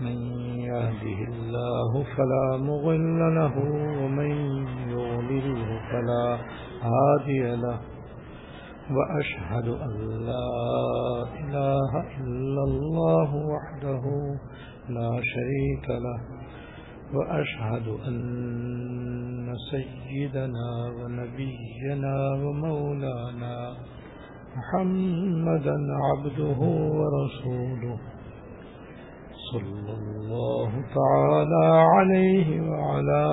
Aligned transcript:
من 0.00 0.16
يهده 0.60 1.18
الله 1.32 2.04
فلا 2.16 2.56
مغل 2.56 3.34
له 3.34 3.54
ومن 4.02 4.30
يغلله 4.90 5.80
فلا 5.92 6.38
هادي 6.82 7.56
له. 7.56 7.80
وأشهد 8.90 9.68
أن 9.68 9.92
لا 10.26 10.50
إله 11.40 11.90
إلا 12.20 12.62
الله 12.62 13.30
وحده 13.36 14.04
لا 14.88 15.20
شريك 15.22 15.90
له. 15.90 16.20
وأشهد 17.14 17.88
أن 18.08 19.54
سيدنا 19.70 20.92
ونبينا 20.98 22.14
ومولانا 22.32 23.74
محمدا 24.56 25.76
عبده 26.02 26.60
ورسوله. 26.98 27.98
صلى 29.52 29.92
الله 29.92 30.70
تعالى 30.94 31.66
عليه 31.94 32.48
وعلى 32.60 33.24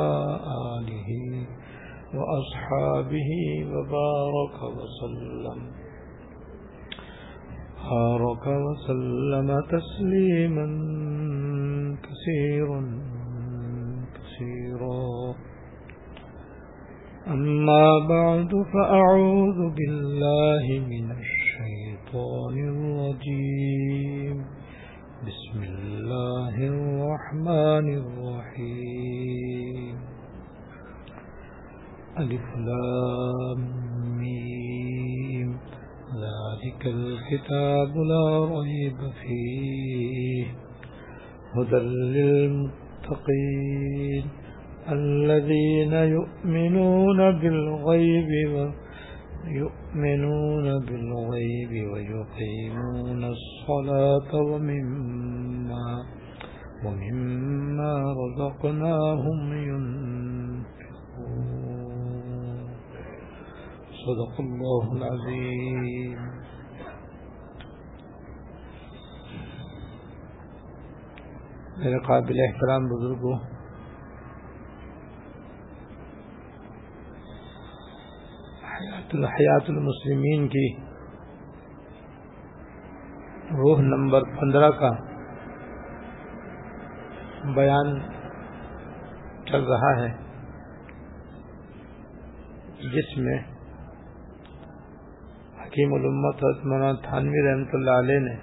آله 0.77 1.09
وأصحابه 2.17 3.30
وبارك 3.73 4.58
وسلم. 4.77 5.59
بارك 7.92 8.47
وسلم 8.47 9.50
تسليما 9.61 10.66
كثيرا 12.08 12.81
كثيرا. 14.17 15.36
أما 17.27 17.88
بعد 18.09 18.52
فأعوذ 18.73 19.59
بالله 19.75 20.66
من 20.89 21.11
الشيطان 21.11 22.55
الرجيم. 22.73 24.38
بسم 25.27 25.64
الله 25.64 25.86
الرحمن 26.11 27.88
الرحيم. 27.97 29.95
ألف 32.19 32.55
لام 32.58 33.61
ميم. 34.19 35.58
ذلك 36.16 36.86
الكتاب 36.86 37.97
لا 37.97 38.45
ريب 38.45 38.97
فيه. 39.22 40.45
هدى 41.55 41.80
للمتقين. 42.16 42.77
الذين 44.92 45.94
يؤمنون 45.94 47.17
بالغيب 47.17 48.71
يؤمنون 49.47 50.64
بالغيب 50.64 51.92
ويقيمون 51.92 53.23
الصلاة 53.23 54.36
ومما 54.36 55.36
ومما 56.83 57.94
رزقناهم 58.14 59.53
ينفقون. 59.53 60.67
صدق 64.05 64.39
الله 64.39 64.95
العظيم. 64.98 66.38
میرے 71.77 71.98
قابل 71.99 72.39
احترام 72.39 72.86
بزرگوں 72.88 73.36
حیات 78.71 79.15
الحیات 79.15 79.70
المسلمین 79.70 80.48
کی 80.48 80.76
روح 83.52 83.82
نمبر 83.82 84.23
پندرہ 84.23 84.70
کا 84.70 84.89
بیان 87.55 87.99
چل 89.45 89.63
رہا 89.63 89.91
ہے 89.99 90.09
جس 92.93 93.17
میں 93.17 93.37
حکیم 95.61 95.93
الامت 95.93 96.43
مولانا 96.65 97.09
تھانوی 97.09 97.49
رحمۃ 97.49 97.73
اللہ 97.73 97.99
علیہ 97.99 98.19
نے 98.19 98.35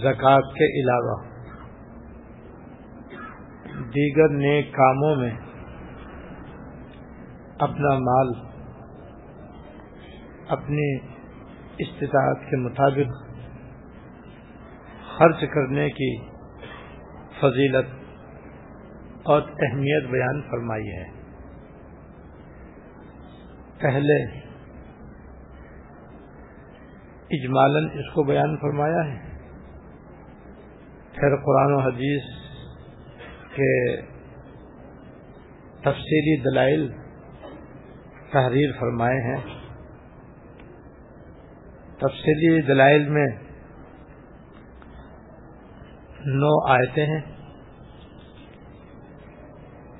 زکوٰۃ 0.00 0.54
کے 0.54 0.80
علاوہ 0.80 1.30
دیگر 3.94 4.28
نیک 4.28 4.74
کاموں 4.74 5.16
میں 5.16 5.30
اپنا 7.58 7.94
مال، 7.98 8.32
اپنی 10.48 10.96
استطاعت 11.78 12.50
کے 12.50 12.56
مطابق 12.56 13.12
خرچ 15.18 15.44
کرنے 15.54 15.88
کی 15.90 16.29
فضیلت 17.40 17.86
اور 19.22 19.42
اہمیت 19.42 20.10
بیان 20.10 20.42
فرمائی 20.42 20.88
ہے۔ 20.88 21.04
پہلے 23.78 24.40
اجمالاً 27.30 27.84
اس 27.84 28.14
کو 28.14 28.22
بیان 28.22 28.56
فرمایا 28.56 29.12
ہے۔ 29.12 29.30
پھر 31.12 31.36
قرآن 31.36 31.72
و 31.72 31.78
حدیث 31.78 32.22
کے 33.54 33.96
تفصیلی 35.80 36.40
دلائل 36.40 36.92
تحریر 38.32 38.70
فرمائے 38.80 39.20
ہیں۔ 39.20 39.60
تفصیلی 41.96 42.62
دلائل 42.62 43.08
میں 43.08 43.26
نو 46.26 46.68
آیتیں 46.68 47.06
ہیں۔ 47.06 47.40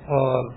اور 0.01 0.53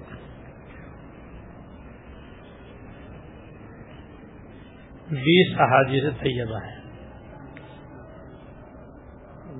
بیس 5.10 5.60
احادیث 5.60 6.20
طیبہ 6.20 6.58
ہیں۔ 6.64 6.84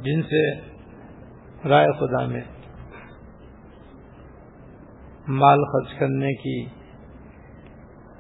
جن 0.03 0.23
سے 0.23 0.61
رائے 1.69 1.93
خدا 1.93 2.27
میں 2.27 2.41
مال 5.29 5.65
خرچ 5.65 5.99
کرنے 5.99 6.35
کی 6.35 6.67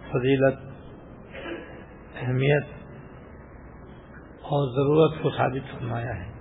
فضیلت، 0.09 0.55
اہمیت 2.23 2.65
اور 4.43 4.71
ضرورت 4.75 5.23
کو 5.23 5.31
ثابت 5.31 5.79
فرمایا 5.79 6.17
ہے۔ 6.17 6.34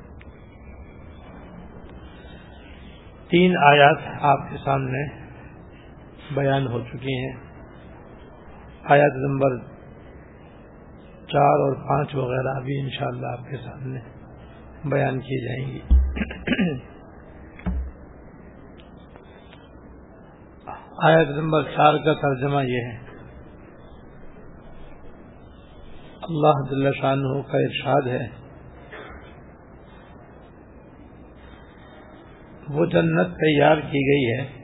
تین 3.33 3.57
آیات 3.57 3.97
آپ 4.21 4.39
کے 4.51 4.57
سامنے 4.65 5.07
بیان 6.35 6.67
ہو 6.67 6.79
چکی 6.79 7.17
ہیں۔ 7.17 7.33
آیات 8.83 9.15
نمبر 9.15 9.57
چار 11.27 11.59
اور 11.59 11.75
پانچ 11.75 12.15
وغیرہ 12.15 12.55
ابھی 12.55 12.79
انشاءاللہ 12.79 13.27
آپ 13.27 13.49
کے 13.49 13.57
سامنے 13.57 13.99
بیان 14.85 15.19
کی 15.19 15.45
جائیں 15.45 15.75
گی۔ 15.75 15.81
آیت 21.03 21.27
نمبر 21.27 21.63
چار 21.63 21.93
کا 21.93 22.13
ترجمہ 22.13 22.65
یہ 22.65 22.77
ہے۔ 22.77 22.97
اللہ 26.21 26.69
دل 26.69 26.91
شاہ 26.93 27.15
کا 27.51 27.57
ارشاد 27.57 28.07
ہے۔ 28.07 28.42
وہ 32.73 32.85
جنت 32.85 33.27
تیار 33.27 33.77
کی 33.77 33.99
گئی 33.99 34.33
ہے۔ 34.33 34.63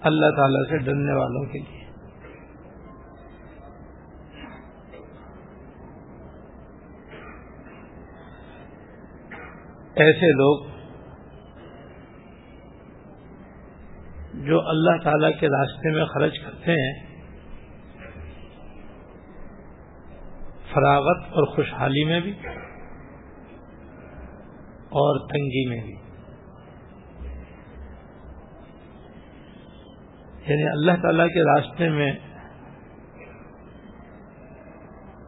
اللہ 0.00 0.26
تعالی 0.36 0.68
سے 0.68 0.78
ڈرنے 0.78 1.12
والوں 1.12 1.44
کے 1.44 1.58
لیے۔ 1.58 1.78
ایسے 9.94 10.32
لوگ 10.32 10.66
جو 14.34 14.68
اللہ 14.68 15.02
تعالی 15.02 15.32
کے 15.32 15.46
راستے 15.46 15.94
میں 15.94 16.04
خرچ 16.04 16.38
کرتے 16.44 16.72
ہیں، 16.72 16.92
فراغت 20.74 21.24
اور 21.24 21.56
خوشحالی 21.56 22.04
میں 22.04 22.20
بھی۔ 22.20 22.32
اور 24.90 25.28
تنگی 25.28 25.68
میں 25.68 25.80
بھی۔ 25.86 25.94
یعنی 30.46 30.68
اللہ 30.68 30.92
تعالی 31.02 31.28
کے 31.28 31.42
راستے 31.42 31.88
میں 31.88 32.12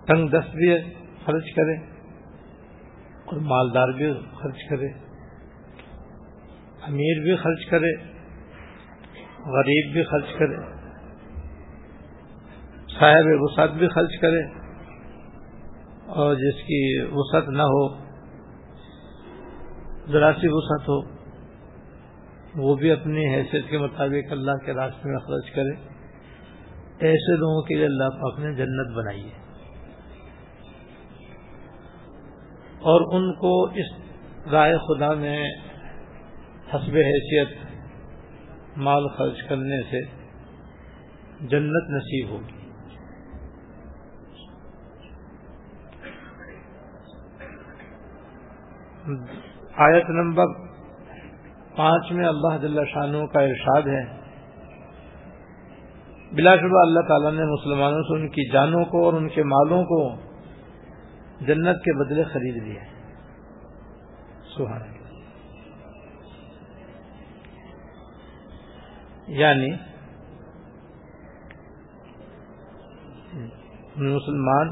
تنگ 0.07 0.29
دست 0.29 0.57
بھی 0.57 0.79
خرچ 1.25 1.55
کرے 1.57 1.77
اور 3.25 3.41
مالدار 3.41 3.93
بھی 3.97 4.13
خرچ 4.13 4.69
کرے، 4.71 4.89
امیر 6.83 7.23
بھی 7.23 7.37
خرچ 7.37 7.71
کرے، 7.71 7.97
غریب 9.47 9.93
بھی 9.93 10.03
خرچ 10.05 10.39
کرے، 10.39 10.57
صاحب 12.99 13.27
وسعت 13.27 13.71
بھی 13.71 13.89
خرچ 13.89 14.21
کرے 14.21 14.43
اور 16.07 16.35
جس 16.35 16.63
کی 16.63 17.03
وسعت 17.13 17.49
نہ 17.49 17.63
ہو 17.63 18.00
ذرا 20.13 20.33
سی 20.33 20.49
وسعت 20.51 20.89
ہو 20.89 21.21
وہ 22.57 22.75
بھی 22.75 22.91
اپنی 22.91 23.35
حیثیت 23.35 23.71
کے 23.71 23.79
مطابق 23.79 24.33
اللہ 24.33 24.65
کے 24.67 24.73
راستے 24.73 25.09
میں 25.09 25.19
خرچ 25.19 25.51
کرے، 25.51 25.75
ایسے 26.99 27.37
لوگوں 27.37 27.63
کے 27.63 27.75
لیے 27.75 27.85
اللہ 27.85 28.09
پاک 28.09 28.39
نے 28.39 28.55
جنت 28.55 28.97
بنائی 28.97 29.25
ہے۔ 29.25 29.41
اور 32.81 33.15
ان 33.15 33.35
کو 33.35 33.65
اس 33.65 33.93
رائے 34.53 34.75
خدا 34.79 35.13
میں 35.15 35.51
حسب 36.75 36.97
حیثیت 36.97 37.49
مال 38.77 39.09
خرچ 39.09 39.43
کرنے 39.49 39.83
سے 39.83 40.03
جنت 41.41 41.91
نصیب 41.91 42.31
ہوگی۔ 42.31 42.61
آیت 49.81 50.11
نمبر 50.11 50.45
پانچ 51.77 52.13
میں 52.13 52.27
اللہ 52.27 52.57
جل 52.63 52.85
شاہ 52.87 53.27
کا 53.33 53.41
ارشاد 53.41 53.83
ہے۔ 53.83 54.03
بلا 56.33 56.57
شبہ 56.57 56.81
اللہ 56.81 57.01
تعالیٰ 57.09 57.33
نے 57.33 57.45
مسلمانوں 57.45 58.03
سے 58.03 58.21
ان 58.21 58.29
کی 58.29 58.53
جانوں 58.53 58.85
کو 58.85 59.05
اور 59.05 59.13
ان 59.13 59.29
کے 59.29 59.43
مالوں 59.43 59.85
کو 59.85 60.17
جنت 61.41 61.85
کے 61.85 62.05
بدلے 62.05 62.25
خرید 62.25 62.63
لیا 62.63 62.81
سہارا 64.57 64.85
یعنی 69.29 69.71
مسلمان 73.97 74.71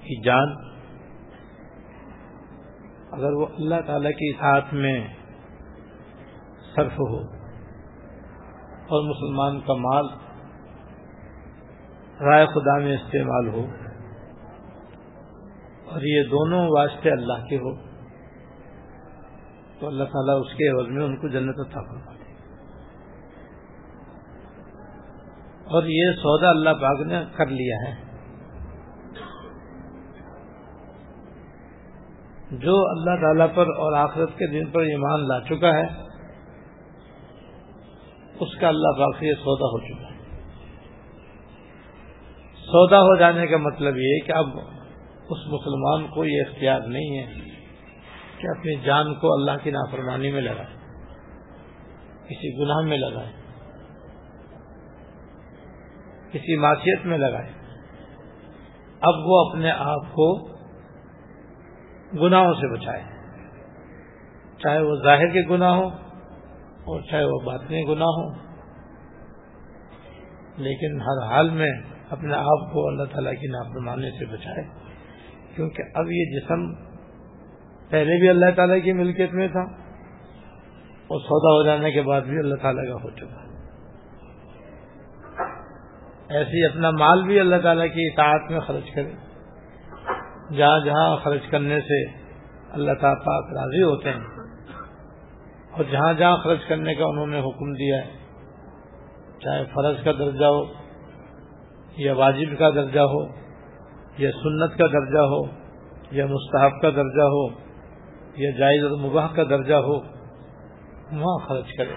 کی 0.00 0.22
جان 0.22 0.73
اگر 3.14 3.32
وہ 3.32 3.46
اللہ 3.46 3.80
تعالی 3.86 4.12
کی 4.12 4.32
ساتھ 4.32 4.74
میں 4.74 5.08
صرف 6.76 6.92
ہو 6.92 7.18
اور 8.86 9.02
مسلمان 9.08 9.60
کا 9.60 9.74
مال 9.74 10.08
رائے 12.20 12.46
خدا 12.46 12.78
میں 12.78 12.94
استعمال 12.94 13.48
ہو 13.48 13.64
اور 15.84 16.02
یہ 16.02 16.22
دونوں 16.22 16.66
واسطے 16.68 17.10
اللہ 17.10 17.44
کے 17.50 17.56
ہو، 17.56 17.74
تو 19.80 19.86
اللہ 19.86 20.04
تعالیٰ 20.04 20.40
اس 20.40 20.54
کے 20.54 20.68
عوض 20.68 20.88
میں 20.88 21.04
ان 21.04 21.16
کو 21.16 21.28
جنت 21.28 21.60
عطا 21.60 21.80
فرما 21.80 22.12
دے 22.12 22.32
اور 25.64 25.82
یہ 25.86 26.12
سودا 26.12 26.50
اللہ 26.50 26.70
پاک 26.80 27.06
نے 27.06 27.24
کر 27.36 27.46
لیا 27.46 27.76
ہے۔ 27.84 28.13
جو 32.58 32.74
اللہ 32.90 33.20
تعالیٰ 33.20 33.54
پر 33.54 33.66
اور 33.66 33.92
آخرت 33.92 34.28
کے 34.28 34.46
دن 34.50 34.70
پر 34.70 34.80
ایمان 34.80 35.28
لا 35.28 35.40
چکا 35.40 35.68
ہے، 35.68 35.86
اس 38.40 38.56
کا 38.60 38.68
اللہ 38.68 38.98
پاک 38.98 39.18
سے 39.18 39.26
یہ 39.26 39.34
سودا 39.34 39.66
ہو 39.66 39.78
چکا 39.78 40.08
ہے۔ 40.08 40.14
سودا 42.60 43.00
ہو 43.00 43.16
جانے 43.16 43.46
کا 43.46 43.56
مطلب 43.56 43.96
یہ 43.96 44.18
کہ 44.26 44.32
اب 44.32 44.46
اس 45.30 45.46
مسلمان 45.46 46.06
کو 46.06 46.24
یہ 46.24 46.42
اختیار 46.48 46.80
نہیں 46.80 47.18
ہے 47.18 47.26
کہ 48.38 48.46
اپنی 48.58 48.74
جان 48.84 49.14
کو 49.14 49.32
اللہ 49.32 49.62
کی 49.62 49.70
نافرمانی 49.70 50.30
میں 50.30 50.40
لگائے، 50.40 50.74
کسی 52.26 52.56
گناہ 52.58 52.80
میں 52.88 52.98
لگائے، 52.98 53.32
کسی 56.32 56.56
معاشیت 56.56 57.06
میں 57.06 57.18
لگائے۔ 57.18 57.52
اب 59.00 59.14
وہ 59.26 59.50
اپنے 59.50 59.70
آپ 59.70 60.12
کو 60.12 60.53
گناہوں 62.20 62.52
سے 62.52 62.72
بچائے۔ 62.72 63.02
چاہے 64.58 64.80
وہ 64.80 64.96
ظاہر 65.04 65.26
کے 65.26 65.42
گناہ 65.50 65.74
ہو 65.74 65.86
اور 66.64 67.00
چاہے 67.10 67.24
وہ 67.24 67.38
باطنی 67.44 67.82
گناہ 67.88 68.06
ہو 68.06 68.44
لیکن 70.56 71.00
ہر 71.00 71.32
حال 71.32 71.50
میں 71.50 71.72
اپنے 72.10 72.34
آپ 72.34 72.72
کو 72.72 72.88
اللہ 72.88 73.04
تعالیٰ 73.04 73.32
کی 73.32 73.46
نافرمانی 73.46 74.10
سے 74.10 74.24
بچائے۔ 74.26 74.64
کیونکہ 75.54 75.82
اب 75.94 76.04
یہ 76.10 76.24
جسم 76.24 76.74
پہلے 77.90 78.20
بھی 78.20 78.28
اللہ 78.28 78.46
تعالیٰ 78.56 78.78
کی 78.84 78.92
ملکیت 78.92 79.32
میں 79.32 79.48
تھا 79.48 79.60
اور 81.06 81.20
سودا 81.20 81.52
ہو 81.52 81.66
جانے 81.66 81.90
کے 81.90 82.02
بعد 82.02 82.20
بھی 82.20 82.38
اللہ 82.38 82.54
تعالیٰ 82.54 82.84
کا 82.84 83.02
ہو 83.04 83.10
چکا۔ 83.10 83.44
ایسے 86.28 86.66
اپنا 86.66 86.90
مال 86.90 87.22
بھی 87.22 87.40
اللہ 87.40 87.56
تعالیٰ 87.62 87.86
کی 87.86 88.06
اطاعت 88.06 88.50
میں 88.50 88.60
خرچ 88.60 88.94
کرے۔ 88.94 89.33
جہاں 90.56 90.78
جہاں 90.84 91.16
خرچ 91.16 91.42
کرنے 91.50 91.80
سے 91.80 92.04
اللہ 92.72 92.92
تعالیٰ 93.00 93.24
پاک 93.24 93.52
راضی 93.52 93.82
ہوتے 93.82 94.10
ہیں 94.10 94.24
اور 95.72 95.84
جہاں 95.90 96.12
جہاں 96.12 96.36
خرچ 96.36 96.58
کرنے 96.68 96.94
کا 96.94 97.04
انہوں 97.04 97.26
نے 97.26 97.40
حکم 97.40 97.72
دیا 97.72 97.96
ہے، 97.96 98.10
چاہے 99.40 99.64
فرض 99.64 100.04
کا 100.04 100.12
درجہ 100.12 100.44
ہو، 100.44 100.64
یا 101.96 102.14
واجب 102.14 102.58
کا 102.58 102.70
درجہ 102.70 103.00
ہو، 103.00 103.24
یا 104.18 104.30
سنت 104.30 104.78
کا 104.78 104.86
درجہ 104.86 105.18
ہو، 105.18 105.44
یا 106.10 106.26
مستحب 106.26 106.82
کا 106.82 106.90
درجہ 106.90 107.22
ہو، 107.22 107.48
یا 108.36 108.50
جائز 108.50 108.84
اور 108.84 109.10
مباح 109.10 109.28
کا 109.34 109.42
درجہ 109.42 109.74
ہو، 109.74 109.96
وہاں 111.12 111.48
خرچ 111.48 111.76
کرے۔ 111.76 111.94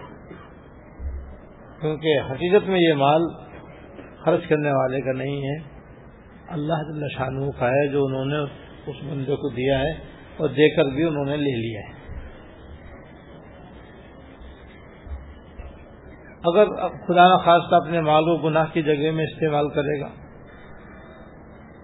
کیونکہ 1.82 2.20
حقیقت 2.32 2.70
میں 2.70 2.80
یہ 2.80 2.94
مال 2.94 3.22
خرچ 4.24 4.48
کرنے 4.50 4.72
والے 4.72 5.02
کا 5.02 5.12
نہیں 5.12 5.38
ہے۔ 5.38 5.77
اللہ 6.50 7.08
شانو 7.18 7.52
کا 7.52 7.70
ہے 7.70 7.88
جو 7.88 8.06
انہوں 8.06 8.26
نے 8.26 8.38
اس 8.88 8.96
بندے 9.10 9.36
کو 9.36 9.50
دیا 9.50 9.80
ہے 9.80 9.92
اور 10.38 10.50
دے 10.50 10.70
کر 10.76 10.84
بھی 10.84 11.04
انہوں 11.04 11.26
نے 11.26 11.38
لے 11.38 11.56
لیا 11.56 11.82
ہے۔ 11.90 11.98
اگر 16.44 16.66
خدا 17.08 17.36
نخواستہ 17.36 17.76
اپنے 17.76 18.02
مال 18.02 18.24
و 18.28 18.36
گناہ 18.36 18.66
کی 18.74 18.82
جگہ 18.82 19.12
میں 19.12 19.26
استعمال 19.26 19.70
کرے 19.70 20.00
گا، 20.02 20.08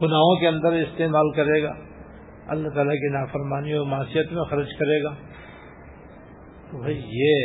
گناہوں 0.01 0.39
کے 0.39 0.47
اندر 0.47 0.73
استعمال 0.73 1.31
کرے 1.31 1.63
گا، 1.63 1.73
اللہ 2.47 2.69
تعالیٰ 2.69 2.93
کی 2.93 3.13
نافرمانی 3.13 3.73
اور 3.73 3.85
معاشیت 3.85 4.31
میں 4.31 4.43
خرچ 4.43 4.67
کرے 4.79 5.03
گا، 5.03 5.13
تو 6.71 6.81
بھائی 6.81 7.01
یہ 7.11 7.35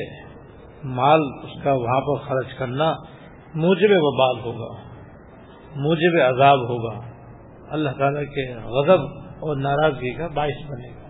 مال 0.85 1.21
اس 1.43 1.62
کا 1.62 1.73
وہاں 1.73 2.00
پر 2.00 2.28
خرچ 2.28 2.59
کرنا 2.59 2.93
موجب 3.54 3.90
وبال 3.90 4.40
ہوگا۔ 4.45 4.88
موجب 5.77 6.35
عذاب 6.35 6.59
ہوگا۔ 6.59 7.01
اللہ 7.69 7.91
تعالیٰ 7.99 8.23
کے 8.23 8.55
غضب 8.55 9.01
اور 9.25 9.57
ناراضگی 9.57 10.15
کا 10.15 10.27
باعث 10.27 10.71
بنے 10.71 10.89
گا۔ 10.89 11.09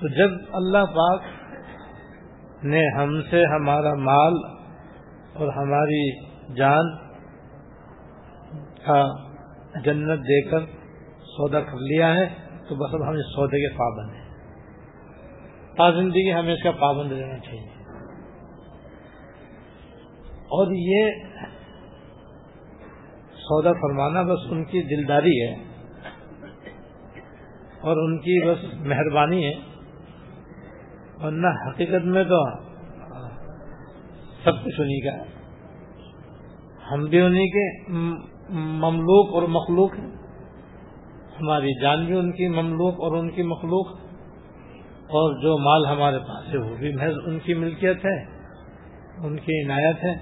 تو 0.00 0.08
جب 0.08 0.30
اللہ 0.52 0.84
پاک 0.84 1.22
نے 2.64 2.80
ہم 2.96 3.22
سے 3.30 3.44
ہمارا 3.44 3.94
مال 3.94 4.32
اور 5.34 5.48
ہماری 5.52 6.24
جان 6.54 6.96
کا 8.86 9.06
جنت 9.84 10.20
دے 10.20 10.42
کر 10.42 10.58
سودا 11.20 11.60
کر 11.60 11.76
لیا 11.76 12.14
ہے، 12.14 12.26
تو 12.68 12.74
بس 12.74 12.94
اب 12.94 13.08
ہم 13.08 13.14
اس 13.14 13.26
سودے 13.34 13.68
کے 13.68 13.78
پابند 13.78 14.14
ہیں۔ 14.14 14.24
تا 15.76 15.90
زندگی 15.90 16.32
ہمیں 16.32 16.54
اس 16.54 16.62
کا 16.62 16.70
پابند 16.70 17.12
رہنا 17.12 17.38
چاہیے۔ 17.38 17.74
اور 20.44 20.66
یہ 20.70 21.10
سودا 23.44 23.72
فرمانا 23.72 24.22
بس 24.22 24.46
ان 24.50 24.64
کی 24.64 24.82
دلداری 24.82 25.40
ہے 25.40 25.54
اور 27.80 27.96
ان 27.96 28.18
کی 28.18 28.46
بس 28.46 28.64
مہربانی 28.74 29.44
ہے 29.44 29.52
ورنہ 31.22 31.46
حقیقت 31.68 32.04
میں 32.04 32.24
تو 32.24 32.44
سب 34.44 34.64
کچھ 34.64 34.80
انہیں 34.80 35.00
کا 35.00 35.12
ہے۔ 35.12 35.32
ہم 36.92 37.04
بھی 37.04 37.20
انہیں 37.20 37.46
کے 37.46 37.64
مملوک 38.50 39.34
اور 39.34 39.42
مخلوق 39.48 39.94
ہیں۔ 39.98 40.10
ہماری 41.40 41.80
جان 41.80 42.04
بھی 42.06 42.18
ان 42.18 42.32
کی 42.32 42.48
مملوک 42.48 43.00
اور 43.00 43.12
ان 43.12 43.30
کی 43.30 43.42
مخلوق 43.42 43.92
اور 45.14 45.42
جو 45.42 45.58
مال 45.58 45.86
ہمارے 45.86 46.18
پاس 46.18 46.52
ہے 46.52 46.58
وہ 46.58 46.76
بھی 46.76 46.92
محض 46.92 47.14
ان 47.26 47.38
کی 47.38 47.54
ملکیت 47.54 48.04
ہے، 48.04 48.18
ان 49.26 49.36
کی 49.36 49.64
عنایت 49.64 50.04
ہے 50.04 50.14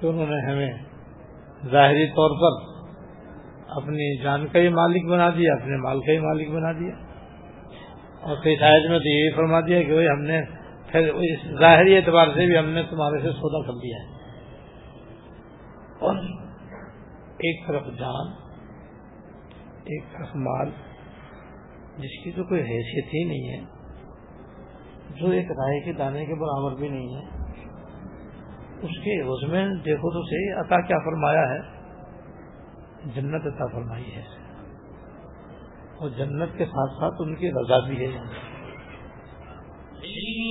کہ 0.00 0.06
انہوں 0.06 0.26
نے 0.26 0.52
ہمیں 0.52 0.85
ظاہری 1.64 2.06
طور 2.06 2.30
پر 2.30 2.76
اپنی 3.68 4.22
جان 4.22 4.46
کا 4.46 4.58
ہی 4.58 4.68
مالک 4.68 5.04
بنا 5.04 5.30
دیا، 5.30 5.54
اپنے 5.54 5.76
مال 5.76 6.00
کا 6.00 6.12
ہی 6.12 6.18
مالک 6.18 6.48
بنا 6.48 6.72
دیا۔ 6.72 6.94
اور 8.22 8.36
کئی 8.42 8.56
شاید 8.56 8.90
میں 8.90 8.98
تو 8.98 9.08
یہی 9.08 9.36
فرما 9.36 9.60
دیا 9.60 9.82
کہ 9.82 10.08
ہم 10.08 10.22
نے 10.22 10.42
پھر 10.92 11.10
ظاہری 11.60 11.96
اعتبار 11.96 12.26
سے 12.26 12.46
بھی 12.46 12.58
ہم 12.58 12.68
نے 12.68 12.82
تمہارے 12.82 13.22
سے 13.22 13.32
سودا 13.32 13.66
کر 13.66 13.72
دیا 13.72 13.96
ہے۔ 13.96 14.08
اور 15.98 16.16
ایک 17.38 17.66
طرف 17.66 17.82
جان، 17.98 18.32
ایک 19.84 20.04
طرف 20.12 20.28
مال، 20.34 20.70
جس 21.98 22.24
کی 22.24 22.32
تو 22.32 22.44
کوئی 22.44 22.60
حیثیت 22.60 23.14
ہی 23.14 23.24
نہیں 23.24 23.48
ہے، 23.48 23.64
جو 25.20 25.30
ایک 25.30 25.50
رائے 25.50 25.80
کے 25.80 25.92
دانے 25.92 26.26
کے 26.26 26.34
برابر 26.34 26.74
بھی 26.74 26.88
نہیں 26.88 27.16
ہے۔ 27.16 27.45
اس 28.82 28.90
کے 28.90 29.22
اس 29.22 29.48
میں 29.48 29.66
دیکھو 29.84 30.10
تو 30.10 30.22
صحیح، 30.22 30.60
عطا 30.60 30.80
کیا 30.80 30.98
فرمایا 30.98 31.42
ہے؟ 31.42 31.76
جنت 33.14 33.46
عطا 33.46 33.66
فرمائی 33.66 34.16
ہے۔ 34.16 34.22
اور 35.98 36.08
جنت 36.08 36.58
کے 36.58 36.64
ساتھ 36.64 37.00
ساتھ 37.00 37.14
ان 37.18 37.36
کی 37.36 37.50
رضا 37.50 37.78
بھی 37.78 37.96
ہے۔ 37.96 38.10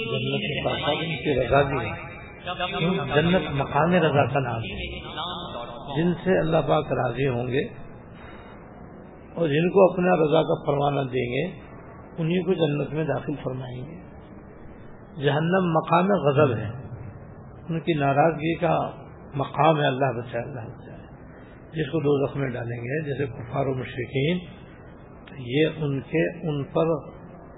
جنت 0.05 0.41
کے 0.41 0.63
ساتھ 0.63 0.79
ساتھ 0.79 0.97
ان 0.99 1.15
کی 1.15 1.39
رضا 1.39 1.61
بھی 1.61 1.79
ہے۔ 1.79 2.15
جنت 3.15 3.51
مقام 3.51 3.91
رضا 3.93 4.33
کا 4.33 4.39
نام 4.39 4.61
ہے۔ 4.63 4.99
جن 5.95 6.13
سے 6.13 6.39
اللہ 6.39 6.57
پاک 6.67 6.85
راضی 6.91 7.27
ہوں 7.27 7.47
گے 7.47 7.63
اور 9.35 9.47
جن 9.47 9.69
کو 9.69 9.93
اپنا 9.93 10.15
رضا 10.15 10.41
کا 10.41 10.65
فرمانا 10.65 11.01
دیں 11.01 11.33
گے 11.33 11.45
انہیں 12.17 12.43
کو 12.43 12.53
جنت 12.53 12.93
میں 12.93 13.03
داخل 13.03 13.33
فرمائیں 13.43 13.85
گے۔ 13.85 14.05
جہنم 15.23 15.71
مقام 15.73 16.05
غزل 16.05 16.53
ہے۔ 16.57 16.84
ان 17.69 17.79
کی 17.79 17.93
ناراضگی 17.93 18.55
کا 18.55 18.89
مقام 19.33 19.81
ہے 19.81 19.85
اللہ 19.85 20.21
بچائے 20.21 20.43
اللہ 20.43 20.61
بچائے۔ 20.61 20.95
جس 21.73 21.91
کو 21.91 21.99
دو 21.99 22.27
زخمیں 22.27 22.49
ڈالیں 22.49 22.77
گے، 22.77 23.05
جیسے 23.05 23.25
کفار 23.25 23.65
و 23.65 23.73
مشرقین 23.73 24.37
یہ 25.37 25.67
ان 25.77 26.01
کے، 26.01 26.49
ان 26.49 26.63
پر 26.63 26.85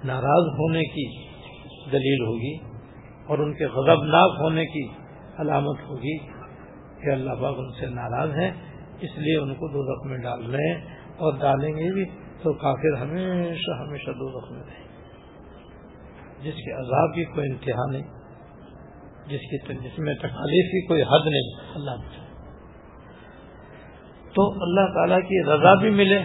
ناراض 0.03 0.59
ہونے 0.59 0.83
کی 0.83 1.27
دلیل 1.91 2.25
ہوگی 2.25 2.57
اور 3.27 3.37
ان 3.37 3.53
کے 3.53 3.65
غضبناک 3.65 4.41
ہونے 4.41 4.65
کی 4.65 4.87
علامت 5.37 5.77
ہوگی 5.87 6.17
کہ 7.03 7.11
اللہ 7.11 7.33
باغ 7.33 7.59
ان 7.59 7.71
سے 7.79 7.85
ناراض 7.85 8.29
ہیں، 8.31 8.51
اس 9.01 9.17
لیے 9.17 9.37
ان 9.37 9.53
کو 9.53 9.67
دو 9.67 9.83
زخمیں 9.83 10.17
ڈال 10.17 10.55
رہے 10.55 10.73
ہیں 10.73 10.81
اور 11.17 11.33
ڈالیں 11.39 11.69
گے 11.69 11.93
بھی 11.93 12.05
تو 12.43 12.53
کافر 12.53 13.01
ہمیشہ 13.01 13.71
ہمیشہ 13.71 14.11
دو 14.11 14.39
زخمیں 14.39 14.63
رہیں۔ 14.63 14.87
جس 16.43 16.53
کے 16.53 16.71
عذاب 16.71 17.15
کی 17.15 17.25
کوئی 17.25 17.51
انتہا 17.51 17.91
نہیں۔ 17.91 18.16
جس 19.27 19.39
کی 19.39 19.73
جس 19.73 19.99
میں 19.99 20.15
تکالیف 20.15 20.71
کی 20.71 20.87
کوئی 20.87 21.01
حد 21.01 21.27
نہیں۔ 21.27 21.75
اللہ 21.75 21.91
تو 24.33 24.63
اللہ 24.63 24.93
تعالیٰ 24.93 25.19
کی 25.19 25.43
رضا 25.43 25.73
بھی 25.73 25.89
ملے 25.89 26.19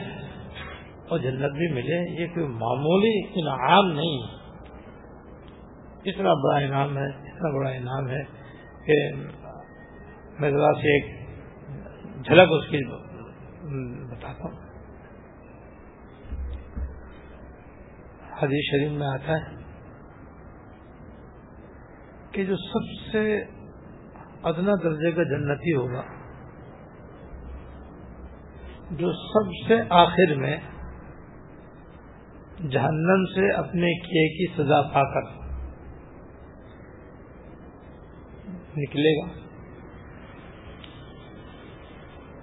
اور 1.09 1.19
جنت 1.19 1.53
بھی 1.53 1.73
ملے، 1.73 2.23
یہ 2.23 2.27
کوئی 2.27 2.47
معمولی 2.47 3.41
انعام 3.41 3.93
نہیں۔ 3.93 4.43
اتنا 6.05 6.35
بڑا 6.35 6.59
انعام 6.59 6.99
ہے، 6.99 7.07
اتنا 7.07 7.59
بڑا 7.59 7.71
انعام 7.71 8.09
ہے 8.09 8.23
کہ 8.87 9.13
میں 10.41 10.51
ذرا 10.51 10.73
سے 10.75 10.95
ایک 10.95 11.27
جھلک 12.25 12.49
اس 12.51 12.71
کی 12.71 12.79
بتاتا 14.11 14.45
ہوں۔ 14.45 14.57
حدیث 18.43 18.71
شریف 18.71 18.93
میں 18.93 19.07
آتا 19.07 19.33
ہے۔ 19.33 19.62
کہ 22.33 22.45
جو 22.45 22.57
سب 22.57 23.13
سے 23.13 23.41
ادنا 24.43 24.73
درجے 24.83 25.13
کا 25.13 25.23
جنتی 25.23 25.75
ہوگا، 25.75 26.03
جو 28.91 29.13
سب 29.13 29.69
سے 29.69 29.83
آخر 29.91 30.35
میں 30.35 30.57
جہنم 32.71 33.25
سے 33.25 33.53
اپنے 33.53 33.93
کیے 34.01 34.29
کی 34.29 34.47
سزا 34.57 34.83
پا 34.83 35.03
کر 35.15 35.23
نکلے 38.77 39.17
گا۔ 39.17 39.33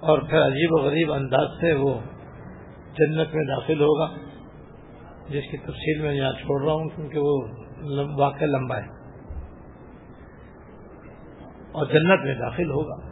اور 0.00 0.18
پھر 0.18 0.46
عجیب 0.46 0.72
و 0.72 0.76
غریب 0.76 1.12
انداز 1.12 1.48
سے 1.60 1.72
وہ 1.72 1.94
جنت 2.94 3.34
میں 3.34 3.44
داخل 3.44 3.80
ہوگا، 3.80 4.14
جس 5.28 5.50
کی 5.50 5.56
تفصیل 5.56 6.02
میں 6.02 6.14
یہاں 6.14 6.32
چھوڑ 6.32 6.64
رہا 6.64 6.72
ہوں 6.72 6.88
کیونکہ 6.88 7.18
وہ 7.18 7.42
واقع 8.18 8.44
لمبا 8.44 8.78
ہے۔ 8.78 8.99
اور 11.72 11.86
جنت 11.86 12.24
میں 12.24 12.34
داخل 12.34 12.70
ہوگا۔ 12.70 13.10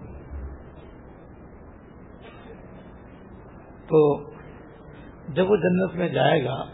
تو 3.87 4.31
جب 5.29 5.51
وہ 5.51 5.57
جنت 5.57 5.95
میں 5.95 6.09
جائے 6.09 6.45
گا، 6.45 6.65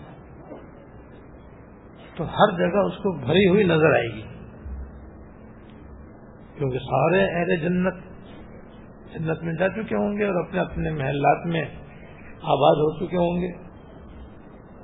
تو 2.17 2.25
ہر 2.25 2.59
جگہ 2.59 2.79
اس 2.79 2.97
کو 2.97 3.26
بھری 3.26 3.49
ہوئی 3.49 3.64
نظر 3.64 3.95
آئے 3.95 4.14
گی۔ 4.14 4.23
کیونکہ 6.59 6.79
سارے 6.79 7.23
اہل 7.25 7.57
جنت 7.57 7.95
جنت 9.14 9.43
میں 9.43 9.55
جا 9.55 9.69
چکے 9.69 9.97
ہوں 9.97 10.19
گے 10.19 10.25
اور 10.25 10.49
اپنے 10.49 10.61
اپنے 10.61 10.91
محلات 10.91 11.47
میں 11.47 11.62
آباد 12.43 12.76
ہو 12.76 13.07
چکے 13.07 13.17
ہوں 13.17 13.43
گے 13.43 13.53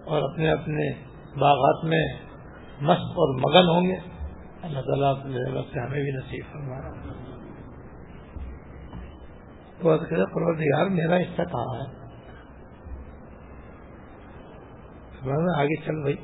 اور 0.05 0.33
اپنے 0.33 0.51
اپنے 0.51 0.93
باغات 1.39 1.85
میں 1.85 2.07
مست 2.81 3.01
اور 3.01 3.35
مگن 3.35 3.69
ہوں 3.69 3.91
گے۔ 3.91 4.20
اللہ 4.63 4.81
تعالیٰ 4.81 5.21
اپنے 5.21 5.35
سے 5.73 5.81
ہمیں 5.81 6.03
بھی 6.03 6.11
نصیب 6.11 6.45
فرما 6.53 6.81
تو 9.81 9.91
پروردگار 10.27 10.87
میرا 10.87 11.17
حصہ 11.17 11.43
کہاں 11.43 11.81
ہے؟ 11.81 12.01
آگے 15.59 15.77
چل 15.77 16.01
بھائی۔ 16.01 16.17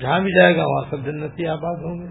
جہاں 0.00 0.20
بھی 0.20 0.40
جائے 0.40 0.56
گا، 0.56 0.64
وہاں 0.66 0.90
سب 0.90 1.04
جنتی 1.04 1.46
آباد 1.46 1.76
ہوں 1.76 2.02
گے۔ 2.02 2.08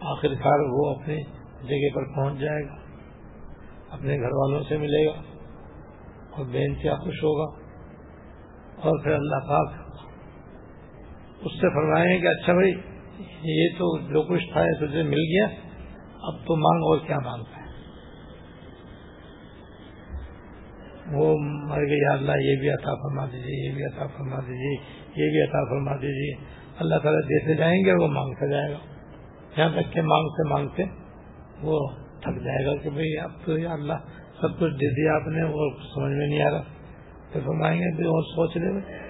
آخر 0.00 0.28
کار 0.28 0.58
وہ 0.70 0.94
اپنی 0.94 1.24
جگہ 1.62 1.94
پر 1.94 2.14
پہنچ 2.16 2.38
جائے 2.38 2.66
گا۔ 2.66 2.74
اپنے 3.90 4.16
گھر 4.16 4.32
والوں 4.32 4.62
سے 4.68 4.76
ملے 4.76 5.06
گا۔ 5.06 5.22
اور 6.30 6.44
بے 6.44 6.64
انتہا 6.64 6.94
خوش 6.94 7.14
ہوگا۔ 7.14 7.62
اور 8.76 9.02
پھر 9.02 9.12
اللہ 9.12 9.48
پاک 9.48 9.81
اس 11.44 11.52
سے 11.52 11.68
فرمائیں 11.74 12.18
کہ 12.18 12.26
اچھا 12.26 12.52
بھائی، 12.52 12.72
یہ 13.44 13.68
تو 13.78 13.98
جو 13.98 14.22
کچھ 14.22 14.52
تھا 14.52 14.86
تجھے 14.86 15.02
مل 15.02 15.18
گیا، 15.18 15.46
اب 16.22 16.34
تو 16.46 16.56
مانگ 16.56 16.82
اور 16.82 17.06
کیا 17.06 17.16
مانگتا 17.24 17.56
ہے؟ 17.56 17.62
وہ 21.16 21.36
مر 21.38 21.80
گئی 21.86 22.04
اللہ، 22.12 22.32
یہ 22.32 22.60
بھی 22.60 22.68
عطا 22.68 22.94
فرما 22.94 23.26
دیجیے، 23.26 23.68
یہ 23.68 23.74
بھی 23.74 23.84
عطا 23.84 24.06
فرما 24.06 24.40
دیجیے، 24.40 24.76
یہ 25.06 25.30
بھی 25.30 25.42
عطا 25.42 25.64
فرما 25.64 25.96
دیجیے۔ 25.96 26.44
اللہ 26.78 26.94
تعالیٰ 27.02 27.20
دیتے 27.20 27.54
جائیں 27.54 27.84
گے، 27.84 27.92
وہ 27.92 28.08
مانگتا 28.08 28.46
جائے 28.46 28.72
گا۔ 28.72 28.78
یہاں 29.56 29.68
تک 29.68 29.92
کہ 29.92 30.02
مانگتے 30.02 30.48
مانگتے 30.48 30.82
وہ 31.62 31.88
تھک 32.20 32.44
جائے 32.44 32.66
گا 32.66 32.82
کہ 32.82 32.90
بھائی، 32.90 33.18
اب 33.18 33.30
تو 33.44 33.58
یا 33.58 33.72
اللہ، 33.72 33.92
سب 34.40 34.48
کچھ 34.58 34.72
دے 34.72 34.94
دیا 34.94 35.14
آپ 35.14 35.28
نے، 35.28 35.42
وہ 35.42 35.70
سمجھ 35.94 36.12
میں 36.12 36.26
نہیں 36.26 36.42
آ 36.42 36.50
رہا۔ 36.50 36.62
تو 37.32 37.40
فرمائیں 37.44 37.80
گے 37.80 37.86
اور 37.86 38.22
سوچ 38.22 38.56
لے 38.56 39.02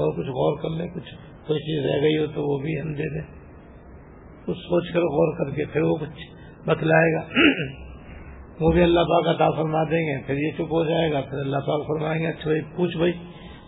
اور 0.00 0.12
کچھ 0.12 0.28
غور 0.28 0.62
کر 0.62 0.68
لیں، 0.68 0.94
کچھ 0.94 1.14
کوئی 1.46 1.60
چیز 1.60 1.90
رہ 1.90 2.02
گئی 2.02 2.18
ہو 2.18 2.26
تو 2.26 2.42
وہ 2.42 2.58
بھی 2.58 2.80
ہم 2.80 2.92
دے 2.94 3.14
دیں۔ 3.14 3.38
کچھ 4.46 4.58
سوچ 4.58 4.94
کر 4.94 5.00
غور 5.00 5.38
کر 5.38 5.54
کے 5.54 5.64
پھر 5.64 5.80
وہ 5.80 5.96
کچھ 5.96 6.38
بتلائے 6.68 7.14
گا۔ 7.14 7.20
وہ 8.60 8.72
بھی 8.72 8.82
اللہ 8.82 9.00
پاک 9.00 9.34
عطا 9.34 9.50
فرما 9.50 9.84
دیں 9.84 10.00
گے۔ 10.00 10.26
پھر 10.26 10.34
یہ 10.34 10.50
چپ 10.54 10.72
ہو 10.72 10.84
جائے 10.84 11.12
گا۔ 11.12 11.20
پھر 11.20 11.38
اللہ 11.38 11.56
پاک 11.56 11.86
فرمائیں 11.86 12.22
گے 12.22 12.26
اچھا 12.26 12.44
بھائی، 12.44 12.60
پوچھ 12.76 12.96
بھائی، 12.96 13.12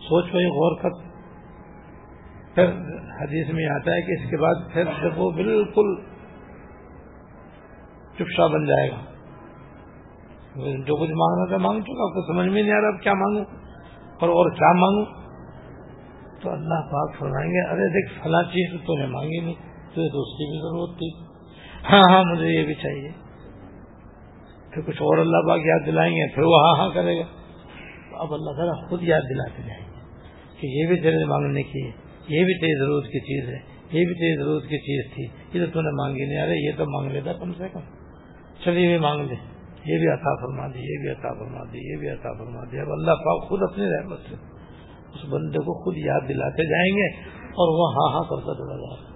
سوچ 0.00 0.30
بھائی، 0.30 0.46
غور 0.46 0.76
کر۔ 0.82 0.90
پھر 2.54 2.64
حدیث 3.20 3.54
میں 3.54 3.66
آتا 3.66 3.90
ہے 3.90 4.00
کہ 4.00 4.12
اس 4.12 4.30
کے 4.30 4.36
بعد 4.36 4.54
پھر 4.72 4.84
جب 4.84 5.10
وہ 5.16 5.30
بالکل 5.30 6.02
چپشا 8.18 8.46
بن 8.46 8.66
جائے 8.66 8.90
گا۔ 8.90 8.96
جو 10.56 10.96
کچھ 10.96 11.10
مانگنا 11.10 11.48
تھا 11.48 11.56
مانگ 11.56 11.80
چکا 11.80 12.14
تو 12.14 12.32
سمجھ 12.32 12.48
میں 12.48 12.62
نہیں 12.62 12.72
آ 12.72 12.80
رہا 12.80 12.88
اب 12.88 13.02
کیا 13.02 13.14
مانگوں 13.14 13.44
اور 14.20 14.28
اور 14.28 14.50
کیا 14.50 14.72
مانگوں۔ 14.72 15.19
تو 16.42 16.50
اللہ 16.50 16.74
پاک 16.74 17.18
فرمائیں 17.18 17.50
گے، 17.50 17.68
ارے 17.70 17.88
دیکھ، 17.88 18.22
فلاں 18.22 18.42
چیز 18.42 18.80
تو 18.86 18.98
نے 18.98 19.06
مانگی 19.06 19.40
نہیں، 19.40 19.54
تجھے 19.90 20.12
تو 20.12 20.20
اس 20.20 20.38
کی 20.38 20.50
بھی 20.50 20.58
ضرورت 20.58 20.98
تھی۔ 20.98 21.10
ہاں 21.92 22.02
ہاں 22.10 22.24
مجھے 22.24 22.48
یہ 22.48 22.64
بھی 22.64 22.74
چاہیے۔ 22.74 23.10
پھر 24.70 24.82
کچھ 24.82 25.02
اور 25.02 25.18
اللہ 25.18 25.36
پاک 25.48 25.60
یاد 25.64 25.86
دلائیں 25.86 26.12
گے، 26.12 26.34
پھر 26.34 26.42
وہ 26.42 26.66
ہاں 26.66 26.74
ہاں 26.76 26.90
کرے 26.94 27.18
گا۔ 27.18 27.24
اب 28.12 28.34
اللہ 28.34 28.50
تعالیٰ 28.50 28.88
خود 28.88 29.02
یاد 29.02 29.20
دلاتے 29.30 29.62
جائیں 29.62 29.84
گے 29.84 30.00
کہ 30.60 30.66
یہ 30.66 30.86
بھی 30.86 31.00
تیرے 31.00 31.24
مانگنے 31.24 31.62
کی 31.62 31.90
یہ 32.28 32.44
بھی 32.44 32.60
تیری 32.60 32.78
ضرورت 32.78 33.04
کی 33.04 33.20
چیز 33.20 33.48
ہے، 33.48 33.58
یہ 33.92 34.06
بھی 34.06 34.14
تیری 34.14 34.44
ضرورت 34.44 34.62
کی 34.62 34.78
چیز 34.78 35.14
تھی، 35.14 35.58
یہ 35.58 35.66
تو 35.72 35.80
نے 35.80 35.90
مانگی 35.90 36.24
نہیں، 36.24 36.42
ارے 36.42 36.66
یہ 36.66 36.72
تو 36.76 36.84
مانگ 36.86 37.10
لیتا 37.10 37.32
کم 37.32 37.52
سے 37.52 37.68
کم۔ 37.72 37.80
چلیے 38.64 38.86
بھی 38.86 38.98
مانگ 38.98 39.20
لے۔ 39.20 39.34
یہ 39.84 39.98
بھی 39.98 40.08
عطا 40.08 40.36
فرما 40.36 40.66
دی، 40.66 40.78
یہ 40.78 40.98
بھی 41.00 41.10
عطا 41.10 41.32
فرما 41.32 41.64
دی، 41.72 41.92
یہ 41.92 41.96
بھی 41.96 42.08
عطا 42.08 42.32
فرما 42.32 42.64
دی۔ 42.72 42.78
اب 42.78 42.92
اللہ 42.92 43.10
پاک 43.10 43.48
خود 43.48 43.62
اپنی 43.62 43.84
رحمت 43.84 44.18
سے 44.18 44.59
اس 45.14 45.24
بندے 45.28 45.58
کو 45.58 45.84
خود 45.84 45.96
یاد 45.96 46.28
دلاتے 46.28 46.64
جائیں 46.64 46.96
گے 46.96 47.30
اور 47.40 47.68
وہ 47.68 47.94
ہاں 47.94 48.12
ہاں 48.14 48.22
کرتا 48.30 48.54
چلا 48.54 48.76
جائے 48.76 49.04
گا۔ 49.04 49.10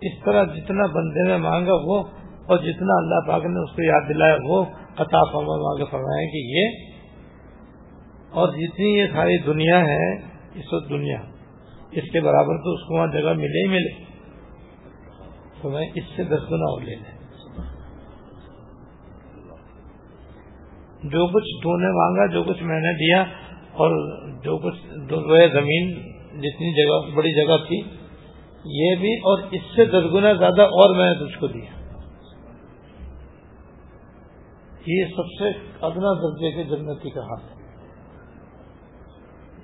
اس 0.00 0.24
طرح 0.24 0.44
جتنا 0.44 0.86
بندے 0.86 1.28
نے 1.28 1.36
مانگا 1.36 1.72
وہ 1.74 2.02
اور 2.46 2.58
جتنا 2.58 2.96
اللہ 2.96 3.28
پاک 3.28 3.44
نے 3.44 3.60
اس 3.60 3.76
کو 3.76 3.82
یاد 3.82 4.00
دلایا 4.08 4.36
وہ 4.44 4.64
عطا 4.96 5.32
فرما 5.32 5.78
کے 5.78 5.84
فرمائے 5.90 6.26
کہ 6.26 6.58
یہ 6.58 6.94
اور 8.30 8.48
جتنی 8.48 8.98
یہ 8.98 9.06
ساری 9.12 9.38
دنیا 9.38 9.80
ہے 9.80 10.14
اس 10.54 10.72
وقت 10.72 10.90
دنیا۔ 10.90 11.18
اس 11.90 12.04
کے 12.12 12.20
برابر 12.20 12.56
تو 12.64 12.72
اس 12.72 12.80
کو 12.80 12.94
وہاں 12.94 13.06
جگہ 13.06 13.32
ملے 13.32 13.64
ہی 13.64 13.68
ملے۔ 13.68 14.04
تو 15.62 15.68
میں 15.70 15.86
اس 15.94 16.04
سے 16.16 16.24
دس 16.24 16.50
گنا 16.50 16.70
اور 16.70 16.80
لے 16.80 16.94
لیں 16.94 17.23
جو 21.04 21.26
کچھ 21.26 21.62
تو 21.62 21.76
نے 21.76 21.88
مانگا، 21.88 22.32
جو 22.32 22.42
کچھ 22.42 22.62
میں 22.62 22.80
نے 22.80 22.92
دیا 22.92 23.22
اور 23.72 23.90
جو 24.42 24.58
کچھ 24.58 24.78
زمین 25.52 25.94
جتنی 26.30 26.72
جگہ، 26.72 27.16
بڑی 27.16 27.32
جگہ 27.32 27.56
تھی، 27.68 27.82
یہ 28.64 28.94
بھی 28.94 29.14
اور 29.14 29.38
اس 29.50 29.60
سے 29.76 29.84
دس 29.84 30.14
گنا 30.14 30.32
زیادہ 30.32 30.62
اور 30.62 30.96
میں 30.96 31.14
نے 31.14 31.26
تجھ 31.26 31.38
کو 31.38 31.46
دیا۔ 31.46 31.84
یہ 34.86 35.04
سب 35.16 35.26
سے 35.38 35.48
ادنا 35.80 36.12
درجے 36.12 36.50
کے 36.50 36.62
جنتی 36.62 37.10
کا 37.10 37.20
حال 37.20 37.42
ہے۔ 37.42 37.64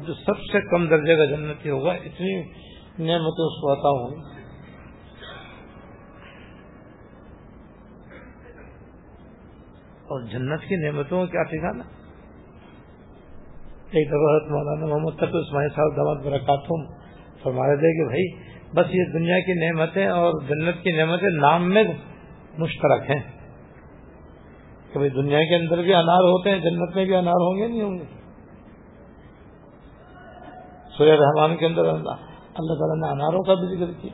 جو 0.06 0.14
سب 0.14 0.36
سے 0.52 0.58
کم 0.70 0.88
درجے 0.88 1.16
کا 1.16 1.24
جنتی 1.24 1.70
ہوگا، 1.70 1.92
اتنی 1.92 2.40
نعمتیں 2.98 3.44
اس 3.44 3.60
کو 3.60 3.72
عطا 3.72 3.88
ہوں 3.88 4.39
اور 10.10 10.20
جنت 10.20 10.60
کی 10.60 10.76
نعمتوں 10.76 11.26
کا 11.26 11.32
کیا 11.32 11.42
ٹھکانا؟ 11.42 11.84
ایک 13.90 14.08
دفعہ 14.08 14.52
مولانا 14.52 14.86
محمد 14.86 15.16
تک 15.16 15.36
اسماعیل 15.36 15.68
صاحب 15.68 15.96
دماد 15.96 16.16
برکاتم 16.24 16.92
فرما 17.42 17.66
رہے 17.66 17.76
تھے 17.76 17.98
کہ 17.98 18.08
بھائی، 18.08 18.32
بس 18.74 18.94
یہ 18.94 19.04
دنیا 19.12 19.40
کی 19.40 19.52
نعمتیں 19.52 20.08
اور 20.08 20.32
جنت 20.48 20.82
کی 20.82 20.90
نعمتیں 20.90 21.40
نام 21.40 21.70
میں 21.70 21.84
مشترک 22.58 23.10
ہیں۔ 23.10 23.22
کہ 24.92 24.98
بھائی، 24.98 25.10
دنیا 25.10 25.38
کے 25.38 25.56
اندر 25.56 25.82
بھی 25.82 25.94
انار 25.94 26.22
ہوتے 26.22 26.50
ہیں، 26.50 26.58
جنت 26.58 26.96
میں 26.96 27.04
بھی 27.04 27.14
انار 27.14 27.32
ہوں 27.32 27.56
گے، 27.56 27.68
نہیں 27.68 27.82
ہوں 27.82 27.98
گے؟ 27.98 28.04
سورہ 30.98 31.10
رحمان 31.10 31.56
کے 31.56 31.66
اندر 31.66 31.84
اللہ 31.84 32.74
تعالیٰ 32.74 33.06
نے 33.06 33.12
اناروں 33.12 33.42
کا 33.42 33.54
بھی 33.54 33.76
ذکر 33.76 34.02
کیا۔ 34.02 34.12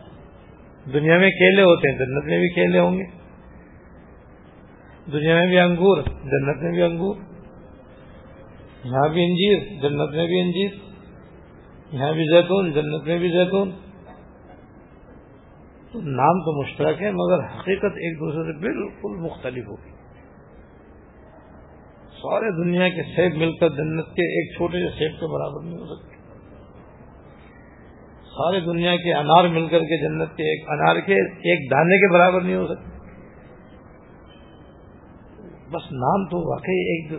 دنیا 0.92 1.18
میں 1.18 1.30
کیلے 1.30 1.62
ہوتے 1.62 1.90
ہیں، 1.90 1.98
جنت 1.98 2.24
میں 2.24 2.38
بھی 2.38 2.54
کیلے 2.54 2.78
ہوں 2.78 2.98
گے۔ 2.98 3.25
دنیا 5.12 5.34
میں 5.34 5.46
بھی 5.46 5.58
انگور، 5.58 6.02
جنت 6.02 6.62
میں 6.62 6.72
بھی 6.72 6.82
انگور۔ 6.82 7.16
یہاں 8.84 9.08
بھی 9.08 9.25
انجیر، 9.25 9.58
جنت 9.82 10.14
میں 10.14 10.26
بھی 10.26 10.40
انجیر۔ 10.40 10.70
یہاں 11.92 12.12
بھی 12.12 12.25
زیتون، 12.32 12.72
جنت 12.72 13.06
میں 13.06 13.18
بھی 13.18 13.28
زیتون۔ 13.28 13.70
نام 15.94 16.40
تو 16.40 16.62
مشترک 16.62 17.02
ہے، 17.02 17.10
مگر 17.10 17.44
حقیقت 17.44 17.84
ایک 17.84 18.16
دوسرے 18.16 18.52
سے 18.52 18.58
بالکل 18.58 19.25
مختلف 19.25 19.64
ہوگی۔ 19.68 19.90
سارے 22.22 22.64
دنیا 22.64 22.88
کے 22.88 23.02
سیب 23.02 23.36
مل 23.36 23.56
کر 23.56 23.68
جنت 23.68 24.06
کے 24.06 24.22
ایک 24.22 24.56
چھوٹے 24.56 24.78
سے 24.78 24.90
سیب 24.90 25.20
کے 25.20 25.26
برابر 25.26 25.62
نہیں 25.64 25.78
ہو 25.78 25.94
سکتے۔ 25.94 26.16
سارے 28.22 28.60
دنیا 28.60 28.96
کے 28.96 29.14
انار 29.14 29.48
مل 29.48 29.68
کر 29.68 29.78
کے 29.78 30.08
جنت 30.08 30.36
کے 30.36 30.42
ایک 30.42 30.70
انار 30.70 30.96
کے 30.96 31.12
ایک 31.30 31.70
دانے 31.70 31.96
کے 31.96 32.12
برابر 32.12 32.40
نہیں 32.40 32.56
ہو 32.56 32.66
سکتے۔ 32.66 32.95
بس 35.68 35.92
نام 35.92 36.26
تو 36.26 36.50
واقعی 36.50 36.80
ایک 36.80 37.11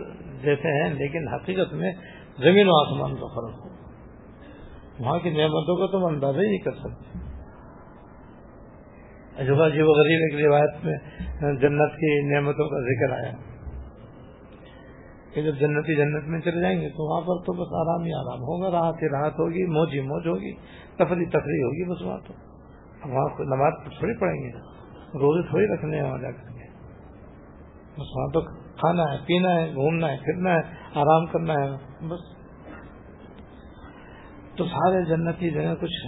جیسے 0.42 0.82
ہیں، 0.82 0.94
لیکن 0.94 1.28
حقیقت 1.28 1.74
میں 1.74 1.92
زمین 2.38 2.66
و 2.68 2.80
آسمان 2.80 3.14
کا 3.14 3.26
فرق 3.26 3.64
ہو۔ 3.64 3.68
وہاں 4.98 5.18
کی 5.18 5.30
نعمتوں 5.30 5.76
کا 5.76 5.86
تو 5.86 5.98
ہم 5.98 6.14
اندازہ 6.14 6.38
ہی 6.38 6.46
نہیں 6.46 6.58
کر 6.58 6.72
سکتے۔ 6.72 7.18
اجوبا 9.38 9.68
جی 9.68 9.80
غریب 9.80 10.34
ایک 10.34 10.46
روایت 10.46 10.84
میں 10.84 10.98
جنت 11.40 11.92
کی 11.92 12.34
نعمتوں 12.34 12.68
کا 12.68 12.80
ذکر 12.80 13.24
آیا۔ 13.24 13.32
کہ 15.34 15.42
جب 15.42 15.54
جنتی 15.54 15.94
جنت 15.94 16.28
میں 16.28 16.40
چلے 16.40 16.60
جائیں 16.60 16.80
گے 16.80 16.88
تو 16.88 17.10
وہاں 17.10 17.20
پر 17.20 17.44
تو 17.44 17.52
بس 17.52 17.88
آرام 17.88 18.04
ہی 18.04 18.12
آرام 18.12 18.38
ہوگا، 18.38 18.70
راحت 18.70 19.02
ہی 19.02 19.08
راحت 19.08 19.32
ہوگی، 19.32 19.66
موج 19.66 19.88
ہی 19.94 20.00
موج 20.00 20.26
ہوگی، 20.26 20.52
تفریح 20.94 21.26
تفریح 21.28 21.64
ہوگی، 21.64 21.88
بس 21.90 22.02
وہاں 22.02 22.18
تو۔ 22.26 22.34
وہاں 23.10 23.28
نماز 23.40 23.72
تھوڑی 23.98 24.18
پڑیں 24.20 24.34
گے، 24.34 24.48
روزے 25.18 25.48
تھوڑی 25.48 25.66
رکھنے 25.66 25.96
ہیں 25.96 26.04
وہاں 26.04 26.18
جا 26.18 26.30
کر۔ 26.30 26.52
کے 26.52 26.57
بس 27.98 28.06
وہاں 28.14 28.28
تو 28.28 28.40
کھانا 28.76 29.02
ہے، 29.02 29.18
پینا 29.26 29.54
ہے، 29.54 29.74
گھومنا 29.74 30.12
ہے، 30.12 30.16
پھرنا 30.16 30.50
ہے، 30.50 30.58
آرام 30.94 31.26
کرنا 31.26 31.52
ہے، 31.52 32.06
بس۔ 32.08 32.20
تو 34.56 34.64
سارے 34.64 35.04
جنتی 35.04 35.50
جگہ 35.50 35.74
کچھ 35.74 36.06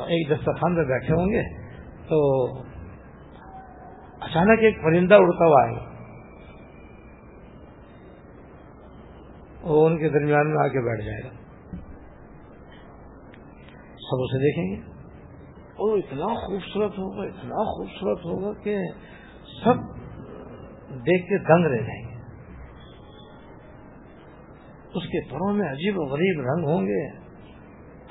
ایک 0.00 0.30
دسترخوان 0.30 0.76
پہ 0.76 0.88
بیٹھے 0.88 1.14
ہوں 1.14 1.26
گے۔ 1.26 1.62
تو 2.08 2.46
اچانک 4.20 4.58
ایک 4.62 4.82
پرندہ 4.82 5.14
اڑتا 5.14 5.46
ہوا 5.46 5.62
آئے 5.62 5.76
گا 5.76 5.92
وہ 9.62 9.86
ان 9.86 9.98
کے 9.98 10.08
درمیان 10.08 10.54
میں 10.54 10.64
آ 10.64 10.68
کے 10.68 10.80
بیٹھ 10.80 11.04
جائے 11.04 11.24
گا۔ 11.24 11.28
سب 13.96 14.16
اسے 14.20 14.38
دیکھیں 14.38 14.76
گے۔ 14.76 14.92
اور 15.72 15.98
اتنا 15.98 16.26
خوبصورت 16.26 16.92
ہوگا، 16.92 17.22
اتنا 17.22 17.54
خوبصورت 17.54 18.18
ہوگا 18.24 18.62
کہ 18.64 18.76
سب 19.64 20.01
دیکھ 20.94 21.26
کے 21.26 21.38
دنگ 21.38 21.66
رہ 21.66 21.76
جائیں 21.76 22.08
گے۔ 22.08 22.12
اس 24.94 25.02
کے 25.02 25.30
پروں 25.30 25.52
میں 25.52 25.70
عجیب 25.70 25.98
و 25.98 26.02
غریب 26.02 26.40
رنگ 26.40 26.64
ہوں 26.64 26.86
گے۔ 26.86 27.08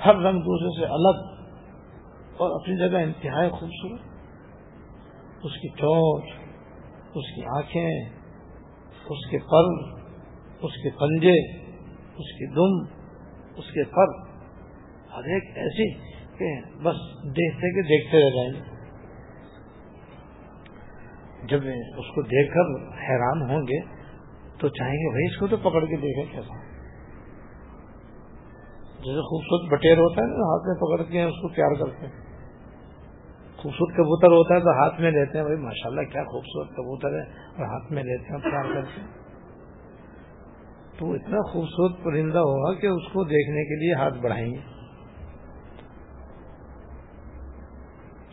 ہر 0.05 0.15
رنگ 0.15 0.39
دوسرے 0.39 0.79
سے 0.79 0.93
الگ 0.93 1.41
اور 2.37 2.61
اپنی 2.61 2.77
جگہ 2.77 2.97
انتہائی 2.97 3.49
خوبصورت۔ 3.49 4.01
اس 5.43 5.51
کی 5.61 5.69
چوٹ 5.69 6.23
اس 7.15 7.35
کی 7.35 7.43
آنکھیں، 7.43 8.09
اس 9.09 9.29
کے 9.29 9.37
پر، 9.37 9.97
اس 10.61 10.71
کے 10.71 10.89
پنجے، 10.89 11.55
اس 12.07 12.31
کی 12.31 12.53
دم، 12.53 12.95
اس 13.57 13.65
کے 13.65 13.83
پر۔ 13.83 14.31
ہر 15.13 15.23
ایک 15.23 15.57
ایسی 15.57 15.93
کہ 16.37 16.77
بس 16.77 16.95
دیکھتے 17.23 17.75
کہ 17.75 17.81
دیکھتے 17.81 18.17
رہ 18.17 18.29
جائیں 18.29 18.49
گے۔ 18.49 18.80
جب 21.43 21.59
اس 21.97 22.09
کو 22.15 22.21
دیکھ 22.21 22.53
کر 22.53 22.67
حیران 23.09 23.41
ہوں 23.49 23.61
گے 23.61 23.79
تو 24.57 24.69
چاہیں 24.69 24.97
گے 24.97 25.11
بھائی 25.11 25.25
اس 25.25 25.37
کو 25.39 25.47
تو 25.47 25.57
پکڑ 25.57 25.85
کے 25.85 25.97
دیکھیں 25.97 26.25
کیسا 26.31 26.59
جیسے 28.99 29.21
خوبصورت 29.21 29.71
بٹیر 29.71 29.97
ہوتا 29.97 30.21
ہے 30.21 30.27
نا، 30.27 30.47
ہاتھ 30.47 30.67
میں 30.67 30.75
پکڑ 30.81 31.11
کے 31.11 31.23
اس 31.23 31.37
کو 31.41 31.47
پیار 31.47 31.75
کرتے 31.79 32.05
ہیں۔ 32.05 32.13
خوبصورت 33.57 33.95
کبوتر 33.97 34.27
ہوتا 34.27 34.55
ہے 34.55 34.59
تو 34.59 34.69
ہاتھ 34.69 35.01
میں 35.01 35.11
لیتے 35.11 35.37
ہیں، 35.37 35.45
بھائی 35.45 35.57
ماشاء 35.57 35.89
اللہ 35.89 36.01
کیا 36.01 36.23
خوبصورت 36.23 36.69
کبوتر 36.69 37.13
ہے، 37.13 37.23
اور 37.57 37.65
ہاتھ 37.65 37.91
میں 37.91 38.03
لیتے 38.03 38.33
ہیں 38.33 38.51
پیار 38.51 38.73
کرتے 38.73 39.01
ہیں۔ 39.01 39.07
تو 40.99 41.11
اتنا 41.13 41.41
خوبصورت 41.51 42.03
پرندہ 42.03 42.37
ہوگا 42.37 42.73
کہ 42.79 42.87
اس 42.87 43.11
کو 43.13 43.23
دیکھنے 43.23 43.63
کے 43.63 43.75
لیے 43.75 43.93
ہاتھ 43.93 44.17
بڑھائیں 44.21 44.51
گے۔ 44.53 44.80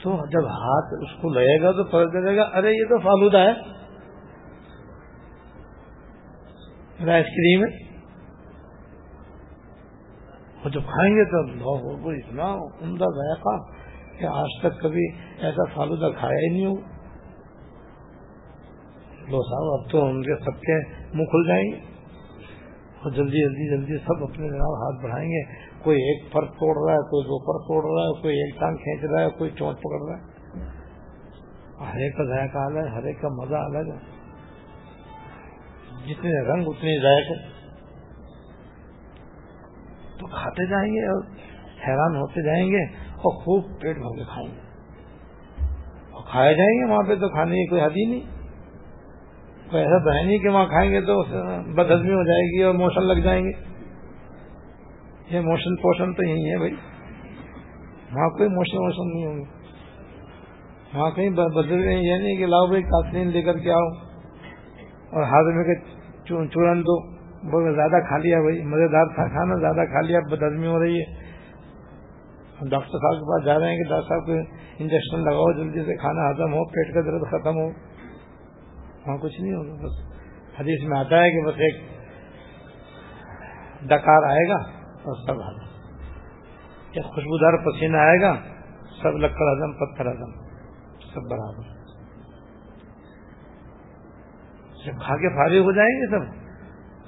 تو 0.03 0.11
جب 0.11 0.49
ہاتھ 0.49 0.95
اس 1.03 1.23
کو 1.23 1.29
لگے 1.29 1.63
گا 1.63 1.73
تو 1.73 1.85
پتا 1.85 2.21
چلے 2.21 2.37
گا، 2.37 2.43
ارے 2.43 2.71
یہ 2.71 2.85
تو 2.89 2.99
فالودہ 2.99 3.39
ہے۔ 3.39 3.79
آئس 7.11 7.27
کریم 7.27 7.65
ہے۔ 7.65 7.89
اور 10.63 10.71
جب 10.71 10.81
کھائیں 10.81 11.17
گے 11.17 11.25
تو 11.25 11.59
وہ 11.59 12.11
اتنا 12.11 12.53
عمدہ 12.55 13.05
ذائقہ 13.05 13.79
کہ 14.19 14.27
آج 14.27 14.63
تک 14.63 14.81
کبھی 14.81 15.13
ایسا 15.39 15.75
فالودہ 15.75 16.11
کھایا 16.19 16.39
ہی 16.39 16.49
نہیں 16.53 16.67
ہو۔ 16.67 16.75
لو 19.29 19.43
صاحب، 19.43 19.81
اب 19.81 19.93
تو 19.93 20.07
ان 20.07 20.23
کے 20.23 20.45
سب 20.45 20.61
کے 20.61 20.75
منہ 21.15 21.25
کھل 21.25 21.49
جائیں 21.49 21.65
گے۔ 21.65 21.77
اور 22.99 23.11
جلدی 23.11 23.43
جلدی 23.43 23.77
جلدی 23.77 23.99
سب 23.99 24.23
اپنے 24.23 24.49
جناب 24.49 24.75
ہاتھ 24.75 25.05
بڑھائیں 25.05 25.29
گے۔ 25.29 25.68
کوئی 25.83 25.97
ایک 25.97 26.33
پر 26.33 26.47
توڑ 26.47 26.89
رہا 26.89 26.95
ہے، 26.95 27.11
کوئی 27.11 27.25
دو 27.25 27.39
پر 27.39 27.67
توڑ 27.67 27.85
رہا 27.85 28.09
ہے، 28.09 28.23
کوئی 28.23 28.37
ایک 28.37 28.61
ٹانگ 28.61 28.77
کھینچ 28.77 29.11
رہا 29.11 29.21
ہے، 29.21 29.31
کوئی 29.31 29.51
چوٹ 29.51 29.77
پکڑ 29.79 30.09
رہا 30.09 30.19
ہے۔ 30.19 30.39
ہر 31.81 31.97
ایک 31.97 32.17
کا 32.17 32.25
ذائقہ 32.25 32.59
الگ 32.59 32.79
ہے، 32.79 32.89
ہر 32.89 33.03
ایک 33.03 33.21
کا 33.21 33.29
مزہ 33.29 33.55
الگ 33.55 33.93
ہے۔ 33.93 34.19
جتنے 36.07 36.55
رنگ 36.55 36.65
اتنے 36.67 37.03
ذائقے۔ 37.03 37.59
تو 40.19 40.27
کھاتے 40.27 40.67
جائیں 40.67 40.93
گے 40.93 41.07
اور 41.07 41.23
حیران 41.89 42.17
ہوتے 42.17 42.43
جائیں 42.43 42.71
گے 42.71 42.85
اور 43.11 43.43
خوب 43.43 43.81
پیٹ 43.81 43.97
بھر 43.97 44.17
کے 44.17 44.25
کھائیں 44.25 44.51
گے۔ 44.51 44.61
اور 46.11 46.23
کھائے 46.31 46.55
جائیں 46.55 46.79
گے 46.79 46.91
وہاں 46.91 47.03
پہ 47.09 47.15
تو 47.15 47.29
کھانے 47.29 47.55
کی 47.55 47.67
کوئی 47.67 47.83
حد 47.83 47.91
ہی 47.91 48.05
نہیں۔ 48.05 48.39
ایسا 49.73 50.05
تو 50.05 50.13
ہے 50.13 50.23
نہیں 50.23 50.39
کہ 50.39 50.49
وہاں 50.49 50.67
کھائیں 50.67 50.91
گے 50.91 51.01
تو 51.01 51.23
بد 51.75 51.91
ہزمی 51.91 52.15
ہو 52.15 52.27
جائے 52.27 52.59
گی 52.59 52.63
اور 52.63 52.75
موشن 52.75 53.03
لگ 53.03 53.23
جائیں 53.23 53.45
گے۔ 53.45 53.78
یہ 55.31 55.41
موشن 55.41 55.77
پوشن 55.77 56.15
تو 56.15 56.23
یہی 56.23 56.53
ہے 56.53 56.59
بھائی۔ 56.59 56.73
وہاں 58.13 58.29
کوئی 58.29 58.49
موشن 58.49 58.79
ووشن 58.79 59.15
نہیں 59.15 59.27
ہوں 59.27 59.37
گے۔ 59.37 59.69
وہاں 60.99 61.11
کہیں 61.11 61.31
بدل 61.31 61.73
گئے 61.73 61.95
یہ 61.95 62.23
نہیں 62.23 62.37
کہ 62.37 62.47
لاؤ 62.47 62.67
بھائی 62.67 62.83
کاتین 62.83 63.29
لے 63.29 63.43
کر 63.43 63.59
کے 63.59 63.71
آؤ 63.73 63.89
اور 65.13 65.23
ہاتھ 65.23 65.57
میں 65.57 65.75
چورن 66.47 66.81
دو۔ 66.81 67.19
بہت 67.39 67.75
زیادہ 67.75 68.07
کھا 68.09 68.19
لیا 68.19 68.41
بھائی۔ 68.41 68.63
مزے 68.63 68.89
دار 68.89 69.07
تھا، 69.07 69.29
کھانا 69.29 69.61
زیادہ 69.61 69.87
کھا 69.87 70.01
لیا 70.01 70.21
بد 70.21 70.43
ہزمی 70.43 70.67
ہو 70.67 70.83
رہی 70.83 71.01
ہے۔ 71.01 71.29
ڈاکٹر 72.69 72.89
صاحب 72.89 73.15
کے 73.15 73.25
پاس 73.25 73.45
جا 73.45 73.59
رہے 73.59 73.71
ہیں 73.71 73.77
کہ 73.77 73.89
ڈاکٹر 73.89 74.09
صاحب 74.09 74.27
کو 74.27 74.33
انجیکشن 74.79 75.25
لگاؤ 75.25 75.53
جلدی 75.53 75.81
سے، 75.81 75.97
کھانا 75.97 76.31
ہزم 76.31 76.53
ہو، 76.53 76.65
پیٹ 76.65 76.95
کا 76.95 77.01
درد 77.01 77.29
ختم 77.31 77.57
ہو۔ 77.57 77.67
وہاں 79.07 79.17
کچھ 79.17 79.41
نہیں 79.41 79.53
ہوگا، 79.53 79.75
بس 79.75 79.93
حدیث 80.61 80.89
میں 80.89 80.99
آتا 80.99 81.23
ہے 81.23 81.31
کہ 81.31 81.47
بس 81.47 81.55
ایک 81.59 81.77
ڈکار 83.83 84.23
آئے 84.23 84.49
گا۔ 84.49 84.78
اور 85.09 85.17
سب 85.27 85.41
ایک 86.93 87.05
خوشبودار 87.05 87.57
پسینہ 87.65 87.97
آئے 87.97 88.21
گا، 88.21 88.33
سب 89.03 89.19
لکڑ 89.19 89.47
ہزم 89.53 89.73
پتھر 89.73 90.11
ہزم 90.11 90.31
سب 91.13 91.29
برابر۔ 91.31 91.77
جب 94.85 95.01
کھا 95.01 95.17
کے 95.17 95.29
فارغ 95.37 95.65
ہو 95.65 95.73
جائیں 95.73 95.95
گے 96.01 96.07
سب، 96.11 96.27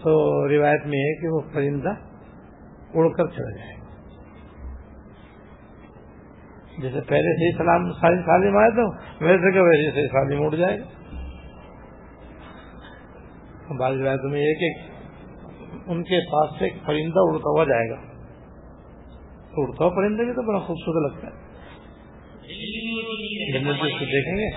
تو 0.03 0.13
روایت 0.49 0.87
میں 0.87 0.99
ہے 0.99 1.21
کہ 1.21 1.29
وہ 1.29 1.41
پرندہ 1.53 1.93
اڑ 2.95 3.09
کر 3.09 3.27
چلا 3.27 3.51
جائے 3.57 3.75
گا۔ 3.75 3.89
جیسے 6.83 7.01
پہلے 7.01 7.35
سے 7.37 7.47
ہی 7.47 7.53
سلام، 7.59 7.91
سالم 8.27 8.57
آئے 8.57 8.71
تو 8.71 8.87
ویسے 9.25 9.53
کہ 9.53 9.61
ویسے 9.61 9.91
سے 9.91 10.07
سالم 10.09 10.43
اڑ 10.43 10.55
جائے 10.55 10.81
گا۔ 10.81 10.87
بعض 13.79 13.97
روایتوں 13.97 14.31
میں 14.31 14.41
یہ 14.41 14.55
کہ 14.55 14.69
ان 15.90 16.03
کے 16.03 16.20
پاس 16.33 16.59
سے 16.59 16.64
ایک 16.64 16.74
پرندہ 16.87 17.20
اڑتا 17.22 17.50
ہوا 17.50 17.64
جائے 17.64 17.90
گا۔ 17.90 17.96
تو 19.55 19.62
اڑتا 19.62 19.85
ہوا 19.85 19.94
پرندہ 19.96 20.22
بھی 20.22 20.33
تو 20.33 20.48
بڑا 20.48 20.59
خوبصورت 20.59 21.12
لگتا 21.12 21.26
ہے۔ 21.26 21.50
جنتی 23.53 23.70
اس 23.70 23.98
کو 23.98 24.05
دیکھیں 24.05 24.37
گے۔ 24.37 24.50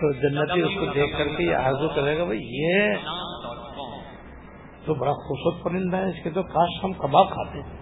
تو 0.00 0.12
جنتی 0.12 0.60
اس 0.60 0.70
کو 0.74 0.86
دیکھ 0.94 1.18
کر 1.18 1.28
کے 1.36 1.44
یہ 1.44 1.54
آرزو 1.54 1.88
کرے 1.88 2.18
گا، 2.18 2.24
بھائی، 2.24 2.40
یہ 2.42 2.94
تو 4.84 4.94
بڑا 4.94 5.12
خوبصورت 5.12 5.64
پرندہ 5.64 5.96
ہے، 5.96 6.08
اس 6.08 6.24
کے 6.24 6.30
تو 6.30 6.42
کاش 6.42 6.84
ہم 6.84 6.92
کباب 6.92 7.30
کھاتے۔ 7.30 7.58
ہیں 7.58 7.76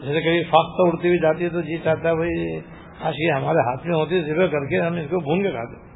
جیسے 0.00 0.20
کبھی 0.20 0.44
فاختہ 0.44 0.82
اڑتی 0.82 1.08
ہوئی 1.08 1.18
جاتی 1.18 1.44
ہے 1.44 1.48
تو 1.48 1.60
جی 1.60 1.78
چاہتا 1.78 2.08
ہے، 2.08 2.14
بھائی، 2.14 2.60
کاش 3.00 3.14
یہ 3.18 3.32
ہمارے 3.32 3.58
ہاتھ 3.58 3.86
میں 3.86 3.96
ہوتی 3.96 4.14
ہے 4.14 4.22
ذبح 4.22 4.46
کر 4.46 4.66
کے 4.66 4.80
ہم 4.80 4.94
اس 4.94 5.10
کو 5.10 5.20
بھون 5.20 5.42
کے 5.42 5.50
کھاتے 5.50 5.91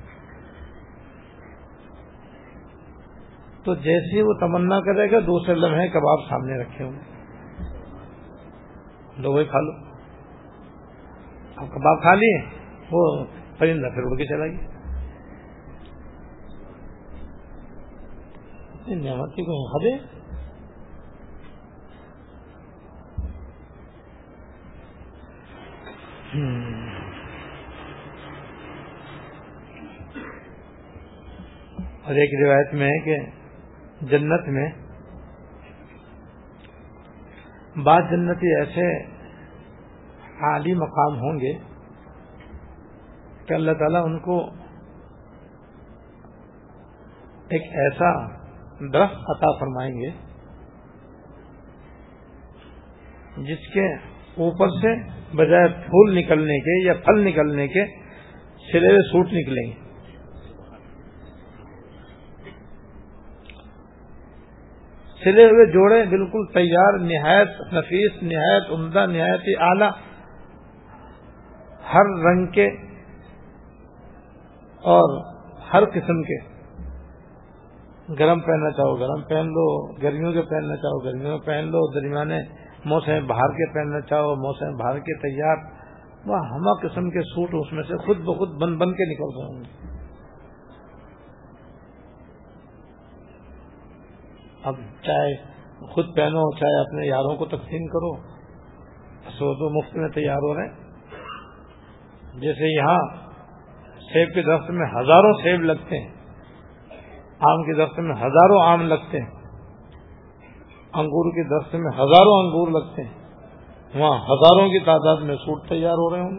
تو 3.67 3.75
جیسے 3.75 4.23
وہ 4.23 4.33
تمنا 4.33 4.81
کرے 4.81 5.11
گا، 5.11 5.19
دوسرے 5.19 5.55
لمحے 5.55 5.89
کباب 5.89 6.19
سامنے 6.29 6.59
رکھے 6.63 6.85
ہوں 6.85 6.93
گے۔ 6.93 7.17
لو 9.19 9.33
وہی 9.33 9.45
کھا 9.45 9.61
لو۔ 9.61 9.73
اب 11.57 11.69
کباب 11.69 12.03
کھا 12.03 12.15
لیے، 12.15 12.39
وہ 12.91 13.25
پرندہ 13.59 13.89
پھر 13.89 14.03
اڑ 14.03 14.17
کے 14.17 14.25
چلا 14.25 14.47
گیا۔ 14.47 14.77
نعمت 18.89 19.35
کی 19.35 19.43
کوئی 19.43 19.91
حد 19.93 20.01
ہے؟ 20.01 20.17
اور 32.05 32.15
ایک 32.15 32.47
روایت 32.47 32.75
میں 32.75 32.87
ہے 32.87 32.99
کہ 33.05 33.46
جنت 34.01 34.49
میں۔ 34.49 34.71
بعض 37.85 38.03
جنتی 38.11 38.57
ایسے 38.57 39.03
عالی 40.41 40.75
مقام 40.75 41.15
ہوں 41.17 41.41
گے 41.41 41.59
کہ 43.47 43.55
اللہ 43.55 43.73
تعالیٰ 43.73 44.05
ان 44.05 44.19
کو 44.19 44.51
ایک 47.49 47.63
ایسا 47.63 48.27
درخت 48.93 49.15
عطا 49.15 49.59
فرمائیں 49.61 49.95
گے 49.95 50.11
جس 53.37 53.73
کے 53.75 53.95
اوپر 54.37 54.69
سے 54.69 54.95
بجائے 55.37 55.69
پھول 55.69 56.19
نکلنے 56.19 56.59
کے 56.61 56.87
یا 56.87 56.93
پھل 56.93 57.27
نکلنے 57.27 57.69
کے 57.69 57.85
سلے 58.73 58.89
ہوئے 58.89 59.13
سوٹ 59.13 59.27
نکلیں۔ 59.27 59.73
گے 59.73 59.86
سلے 65.27 65.45
ہوئے 65.45 65.67
جوڑے 65.67 66.03
بالکل 66.03 66.47
تیار، 66.47 66.99
نہایت 66.99 67.49
نفیس، 67.73 68.23
نہایت 68.23 68.63
عمدہ، 68.71 69.07
نہایت 69.07 69.61
اعلی، 69.61 69.89
ہر 71.95 72.13
رنگ 72.25 72.47
کے 72.47 72.67
اور 74.83 75.21
ہر 75.73 75.85
قسم 75.85 76.23
کے۔ 76.23 76.39
گرم 78.19 78.41
پہننا 78.41 78.71
چاہو، 78.71 78.95
گرم 78.95 79.23
پہن 79.23 79.47
لو، 79.47 79.93
گرمیوں 80.03 80.33
کے 80.33 80.43
پہننا 80.43 80.77
چاہو، 80.77 81.05
گرمیوں 81.05 81.31
میں 81.31 81.47
پہن 81.47 81.65
لو، 81.65 82.01
درمیانے 82.01 82.39
موسم 82.85 83.27
باہر 83.27 83.49
کے 83.49 83.73
پہننا 83.75 84.01
چاہو، 84.01 84.35
موسم 84.35 84.77
باہر 84.77 84.99
کے 84.99 85.15
تیار۔ 85.15 85.57
وہ 86.27 86.37
ہما 86.37 86.89
قسم 86.89 87.11
کے 87.11 87.23
سوٹ 87.23 87.49
اس 87.53 87.73
میں 87.73 87.83
سے 87.83 87.97
خود 87.97 88.19
بخود 88.19 88.63
بن 88.63 88.79
بن 88.79 88.93
کے 88.93 89.05
نکل 89.05 89.39
رہے 89.39 89.55
ہوں 89.55 89.61
گے۔ 89.61 89.96
اب 94.67 94.75
چاہے 95.03 95.35
خود 95.93 96.17
پہنو، 96.17 96.43
چاہے 96.59 96.81
اپنے 96.81 97.07
یاروں 97.07 97.37
کو 97.37 97.47
تقسیم 97.47 97.87
کرو 97.87 98.15
سو 99.33 99.53
تو 99.55 99.69
مفت 99.71 99.97
میں 99.97 100.09
تیار 100.09 100.37
ہو 100.37 100.55
رہے 100.55 100.67
ہیں۔ 100.67 102.41
جیسے 102.41 102.73
یہاں 102.75 102.99
سیب 104.01 104.35
کے 104.35 104.43
درخت 104.43 104.71
میں 104.71 104.87
ہزاروں 104.87 105.33
سیب 105.33 105.63
لگتے 105.63 105.99
ہیں، 105.99 106.09
آم 107.41 107.63
کے 107.63 107.77
درخت 107.77 107.99
میں 107.99 108.17
ہزاروں 108.21 108.63
آم 108.63 108.87
لگتے 108.87 109.21
ہیں، 109.21 109.31
انگور 110.95 111.31
کے 111.31 111.45
درخت 111.49 111.75
میں 111.75 111.93
ہزاروں 111.97 112.35
انگور 112.39 112.69
لگتے 112.81 113.03
ہیں۔ 113.03 113.15
وہاں 113.95 114.19
ہزاروں 114.19 114.69
کی 114.69 114.79
تعداد 114.85 115.23
میں 115.23 115.37
سوٹ 115.37 115.69
تیار 115.69 116.03
ہو 116.05 116.11
رہے 116.15 116.21
ہوں 116.21 116.39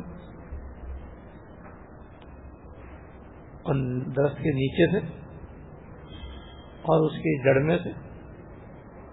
اور 3.63 3.75
درخت 4.15 4.37
کے 4.37 4.51
نیچے 4.51 4.91
سے 4.91 5.05
اور 6.81 7.05
اس 7.05 7.17
کی 7.17 7.37
جڑ 7.43 7.55
میں 7.63 7.77
سے 7.83 8.06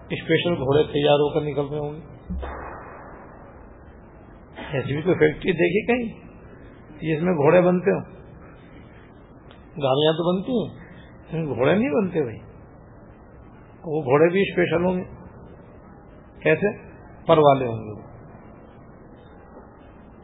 اسپیشل 0.09 0.53
گھوڑے 0.53 0.83
تیار 0.83 1.19
ہو 1.19 1.33
کر 1.33 1.41
نکل 1.41 1.65
رہے 1.71 1.79
ہوں 1.79 1.93
گے۔ 1.93 2.15
ایسی 4.71 4.93
بھی 4.93 5.01
کوئی 5.01 5.15
فیکٹری 5.15 5.51
دیکھی 5.51 5.85
کہیں 5.85 6.25
جس 6.89 7.23
میں 7.23 7.33
گھوڑے 7.33 7.61
بنتے 7.61 7.91
ہوں؟ 7.91 8.01
گاڑیاں 9.83 10.13
تو 10.13 10.33
بنتی 10.33 10.51
ہیں 10.51 11.45
گھوڑے 11.45 11.75
نہیں 11.75 11.89
بنتے 11.89 12.21
بھائی۔ 12.21 12.37
وہ 13.85 14.01
گھوڑے 14.01 14.31
بھی 14.31 14.41
اسپیشل 14.41 14.85
ہوں 14.85 14.97
گے۔ 14.97 15.03
کیسے؟ 16.43 16.77
پر 17.25 17.37
والے 17.37 17.65
ہوں 17.65 17.77
گے۔ 17.77 18.01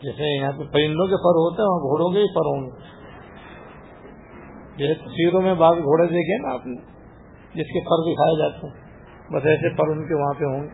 جیسے 0.02 0.38
یہاں 0.38 0.52
پہ 0.52 0.58
پرندوں 0.58 1.08
کے 1.08 1.15
پر 1.15 1.39
ہوتے 1.39 1.62
ہیں 1.62 1.70
وہاں 1.70 1.80
گھوڑوں 1.80 2.10
کے 2.12 2.20
ہی 2.20 2.36
پر 2.36 2.46
ہوں 2.46 2.65
گے۔ 2.65 3.02
جیسے 4.78 4.94
تصویروں 4.94 5.41
میں 5.41 5.54
بعض 5.54 5.74
گھوڑے 5.74 6.08
دیکھے 6.08 6.48
نا 6.48 6.54
آپ 6.54 6.67
نے، 6.67 6.82
جس 7.54 7.67
کے 7.67 7.80
پر 7.80 8.13
دکھائے 8.13 8.39
جاتے 8.39 8.67
ہیں۔ 8.67 8.81
بس 9.32 9.46
ایسے 9.46 9.76
پر 9.76 9.88
ان 9.88 10.08
کے 10.08 10.13
وہاں 10.13 10.34
پہ 10.34 10.46
ہوں 10.46 10.63
گے۔ 10.63 10.70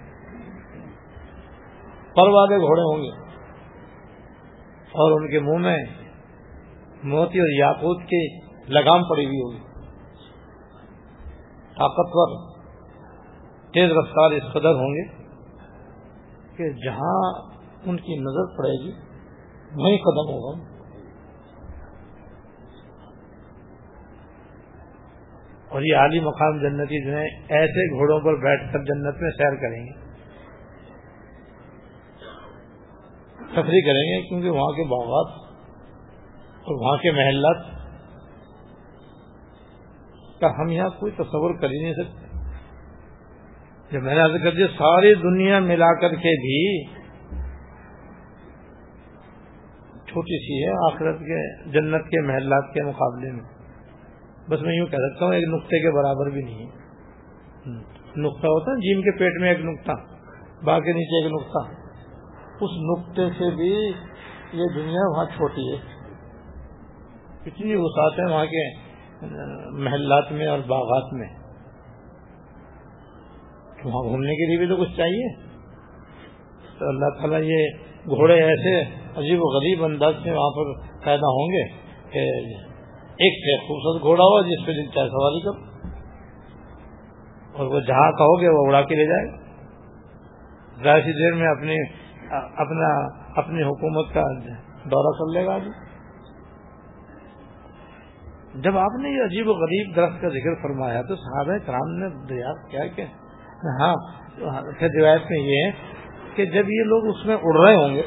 پر 2.14 2.28
والے 2.28 2.58
گھوڑے 2.58 2.82
ہوں 2.82 3.04
گے۔ 3.04 3.28
اور 4.88 5.22
ان 5.22 5.32
کے 5.32 5.40
منہ 5.40 5.58
میں 5.58 5.78
موتی 7.04 7.40
اور 7.40 7.60
یاقوت 7.60 8.02
کی 8.02 8.40
لگام 8.68 9.04
پڑی 9.10 9.26
ہوئی 9.26 9.38
ہوگی۔ 9.38 9.60
طاقتور، 11.76 12.58
تیز 13.74 13.92
رفتار 13.92 14.32
اس 14.32 14.44
قدر 14.54 14.74
ہوں 14.74 14.94
گے 14.94 15.28
کہ 16.58 16.70
جہاں 16.86 17.34
ان 17.86 17.98
کی 17.98 18.16
نظر 18.16 18.58
پڑے 18.58 18.86
گی، 18.86 18.92
وہیں 19.76 19.98
قدم 19.98 20.34
ہوگا۔ 20.34 20.77
اور 25.78 25.84
یہ 25.84 25.96
عالی 25.96 26.20
مقام 26.20 26.58
جنتی 26.58 27.06
جو 27.06 27.18
ہے 27.18 27.24
ایسے 27.50 27.98
گھوڑوں 27.98 28.20
پر 28.20 28.36
بیٹھ 28.36 28.74
کر 28.74 28.80
جنت 28.80 29.22
میں 29.22 29.32
سیر 29.32 29.56
کریں 29.56 29.86
گے۔ 29.86 29.92
تفریح 33.52 33.82
کریں 33.86 34.04
گے 34.04 34.30
کیونکہ 34.30 34.50
وہاں 34.50 34.72
کے 34.72 34.84
باغات 34.84 35.36
اور 36.58 36.86
وہاں 36.86 36.98
کے 36.98 37.12
محلات 37.12 37.58
کا 40.42 40.48
ہم 40.62 40.70
یہاں 40.70 40.90
کوئی 40.90 41.12
تصور 41.12 41.60
کر 41.60 41.68
ہی 41.70 41.84
نہیں 41.84 41.94
سکتے۔ 41.94 42.28
جب 43.92 44.04
میں 44.04 44.16
نے 44.16 44.44
کر 44.44 44.52
دیا، 44.52 44.68
ساری 44.68 45.14
دنیا 45.14 45.60
ملا 45.60 45.94
کر 46.02 46.10
کے 46.10 46.34
بھی 46.46 46.86
چھوٹی 50.06 50.40
سی 50.40 50.64
ہے 50.64 50.94
آخرت 50.94 51.20
کے، 51.20 51.70
جنت 51.72 52.10
کے 52.10 52.22
محلات 52.22 52.74
کے 52.74 52.84
مقابلے 52.84 53.32
میں۔ 53.32 53.57
بس 54.50 54.62
میں 54.62 54.76
یوں 54.76 54.88
کہہ 54.88 54.98
سکتا 54.98 55.26
ہوں، 55.26 55.34
ایک 55.34 55.48
نقطے 55.48 55.80
کے 55.80 55.92
برابر 55.92 56.30
بھی 56.30 56.42
نہیں 56.42 56.66
ہے۔ 56.66 56.88
نقطہ 58.16 58.48
ہوتا 58.48 58.72
ہے، 58.72 58.76
جیم 58.76 59.02
کے 59.02 59.20
پیٹ 59.20 59.34
میں 59.42 59.50
ایک 59.50 59.60
نقطہ 59.60 59.92
باغ 60.66 60.82
کے 60.82 60.94
نیچے 60.94 61.24
ایک 61.24 61.34
نقطہ۔ 61.34 61.88
اس 62.62 63.00
نقطے 63.00 63.22
سے 63.38 63.56
بھی 63.56 63.88
یہ 64.54 64.64
دنیا 64.76 65.10
وہاں 65.10 65.26
چھوٹی 65.26 65.74
ہے۔ 65.74 65.78
کتنی 67.46 67.76
وسعت 67.76 68.20
ہے 68.20 68.34
وہاں 68.34 68.46
کے 68.46 68.76
محلات 69.72 70.32
میں 70.32 70.48
اور 70.48 70.60
باغات 70.68 71.14
میں۔ 71.14 71.28
وہاں 73.84 74.10
گھومنے 74.10 74.32
کے 74.32 74.48
لیے 74.48 74.58
بھی 74.58 74.68
تو 74.68 74.76
کچھ 74.76 74.98
چاہیے۔ 74.98 75.36
تو 76.80 76.88
اللہ 76.88 77.20
تعالیٰ 77.20 77.42
یہ 77.42 77.68
گھوڑے 78.06 78.44
ایسے 78.44 78.82
عجیب 79.16 79.40
و 79.42 79.60
غریب 79.60 79.84
انداز 79.84 80.14
سے 80.24 80.32
وہاں 80.32 80.50
پر 80.50 80.88
پیدا 81.04 81.28
ہوں 81.28 81.48
گے 81.48 81.68
کہ 82.12 82.30
ایک 83.20 83.34
سے 83.34 83.68
خوبصورت 83.68 84.02
گھوڑا 84.02 84.24
ہو 84.24 84.42
جس 84.42 84.66
پہ 84.66 84.72
دل 84.72 84.86
چاہے 84.86 85.08
سواری 85.08 85.42
کرو۔ 85.42 85.78
اور 87.54 87.74
وہ 87.74 87.80
جہاں 87.80 88.12
کہو 88.12 88.42
گے 88.42 88.50
وہ 88.50 88.68
اڑا 88.68 88.82
کے 88.82 88.96
لے 88.96 89.06
جائے۔ 89.06 89.28
گا 89.28 90.84
ذرا 90.84 91.00
سی 91.00 91.14
دیر 91.14 91.40
میں 91.40 91.48
اپنی، 91.48 91.76
اپنا، 92.32 93.06
اپنی 93.36 93.64
حکومت 93.64 94.14
کا 94.14 94.22
دورہ 94.84 95.18
کر 95.18 95.34
لے 95.34 95.46
گا 95.46 95.58
جب 98.56 98.78
آپ 98.78 99.00
نے 99.02 99.10
یہ 99.10 99.24
عجیب 99.24 99.48
و 99.48 99.52
غریب 99.52 99.96
درخت 99.96 100.22
کا 100.22 100.28
ذکر 100.30 100.56
فرمایا 100.62 101.02
تو 101.02 101.16
صحابہ 101.16 101.58
کرام 101.58 101.92
نے 101.92 102.28
دریافت 102.30 102.72
کیا 102.72 102.88
کہ 102.88 103.02
ہاں 103.64 103.94
اچھا 104.46 104.88
روایت 105.00 105.22
میں 105.30 105.40
یہ 105.40 105.64
ہے 105.66 105.72
کہ 106.36 106.46
جب 106.46 106.70
یہ 106.70 106.84
لوگ 106.84 107.08
اس 107.08 107.26
میں 107.26 107.36
اڑ 107.44 107.68
رہے 107.68 107.76
ہوں 107.76 107.96
گے 107.96 108.02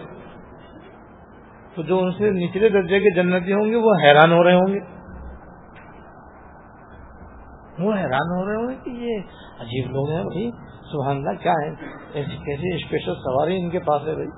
تو 1.75 1.83
جو 1.83 1.99
ان 1.99 2.11
سے 2.11 2.31
نچلے 2.31 2.69
درجے 2.69 3.01
کے 3.01 3.11
جنتی 3.11 3.53
ہوں 3.53 3.71
گے 3.71 3.77
وہ 3.77 3.95
حیران 4.05 4.33
ہو 4.33 4.45
رہے 4.45 4.55
ہوں 4.55 4.73
گے۔ 4.73 5.00
وہ 7.81 7.93
حیران 7.93 8.39
ہو 8.39 8.49
رہے 8.49 8.57
ہوں 8.57 8.69
گے 8.69 8.75
کہ 8.85 8.91
یہ 8.91 9.19
عجیب 9.61 9.91
لوگ 9.91 10.11
ہیں 10.11 10.25
بھائی، 10.25 10.51
سبحان 10.83 11.17
اللہ، 11.17 11.43
کیا 11.43 11.53
ہے 11.53 11.69
ایسی 12.13 12.37
کیسی 12.37 12.75
اسپیشل 12.75 13.15
سواری 13.15 13.61
ان 13.61 13.71
کے 13.71 13.79
پاس 13.79 14.09
ہے 14.09 14.15
بھائی؟ 14.15 14.29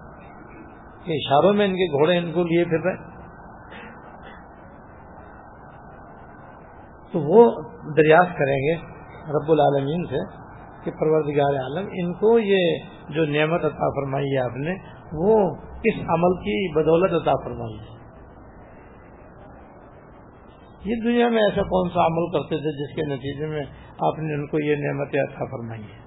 کہ 1.04 1.12
اشاروں 1.12 1.52
میں 1.52 1.66
ان 1.66 1.72
کے 1.72 1.86
گھوڑے 1.86 2.18
ان 2.18 2.32
کو 2.32 2.42
لیے 2.42 2.64
پھر 2.64 2.80
رہے 2.80 3.12
تو 7.12 7.20
وہ 7.20 7.62
دریافت 7.96 8.38
کریں 8.38 8.56
گے 8.56 8.74
رب 9.28 9.50
العالمین 9.50 10.04
سے 10.04 10.42
کہ 10.84 10.90
پروردگار 10.90 11.54
عالم، 11.54 11.88
ان 11.92 12.14
کو 12.14 12.38
یہ 12.38 12.78
جو 13.08 13.24
نعمت 13.24 13.64
عطا 13.64 13.88
فرمائی 13.88 14.36
ہے 14.36 14.38
آپ 14.38 14.56
نے، 14.56 14.74
وہ 15.12 15.54
کس 15.54 16.00
عمل 16.08 16.36
کی 16.36 16.74
بدولت 16.74 17.12
عطا 17.12 17.32
فرمائی 17.44 17.78
ہے۔ 17.78 18.01
یہ 20.84 20.94
دنیا 21.04 21.28
میں 21.28 21.42
ایسا 21.42 21.62
کون 21.62 21.88
سا 21.88 22.06
عمل 22.06 22.32
کرتے 22.32 22.56
تھے 22.56 22.86
جس 22.86 22.96
کے 22.96 23.14
نتیجے 23.14 23.46
میں 23.46 23.62
آپ 23.98 24.18
نے 24.18 24.34
ان 24.34 24.46
کو 24.46 24.58
یہ 24.64 24.76
نعمت 24.76 25.08
عطا 25.08 25.44
فرمائی 25.44 25.82
ہے 25.82 26.02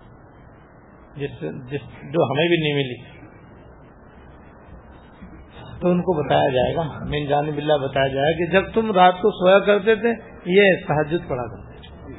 جس 1.15 1.31
جس 1.41 1.81
جو 2.13 2.23
ہمیں 2.23 2.47
بھی 2.47 2.57
نہیں 2.57 2.73
ملی۔ 2.73 3.15
تو 5.81 5.87
ان 5.87 6.01
کو 6.01 6.23
بتایا 6.23 6.49
جائے 6.49 6.75
گا۔ 6.75 7.05
مین 7.09 7.27
جان 7.27 7.45
بلّہ 7.45 7.73
بتایا 7.73 8.07
جائے 8.07 8.33
گا 8.33 8.45
کہ 8.45 8.51
جب 8.51 8.73
تم 8.73 8.91
رات 8.91 9.13
کو 9.21 9.31
سویا 9.31 9.59
کرتے 9.59 9.95
تھے، 9.95 10.09
یہ 10.45 10.63
تحجد 10.87 11.29
پڑھا 11.29 11.43
کرتے 11.43 11.77
تھے۔ 11.77 12.13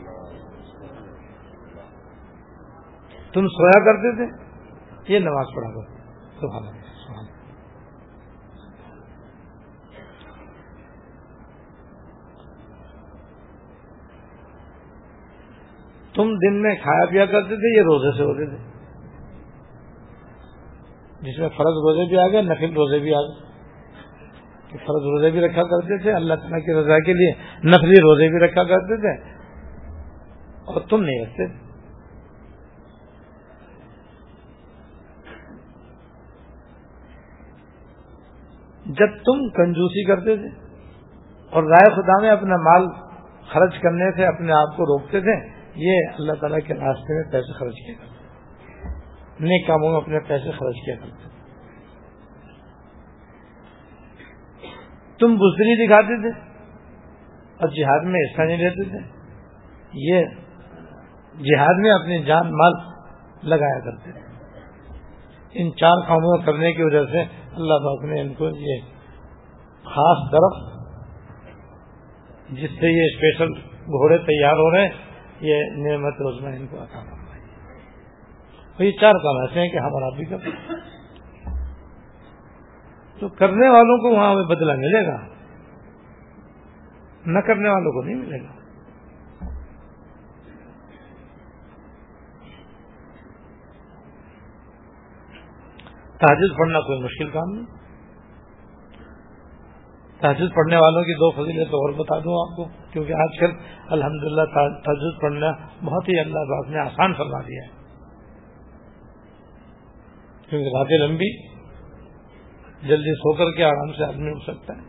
تم 3.33 3.47
سویا 3.47 3.85
کرتے 3.85 4.17
تھے، 4.17 4.47
یہ 5.15 5.19
نماز 5.19 5.47
پڑھا 5.55 5.71
کرتے 5.71 5.97
سبحان 6.41 6.63
سبحان 6.63 6.86
تم 16.17 16.35
دن 16.35 16.63
میں 16.63 16.75
کھایا 16.75 17.05
پیا 17.11 17.27
کرتے 17.27 17.57
تھے 17.57 17.77
یہ 17.77 17.83
روزے 17.83 18.19
سے 18.19 18.23
ہوتے 18.23 18.57
تھے؟ 18.57 18.77
جس 21.21 21.39
میں 21.39 21.49
فرض 21.49 21.77
روزے 21.77 22.09
بھی 22.09 22.19
آ 22.19 22.27
گئے، 22.29 22.43
نفل 22.43 22.73
روزے 22.73 22.99
بھی 22.99 23.15
آ 23.15 23.19
گئے۔ 23.19 23.47
فرض 24.71 25.05
روزے 25.05 25.31
بھی 25.31 25.41
رکھا 25.41 25.63
کرتے 25.63 26.03
تھے، 26.03 26.13
اللہ 26.13 26.35
تعالیٰ 26.35 26.59
کی 26.59 26.75
رضا 26.75 26.99
کے 26.99 27.13
لیے 27.13 27.33
نفلی 27.65 28.01
روزے 28.01 28.29
بھی 28.29 28.39
رکھا 28.39 28.65
کرتے 28.65 28.97
تھے۔ 28.97 29.37
اور 30.67 30.81
تم 30.91 31.03
نہیں 31.03 31.25
رکھتے۔ 31.25 31.47
تھے 31.47 31.67
جب 38.87 39.09
تم 39.09 39.49
کنجوسی 39.49 40.05
کرتے 40.05 40.37
تھے 40.37 40.67
اور 41.51 41.63
رائے 41.63 41.95
خدا 41.95 42.21
میں 42.21 42.31
اپنا 42.31 42.57
مال 42.57 42.87
خرچ 43.53 43.79
کرنے 43.83 44.13
سے 44.17 44.27
اپنے 44.27 44.53
آپ 44.53 44.77
کو 44.77 44.83
روکتے 44.83 45.21
تھے 45.21 45.56
یہ 45.77 46.19
اللہ 46.19 46.33
تعالیٰ 46.33 46.59
کے 46.67 46.75
راستے 46.75 47.15
میں 47.15 47.33
پیسے 47.33 47.53
خرچ 47.53 47.75
کیا 47.75 47.95
کرتے 47.95 49.45
نیک 49.45 49.67
کاموں 49.67 49.91
میں 49.91 49.97
اپنے 49.97 50.21
پیسے 50.21 50.51
خرچ 50.51 50.85
کیا 50.85 50.95
کرتے 50.95 51.27
تم 55.19 55.35
بزدری 55.35 55.87
دکھاتے 55.87 56.21
تھے 56.23 56.41
اور 57.61 57.69
جہاد 57.69 58.05
میں 58.05 58.21
حصہ 58.21 58.43
نہیں 58.43 58.57
لیتے 58.57 58.89
تھے۔ 58.89 58.99
یہ 59.93 60.25
جہاد 61.41 61.81
میں 61.81 61.91
اپنی 61.91 62.23
جان 62.23 62.51
مال 62.53 62.73
لگایا 63.43 63.81
کرتے 63.81 64.13
تھے۔ 64.13 64.21
ان 65.53 65.71
چار 65.77 66.09
کاموں 66.09 66.39
کرنے 66.47 66.73
کی 66.73 66.83
وجہ 66.83 67.05
سے 67.13 67.21
اللہ 67.55 67.85
پاک 67.85 68.05
نے 68.05 68.21
ان 68.21 68.35
کو 68.35 68.49
یہ 68.49 68.81
خاص 69.85 70.33
درخت 70.33 70.77
جس 72.51 72.71
سے 72.81 72.89
یہ 72.91 73.03
اسپیشل 73.03 73.53
گھوڑے 73.71 74.19
تیار 74.19 74.53
ہو 74.53 74.71
رہے 74.71 74.83
ہیں 74.83 75.07
یہ 75.41 75.65
نعمت 75.71 76.15
روزمہ 76.15 76.49
ان 76.49 76.67
کو 76.67 76.83
عطا 76.83 77.17
یہ 78.79 78.91
چار 79.01 79.13
کام 79.13 79.49
ایسے 79.49 79.61
ہیں 79.61 79.69
کہ 79.69 79.79
ہمارا 79.79 80.17
بھی 80.17 80.25
کر 80.25 80.37
تو 83.21 83.29
کرنے 83.29 83.69
والوں 83.69 83.99
کو 83.99 84.17
وہاں 84.17 84.31
ہمیں 84.31 84.45
بدلہ 84.45 84.73
ملے 84.73 85.07
گا۔ 85.07 85.17
نہ 87.27 87.39
کرنے 87.39 87.69
والوں 87.69 87.93
کو 87.93 88.03
نہیں 88.03 88.15
ملے 88.15 88.43
گا۔ 88.43 88.57
تحجد 96.19 96.59
پڑھنا 96.59 96.81
کوئی 96.81 97.03
مشکل 97.03 97.31
کام 97.31 97.55
نہیں۔ 97.55 97.76
تحجد 100.27 100.55
پڑھنے 100.55 100.77
والوں 100.77 101.03
کی 101.03 101.15
دو 101.15 101.31
فضیلت 101.31 101.75
اور 101.75 101.93
بتا 101.93 102.19
دوں 102.19 102.37
آپ 102.41 102.57
کو، 102.57 102.65
کیونکہ 102.93 103.13
آج 103.13 103.39
کل 103.41 103.51
الحمدللہ 103.89 104.43
للہ 104.43 105.19
پڑھنا 105.21 105.51
بہت 105.85 106.09
ہی 106.09 106.19
اللہ 106.21 106.47
باپ 106.49 106.71
نے 106.71 106.79
آسان 106.79 107.15
فرما 107.15 107.41
دیا 107.41 107.65
ہے۔ 107.65 107.75
کیونکہ 110.51 110.77
راتیں 110.79 110.99
لمبی 110.99 111.31
جلدی 112.89 113.15
سو 113.15 113.33
کر 113.33 113.57
کے 113.57 113.65
آرام 113.65 113.93
سے 113.93 114.05
آدمی 114.05 114.31
اٹھ 114.31 114.43
سکتا 114.43 114.75
ہے۔ 114.75 114.83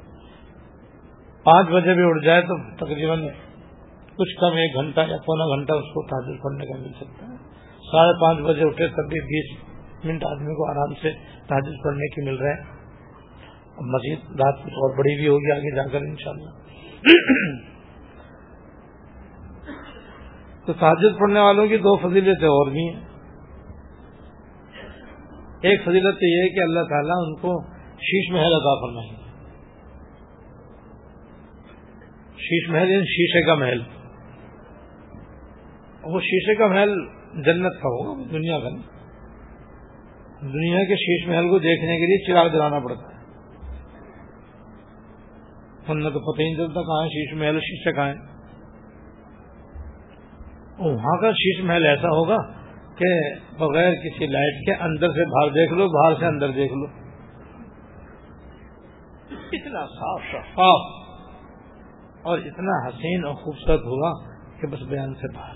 پانچ 1.43 1.67
بجے 1.67 1.93
بھی 1.93 2.03
اٹھ 2.03 2.25
جائے 2.25 2.41
تو 2.41 2.85
تقریباً 2.85 3.27
کچھ 4.17 4.35
کم 4.39 4.57
ایک 4.57 4.75
گھنٹہ 4.75 4.99
یا 4.99 5.17
پونا 5.25 5.45
گھنٹہ 5.55 5.73
اس 5.73 5.93
کو 5.93 6.05
تاجر 6.07 6.41
پڑھنے 6.43 6.65
کا 6.65 6.79
مل 6.79 6.93
سکتا 6.93 7.25
ہے۔ 7.25 7.35
ساڑھے 7.91 8.13
پانچ 8.21 8.39
بجے 8.39 8.63
اٹھے 8.63 8.87
تب 8.87 9.09
بھی 9.09 9.19
بیس 9.19 9.57
منٹ 10.05 10.23
آدمی 10.25 10.53
کو 10.53 10.71
آرام 10.71 10.93
سے 10.93 11.11
تاجر 11.47 11.83
پڑھنے 11.83 12.07
کی 12.07 12.25
مل 12.25 12.35
رہے 12.35 12.53
ہیں 12.53 12.76
مزید 13.81 14.19
رات 14.19 14.55
کچھ 14.55 14.73
اور 14.73 14.97
بڑی 14.97 15.15
بھی 15.15 15.27
ہوگی، 15.27 15.51
آگے 15.51 15.75
جا 15.75 15.83
کر 15.83 16.01
انشاءاللہ۔ 16.01 16.67
تو 20.65 20.73
تاجر 20.73 21.19
پڑھنے 21.19 21.39
والوں 21.39 21.67
کی 21.67 21.77
دو 21.77 21.97
فضیلتیں 21.97 22.47
اور 22.47 22.71
بھی 22.71 22.79
ہیں۔ 22.79 23.07
ایک 25.61 25.81
فضیلت 25.81 26.19
تو 26.19 26.25
یہ 26.25 26.43
ہے 26.43 26.49
کہ 26.49 26.59
اللہ 26.59 26.79
تعالیٰ 26.89 27.15
ان 27.17 27.35
کو 27.35 27.63
شیش 27.93 28.31
محل 28.31 28.53
عطا 28.53 28.75
فرمائیں 28.75 29.27
شیش 32.37 32.69
محل 32.69 32.91
یعنی 32.91 33.03
شیشے 33.03 33.45
کا 33.45 33.55
محل۔ 33.55 33.81
وہ 36.03 36.19
شیشے 36.19 36.55
کا 36.55 36.67
محل 36.67 36.93
جنت 37.33 37.81
کا 37.81 37.89
ہوگا، 37.89 38.23
دنیا 38.31 38.59
کا۔ 38.59 38.69
نہیں 38.69 38.97
دنیا 40.41 40.83
کے 40.83 40.95
شیش 40.95 41.27
محل 41.27 41.49
کو 41.49 41.59
دیکھنے 41.59 41.99
کے 41.99 42.05
لیے 42.05 42.27
چراغ 42.27 42.47
جلانا 42.47 42.79
پڑتا 42.79 43.11
ہے۔ 43.11 43.16
نہ 45.95 46.09
تو 46.09 46.33
پتہ 46.33 46.41
ہی 46.41 46.45
نہیں 46.45 46.55
چلتا 46.55 46.81
کہاں 46.81 47.07
شیش 47.07 47.33
محل 47.33 47.59
شیشے 47.59 47.93
کہاں 47.93 48.07
ہے 48.07 48.37
وہاں 50.79 51.21
کا 51.21 51.31
شیش 51.31 51.63
محل 51.63 51.87
ایسا 51.87 52.07
ہوگا 52.07 52.37
کہ 52.97 53.29
بغیر 53.59 53.93
کسی 53.93 54.27
لائٹ 54.27 54.65
کے 54.65 54.83
اندر 54.83 55.09
سے 55.09 55.25
باہر 55.25 55.49
دیکھ 55.53 55.73
لو، 55.73 55.87
باہر 55.87 56.19
سے 56.19 56.25
اندر 56.25 56.51
دیکھ 56.51 56.73
لو۔ 56.73 56.85
اتنا 59.51 59.85
صاف 59.85 60.21
شفاف 60.31 60.81
اور 62.21 62.39
اتنا 62.39 62.87
حسین 62.87 63.25
اور 63.25 63.33
خوبصورت 63.33 63.79
ہوا 63.79 64.37
کہ 64.61 64.67
بس 64.67 64.81
بیان 64.81 65.13
سے 65.13 65.35
باہر۔ 65.35 65.53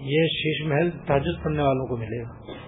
یہ 0.00 0.26
شیش 0.26 0.66
محل 0.66 0.90
تاجد 0.90 1.44
پڑھنے 1.44 1.62
والوں 1.62 1.86
کو 1.86 1.96
ملے 1.96 2.22
گا۔ 2.22 2.67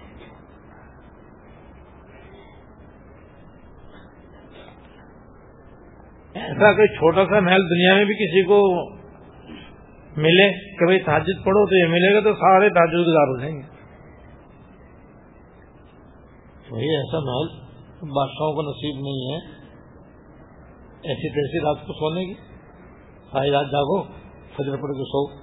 ایسا 6.33 6.73
کوئی 6.73 6.87
چھوٹا 6.87 7.25
سا 7.25 7.39
محل 7.39 7.63
دنیا 7.69 7.95
میں 7.95 8.05
بھی 8.05 8.13
کسی 8.13 8.43
کو 8.43 8.89
ملے 10.17 10.77
کہ 10.77 10.85
بھائی 10.85 10.99
تاجد 10.99 11.45
پڑھو 11.45 11.65
تو 11.65 11.75
یہ 11.75 11.87
ملے 11.87 12.13
گا 12.13 12.19
تو 12.19 12.33
سارے 12.33 12.69
تاجد 12.69 13.07
گزار 13.07 13.27
ہو 13.27 13.39
جائیں 13.39 13.55
گے۔ 13.55 13.61
وہی 16.71 16.95
ایسا 16.95 17.19
محل 17.19 17.47
بادشاہوں 18.15 18.53
کو 18.53 18.61
نصیب 18.61 18.95
نہیں 18.95 19.31
ہے۔ 19.31 19.61
ایسی 21.03 21.29
تیسی 21.29 21.59
رات 21.59 21.87
کو 21.87 21.93
سونے 21.93 22.25
کی۔ 22.25 22.33
ساری 23.31 23.51
رات 23.51 23.65
جاگو 23.65 24.03
فجر 24.55 24.71
پڑ 24.71 24.93
کے 24.93 25.03
سو۔ 25.03 25.41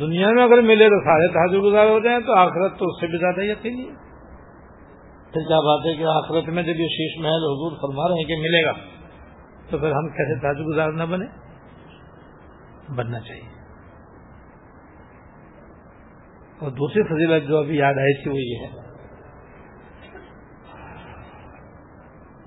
دنیا 0.00 0.30
میں 0.32 0.42
اگر 0.42 0.60
ملے 0.60 0.88
تو 0.88 1.00
سارے 1.00 1.28
تاجر 1.28 1.58
گزار 1.58 1.86
ہو 1.86 1.98
جائیں 1.98 2.20
تو 2.20 2.32
آخرت 2.32 2.78
تو 2.78 2.84
اس 2.84 3.00
سے 3.00 3.06
بھی 3.06 3.18
زیادہ 3.18 3.40
یقینی 3.40 3.88
ہے۔ 3.88 4.07
پھر 5.32 5.40
کیا 5.40 5.60
بات 5.60 5.86
ہے 5.86 5.96
کہ 5.96 6.02
آخرت 6.02 6.48
میں 6.48 6.62
جب 6.62 6.80
یہ 6.80 6.86
شیش 6.88 7.20
محل 7.20 7.44
حضور 7.46 7.76
فرما 7.76 8.08
رہے 8.08 8.14
ہیں 8.14 8.24
کہ 8.24 8.36
ملے 8.36 8.64
گا، 8.64 8.72
تو 9.70 9.78
پھر 9.78 9.90
ہم 9.90 10.08
کیسے 10.08 10.40
تاج 10.40 10.56
گزار 10.66 10.92
نہ 10.92 11.02
بنے؟ 11.02 11.26
بننا 12.96 13.20
چاہیے۔ 13.20 13.56
اور 16.58 16.70
دوسری 16.70 17.02
فضیلت 17.02 17.48
جو 17.48 17.58
ابھی 17.58 17.76
یاد 17.76 17.94
آئی 17.94 18.22
تھی 18.22 18.30
وہ 18.30 18.36
یہ 18.36 18.66
ہے 18.66 18.86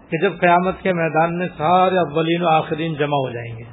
کہ 0.10 0.17
جب 0.17 0.39
قیامت 0.39 0.82
کے 0.82 0.94
میدان 0.94 1.38
میں 1.38 1.48
سارے 1.58 1.98
اولین 1.98 2.41
و 2.41 2.48
آخرین 2.48 2.94
جمع 2.94 3.17
ہو 3.17 3.30
جائیں 3.30 3.58
گے، 3.58 3.63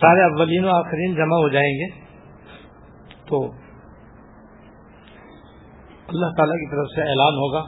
سارے 0.00 0.22
اولین 0.22 0.64
و 0.64 0.68
آخرین 0.68 1.14
جمع 1.14 1.36
ہو 1.36 1.48
جائیں 1.48 1.72
گے، 1.72 1.90
تو 3.26 3.40
اللہ 6.10 6.26
تعالی 6.36 6.52
کی 6.52 6.70
طرف 6.70 6.86
سے 6.94 7.02
اعلان 7.02 7.34
ہوگا 7.34 7.64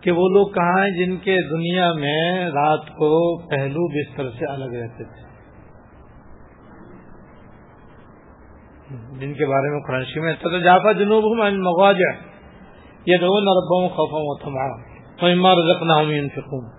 کہ 0.00 0.10
وہ 0.10 0.28
لوگ 0.28 0.46
کہاں 0.46 0.78
ہیں 0.78 0.90
جن 0.90 1.16
کے 1.16 1.36
دنیا 1.50 1.92
میں 1.92 2.50
رات 2.50 2.88
کو 2.88 3.10
پہلو 3.48 3.88
بستر 3.88 4.30
سے 4.38 4.46
الگ 4.46 4.76
رہتے 4.76 5.04
تھے۔ 5.04 5.22
جن 9.20 9.34
کے 9.34 9.46
بارے 9.46 9.70
میں 9.70 9.80
قرآن 9.80 10.24
میں 10.24 10.34
تو 10.34 10.58
جافا 10.58 10.92
جنوب 10.92 11.24
ہوں 11.24 11.50
مغواجہ 11.58 12.12
یہ 13.06 13.16
دو 13.16 13.40
نربوں 13.40 13.88
خوفوں 13.88 14.38
تھما 14.40 14.66
مار 15.34 15.56
رکھنا 15.56 15.94
ہوں 15.94 16.12
ان 16.12 16.28
سکون 16.28 16.70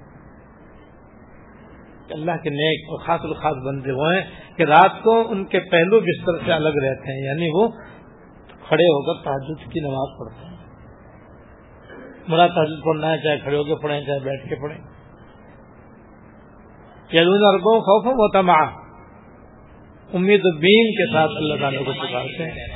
اللہ 2.10 2.32
کے 2.44 2.50
نیک 2.50 2.90
اور 2.90 3.00
خاص 3.00 3.20
الخاص 3.24 3.56
بندے 3.66 3.92
وہ 3.92 4.14
ہیں 4.14 4.22
کہ 4.58 4.64
رات 4.64 5.04
کو 5.04 5.24
ان 5.30 5.46
کے 5.46 5.60
پہلو 5.60 6.00
بستر 6.00 6.46
سے 6.46 6.54
الگ 6.54 6.70
رہتے 6.70 7.12
ہیں 7.12 7.26
یعنی 7.26 7.50
وہ 7.54 7.68
کھڑے 8.68 8.84
ہو 8.84 9.14
کر 9.14 9.24
تحجد 9.24 9.74
کی 9.74 9.80
نماز 9.80 10.20
پڑھتے 10.20 10.46
ہیں۔ 10.46 10.54
مراد 12.28 12.50
تحجد 12.50 12.86
پڑھنا 12.86 13.12
ہے، 13.12 13.18
چاہے 13.18 13.40
کھڑے 13.40 13.58
ہو 13.58 13.64
کے 13.64 13.76
پڑھیں، 13.76 14.02
چاہے 14.02 14.20
بیٹھ 14.20 14.50
کے 14.50 14.56
پڑھیں۔ 14.56 14.78
یلون 17.14 17.54
ارگوں 17.54 17.80
خوف 17.80 18.06
و 18.08 18.32
تما 18.32 18.84
امید 20.14 20.42
بین 20.60 20.92
کے 20.92 21.14
ساتھ 21.14 21.32
اللہ 21.36 21.54
تعالیٰ 21.60 21.86
کو 21.86 21.92
پکارتے 21.92 22.44
ہیں۔ 22.44 22.68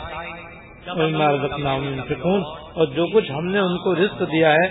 سکون 2.10 2.44
اور 2.48 2.86
جو 2.86 3.08
کچھ 3.14 3.32
ہم 3.32 3.46
نے 3.46 3.60
ان 3.60 3.78
کو 3.78 3.96
رزق 3.96 4.20
دیا 4.20 4.52
ہے، 4.52 4.68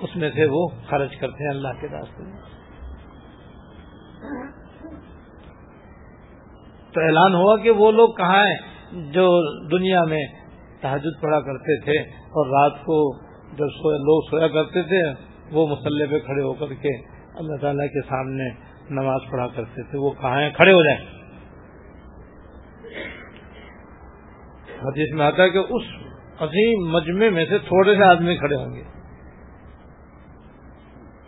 اس 0.00 0.16
میں 0.16 0.30
سے 0.30 0.46
وہ 0.50 0.68
خرچ 0.88 1.16
کرتے 1.16 1.44
ہیں 1.44 1.50
اللہ 1.50 1.80
کے 1.80 1.88
راستے 1.88 2.22
میں۔ 2.22 2.40
تو 6.92 7.00
اعلان 7.00 7.34
ہوا 7.34 7.56
کہ 7.56 7.70
وہ 7.70 7.92
لوگ 7.92 8.08
کہاں 8.08 8.46
ہیں؟ 8.46 8.71
جو 8.92 9.28
دنیا 9.68 10.04
میں 10.04 10.26
تحجد 10.80 11.22
پڑھا 11.22 11.40
کرتے 11.40 11.80
تھے 11.80 12.00
اور 12.10 12.46
رات 12.46 12.80
کو 12.80 13.16
جب 13.52 13.66
سویا 13.82 13.96
لوگ 13.96 14.30
سویا 14.30 14.48
کرتے 14.48 14.82
تھے، 14.82 15.12
وہ 15.52 15.66
مسلح 15.66 16.04
پہ 16.10 16.18
کھڑے 16.18 16.42
ہو 16.42 16.52
کر 16.52 16.74
کے 16.74 16.96
اللہ 17.34 17.56
تعالیٰ 17.60 17.86
کے 17.86 18.02
سامنے 18.08 18.50
نماز 18.90 19.20
پڑھا 19.30 19.46
کرتے 19.46 19.82
تھے۔ 19.82 19.98
وہ 19.98 20.10
کہاں 20.10 20.40
ہیں؟ 20.40 20.50
کھڑے 20.50 20.72
ہو 20.72 20.82
جائیں۔ 20.82 21.22
حدیث 24.82 25.14
میں 25.14 25.26
آتا 25.26 25.42
ہے 25.42 25.50
کہ 25.50 25.58
اس 25.58 25.82
عظیم 26.40 26.90
مجمع 26.90 27.34
میں 27.34 27.44
سے 27.44 27.58
تھوڑے 27.58 27.96
سے 27.96 28.04
آدمی 28.04 28.36
کھڑے 28.36 28.56
ہوں 28.56 28.74
گے۔ 28.74 28.82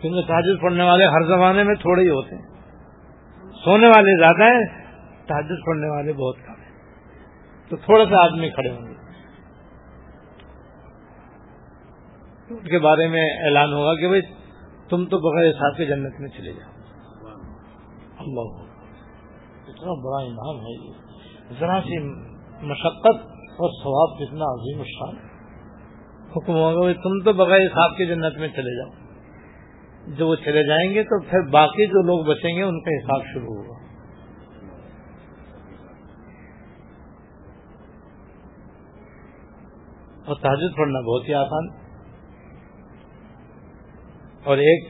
کیونکہ 0.01 0.21
تاجد 0.27 0.61
پڑھنے 0.61 0.83
والے 0.83 1.05
ہر 1.05 1.23
زمانے 1.23 1.63
میں 1.63 1.75
تھوڑے 1.75 2.03
ہی 2.03 2.09
ہوتے 2.09 2.35
ہیں۔ 2.35 2.55
سونے 3.63 3.87
والے 3.87 4.19
زیادہ 4.19 4.53
ہیں 4.53 4.65
تاجد 5.27 5.65
پڑھنے 5.65 5.89
والے 5.89 6.13
بہت 6.13 6.35
کم 6.47 6.54
تو 7.69 7.75
تھوڑا 7.75 8.05
سا 8.05 8.23
آدمی 8.23 8.49
کھڑے 8.49 8.69
ہوں 8.69 8.87
گے۔ 8.87 8.95
ان 12.49 12.67
کے 12.67 12.79
بارے 12.79 13.07
میں 13.07 13.29
اعلان 13.29 13.73
ہوگا 13.73 14.01
کہ 14.01 14.07
بھائی 14.07 14.21
تم 14.89 15.05
تو 15.05 15.17
بغیر 15.17 15.49
حساب 15.49 15.77
کے 15.77 15.85
جنت 15.85 16.19
میں 16.19 16.29
چلے 16.29 16.53
جاؤ۔ 16.53 16.71
اللہ۔ 18.17 18.65
اتنا 19.67 19.93
بڑا 20.05 20.25
انعام 20.25 20.59
ہے 20.59 20.87
یہ۔ 20.87 20.93
ذرا 21.59 21.79
سی 21.81 21.99
مشقت 22.61 23.25
اور 23.31 23.69
ثواب 23.83 24.17
کتنا 24.17 24.45
عظیم 24.45 24.81
الشان۔ 24.81 25.15
حکم 26.31 26.53
ہوگا 26.53 26.79
بھائی 26.79 26.93
تم 26.93 27.23
تو 27.23 27.33
بغیر 27.33 27.61
حساب 27.67 27.97
کے 27.97 28.05
جنت 28.05 28.37
میں 28.37 28.47
چلے 28.47 28.77
جاؤ۔ 28.77 29.05
جو 30.07 30.27
وہ 30.27 30.35
چلے 30.35 30.63
جائیں 30.63 30.93
گے 30.93 31.03
تو 31.03 31.21
پھر 31.21 31.41
باقی 31.41 31.87
جو 31.87 32.01
لوگ 32.01 32.25
بچیں 32.25 32.55
گے 32.55 32.63
ان 32.63 32.81
کا 32.81 32.97
حساب 32.97 33.33
شروع 33.33 33.55
ہوگا۔ 33.55 33.74
اور 40.25 40.35
تحجد 40.35 40.77
پڑھنا 40.77 40.99
بہت 40.99 41.29
ہی 41.29 41.33
آسان۔ 41.33 41.67
اور 44.43 44.57
ایک 44.57 44.87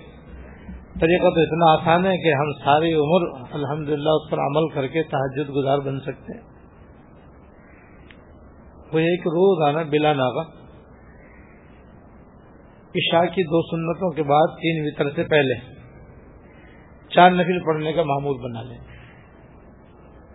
طریقہ 1.00 1.24
تو 1.24 1.40
اتنا 1.42 1.82
آسان 1.82 2.06
ہے 2.06 2.18
کہ 2.18 2.34
ہم 2.34 2.52
ساری 2.66 2.94
عمر 2.94 3.40
الحمدللہ 3.52 4.10
اس 4.10 4.32
پر 4.32 4.38
عمل 4.38 4.70
کر 4.70 4.88
کے 4.88 5.04
تحجد 5.04 5.50
گزار 5.50 5.78
بن 5.78 6.00
سکتے 6.00 6.38
ہیں۔ 6.38 6.56
وہ 8.94 9.00
ایک 9.00 9.20
روز 9.20 9.68
آنا 9.68 9.84
بلا 9.90 10.14
ناگا 10.14 10.42
عشاء 12.96 13.26
کی 13.36 13.44
دو 13.44 13.62
سنتوں 13.62 14.12
کے 14.12 14.24
بعد 14.24 14.48
تین 14.48 14.86
وطر 14.86 15.10
سے 15.16 15.24
پہلے 15.24 15.76
چار 17.10 17.32
نفل 17.32 17.66
پڑھنے 17.66 17.94
کا 17.94 18.04
معمول 18.04 18.38
بنا 18.38 18.62
لیں۔ 18.62 18.78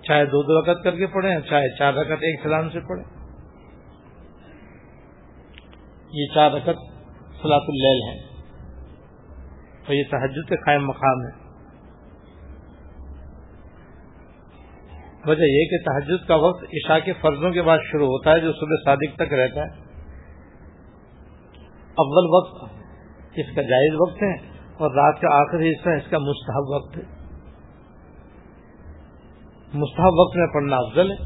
چاہے 0.03 0.25
دو 0.25 0.43
دو 0.43 0.63
رکعت 0.63 0.85
کر 0.85 0.97
کے 0.97 1.07
پڑھیں، 1.07 1.41
چاہے 1.41 1.79
چار 1.79 1.93
رکعت 1.95 2.19
ایک 2.21 2.43
سلام 2.43 2.69
سے 2.69 2.81
پڑھیں۔ 2.81 3.20
یہ 6.12 6.27
چار 6.35 6.51
رکعت 6.51 6.77
سلاط 7.42 7.62
اللیل 7.68 8.03
ہیں 8.03 8.18
تو 9.87 9.94
یہ 9.94 10.03
تحجد 10.11 10.49
کے 10.49 10.57
قائم 10.57 10.87
مقام 10.87 11.20
ہے۔ 11.20 11.51
وجہ 15.27 15.42
یہ 15.42 15.64
کہ 15.64 15.79
تحجد 15.85 16.29
کا 16.29 16.35
وقت 16.35 16.64
عشاء 16.64 16.99
کے 17.05 17.12
فرضوں 17.12 17.51
کے 17.51 17.62
بعد 17.62 17.79
شروع 17.92 18.07
ہوتا 18.07 18.31
ہے 18.31 18.40
جو 18.40 18.53
صبح 18.53 18.77
صادق 18.85 19.16
تک 19.16 19.33
رہتا 19.35 19.61
ہے۔ 19.61 19.90
اول 21.94 22.29
وقت 22.35 22.73
اس 23.37 23.57
کا 23.57 23.62
جائز 23.62 23.94
وقت 24.01 24.23
ہے 24.23 24.33
اور 24.77 24.90
رات 24.90 25.20
کا 25.20 25.29
آخری 25.40 25.70
حصہ 25.70 25.88
اس 25.88 26.11
کا 26.11 26.18
مستحب 26.18 26.70
وقت 26.75 26.96
ہے۔ 26.96 27.03
مستحب 29.75 30.18
وقت 30.18 30.37
میں 30.37 30.46
پڑھنا 30.55 30.77
افضل 30.77 31.11
ہے، 31.11 31.16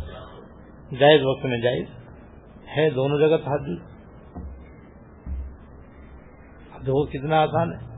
جائز 0.97 1.20
وقت 1.25 1.44
میں 1.44 1.59
جائز 1.59 1.87
ہے۔ 2.77 2.90
دونوں 2.90 3.18
جگہ 3.18 3.37
تحجد 3.37 3.94
دیکھو 6.87 7.07
کتنا 7.07 7.42
آسان 7.42 7.73
ہے۔ 7.73 7.94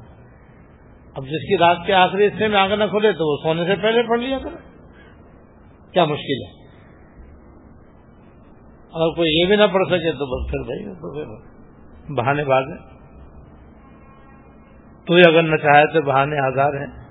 اب 1.15 1.23
جس 1.23 1.49
کی 1.49 1.59
رات 1.59 1.77
کے 1.87 1.95
آخری 1.95 2.27
حصے 2.27 2.49
میں 2.49 2.61
آگے 2.61 2.77
نہ 2.77 2.85
کھلے 2.85 3.13
تو 3.13 3.33
وہ 3.33 3.43
سونے 3.43 3.67
سے 3.67 3.83
پہلے 3.83 4.03
پڑھ 4.09 4.21
لیا 4.21 4.39
کرے۔ 4.39 4.57
کیا 5.93 6.05
مشکل 6.05 6.43
ہے۔ 6.47 6.67
اگر 8.93 9.17
کوئی 9.17 9.41
یہ 9.41 9.47
بھی 9.47 9.57
نہ 9.57 9.63
پڑھ 9.73 9.87
سکے 9.87 10.13
تو 10.13 10.27
بس 10.27 10.51
پھر 10.51 10.59
بھائی، 10.59 10.95
تو 10.95 11.15
پھر 11.15 11.57
بہانے 12.15 12.45
باز 12.45 12.65
ہیں۔ 12.65 12.97
تو 15.07 15.15
اگر 15.15 15.43
نہ 15.43 15.57
چاہے 15.57 15.87
تو 15.87 16.03
بہانے 16.03 16.39
آزاد 16.39 16.73
ہیں۔ 16.73 17.07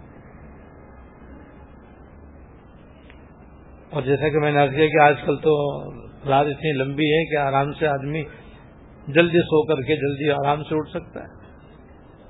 اور 3.90 4.02
جیسا 4.02 4.30
کہ 4.30 4.40
میں 4.40 4.52
نے 4.52 4.68
کیا 4.68 4.88
کہ 4.88 5.02
آج 5.02 5.16
کل 5.26 5.38
تو 5.38 5.84
رات 6.30 6.46
اتنی 6.46 6.72
لمبی 6.72 7.12
ہے 7.12 7.26
کہ 7.26 7.38
آرام 7.38 7.74
سے 7.74 7.88
آدمی 7.88 8.24
جلدی 9.08 9.40
سو 9.40 9.68
کر 9.68 9.76
کے 9.76 9.96
جلدی 9.96 10.48
آرام 10.48 10.64
سے 10.64 10.78
اٹھ 10.78 10.90
سکتا 10.90 11.20
ہے۔ 11.20 11.45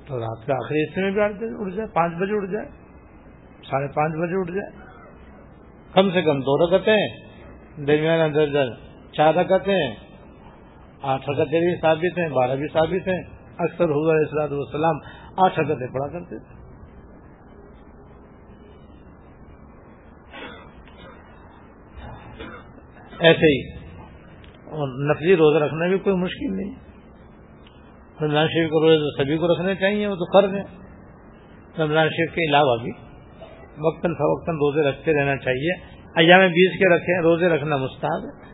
تو 0.06 0.18
رات 0.20 0.44
کے 0.46 0.52
آخری 0.52 0.82
حصے 0.82 1.02
میں 1.02 1.10
بھی 1.10 1.20
اٹھ 1.20 1.74
جائے، 1.74 1.86
پانچ 1.94 2.12
بجے 2.14 2.36
اٹھ 2.36 2.50
جائے، 2.50 2.66
ساڑھے 3.70 3.86
پانچ 3.94 4.12
بجے 4.14 4.40
اٹھ 4.40 4.52
جائے۔ 4.52 4.70
کم 5.94 6.10
سے 6.10 6.22
کم 6.22 6.40
دو 6.40 6.56
رکعتیں، 6.56 7.86
درمیان 7.86 8.34
درجن 8.34 8.74
چار 9.14 9.34
رکعتیں، 9.34 9.80
آٹھ 11.04 11.28
رکعتیں 11.30 11.60
بھی 11.60 11.74
ثابت 11.80 12.18
ہیں، 12.18 12.28
بارہ 12.30 12.56
بھی 12.56 12.68
ثابت 12.72 13.08
ہیں۔ 13.08 13.22
اکثر 13.58 13.84
حضور 13.86 14.20
اسلاد 14.20 14.52
والسلام 14.52 14.96
آٹھ 15.44 15.58
رکعتیں 15.60 15.86
پڑھا 15.92 16.06
کرتے 16.08 16.38
تھے۔ 16.38 16.54
ایسے 23.20 23.46
ہی، 23.46 23.60
اور 24.70 24.88
نقلی 25.10 25.36
روزہ 25.36 25.64
رکھنا 25.64 25.86
بھی 25.86 25.98
کوئی 25.98 26.16
مشکل 26.16 26.56
نہیں۔ 26.56 26.74
رمضان 28.22 28.46
شریف 28.46 28.70
کو 28.70 28.80
روزے 28.80 29.22
سبھی 29.22 29.36
کو 29.36 29.52
رکھنے 29.52 29.74
چاہیے، 29.74 30.06
وہ 30.06 30.14
تو 30.14 30.24
فرض 30.24 30.54
ہے۔ 30.54 30.62
رمضان 31.78 32.08
شریف 32.08 32.34
کے 32.34 32.50
علاوہ 32.50 32.76
بھی 32.76 32.90
وقتاً 33.78 34.12
فوقتاً 34.12 34.54
روزے 34.54 34.82
رکھتے 34.88 35.12
رہنا 35.12 35.36
چاہیے۔ 35.36 35.72
ایام 36.16 36.40
بیس 36.40 36.78
کے 36.78 36.96
رکھے، 36.96 37.22
روزے 37.22 37.48
رکھنا 37.48 37.76
مستحب 37.76 38.24
ہے۔ 38.24 38.52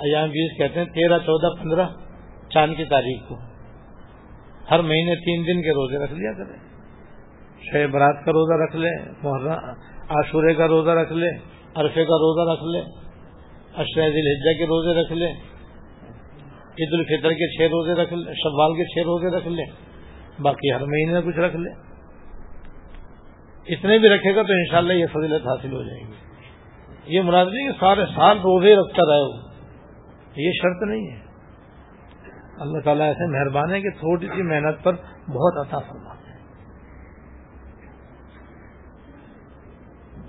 ایام 0.00 0.28
بیس 0.28 0.58
کہتے 0.58 0.78
ہیں، 0.78 0.86
تیرہ، 0.86 1.18
چودہ، 1.18 1.62
پندرہ 1.62 1.86
چاند 2.50 2.74
کی 2.76 2.84
تاریخ 2.84 3.28
کو۔ 3.28 3.38
ہر 4.70 4.80
مہینے 4.80 5.14
تین 5.14 5.42
دن 5.46 5.62
کے 5.62 5.70
روزے 5.70 6.04
رکھ 6.04 6.12
لیا 6.12 6.32
کریں 6.32 6.72
شہ 7.62 7.86
برات 7.86 8.24
کا 8.24 8.32
روزہ 8.32 8.62
رکھ 8.62 8.76
لیں 8.76 8.92
عاشورے 10.08 10.54
کا 10.54 10.68
روزہ 10.68 10.90
رکھ 10.90 11.12
لیں 11.12 11.30
عرفے 11.74 12.04
کا 12.04 12.14
روزہ 12.14 12.50
رکھ 12.50 12.64
لیں 12.64 12.82
اشرح 13.76 14.04
الحجہ 14.04 14.58
کے 14.58 14.64
روزے 14.64 15.00
رکھ 15.00 15.12
لیں 15.12 15.34
عید 16.78 16.92
الفطر 16.92 17.30
کے 17.30 17.56
چھ 17.56 17.62
روزے 17.62 18.02
رکھ 18.02 18.14
لیں 18.14 18.34
شوال 18.34 18.74
کے 18.74 18.84
چھ 18.84 19.06
روزے 19.06 19.36
رکھ 19.36 19.48
لیں 19.48 19.66
باقی 20.42 20.72
ہر 20.72 20.80
مہینے 20.80 21.20
کچھ 21.26 21.38
رکھ 21.38 21.56
لے۔ 21.56 21.70
اتنے 23.66 23.98
بھی 23.98 24.08
رکھے 24.08 24.34
گا 24.34 24.42
تو 24.42 24.52
انشاءاللہ 24.52 24.92
یہ 24.92 25.06
فضیلت 25.06 25.46
حاصل 25.46 25.72
ہو 25.72 25.82
جائے 25.82 26.00
گی۔ 26.00 27.16
یہ 27.16 27.22
مراد 27.22 27.46
نہیں 27.46 27.66
کہ 27.66 27.78
سارے 27.80 28.04
سال 28.14 28.38
روزے 28.38 28.76
رکھتا 28.76 29.02
رہے 29.02 29.20
ہو، 29.20 29.52
یہ 30.36 30.50
شرط 30.62 30.82
نہیں 30.82 31.10
ہے۔ 31.10 31.20
اللہ 32.60 32.80
تعالیٰ 32.80 33.06
ایسے 33.06 33.26
مہربان 33.26 33.74
ہے 33.74 33.80
کہ 33.80 33.90
تھوڑی 33.90 34.26
سی 34.26 34.42
محنت 34.42 34.82
پر 34.82 34.94
بہت 35.28 35.66
عطا 35.66 35.78
فرما 35.78 36.12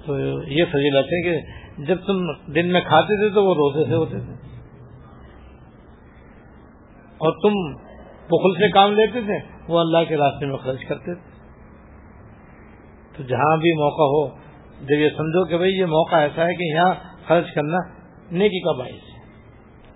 تو 0.05 0.19
یہ 0.47 0.65
فضیلت 0.65 1.05
ہے 1.05 1.21
کہ 1.23 1.41
جب 1.85 1.95
تم 1.95 2.51
دن 2.53 2.71
میں 2.71 2.81
کھاتے 2.81 3.17
تھے 3.17 3.35
تو 3.35 3.45
وہ 3.45 3.53
روزے 3.53 3.89
سے 3.89 3.95
ہوتے 3.95 4.19
تھے۔ 4.19 4.42
اور 7.23 7.31
تم 7.31 7.83
بخل 8.25 8.53
سے 8.53 8.71
کام 8.71 8.93
لیتے 8.93 9.21
تھے، 9.21 9.39
وہ 9.67 9.79
اللہ 9.79 9.97
کے 10.09 10.17
راستے 10.17 10.45
میں 10.45 10.57
خرچ 10.57 10.85
کرتے 10.85 11.15
تھے۔ 11.15 11.31
تو 13.17 13.23
جہاں 13.23 13.57
بھی 13.57 13.71
موقع 13.71 14.01
ہو، 14.01 14.37
جب 14.85 14.99
یہ 14.99 15.09
سمجھو 15.09 15.45
کہ 15.45 15.57
بھئی 15.57 15.79
یہ 15.79 15.85
موقع 15.85 16.15
ایسا 16.15 16.45
ہے 16.45 16.53
کہ 16.53 16.63
یہاں 16.63 16.93
خرچ 17.27 17.53
کرنا 17.55 17.77
نیکی 18.31 18.59
کا 18.59 18.71
باعث 18.71 18.91
ہے۔ 18.91 19.13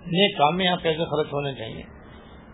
نیک 0.06 0.38
کام 0.38 0.56
میں 0.56 0.64
یہاں 0.64 0.76
پیسے 0.76 1.04
خرچ 1.04 1.32
ہونے 1.32 1.54
چاہیے؟ 1.54 1.82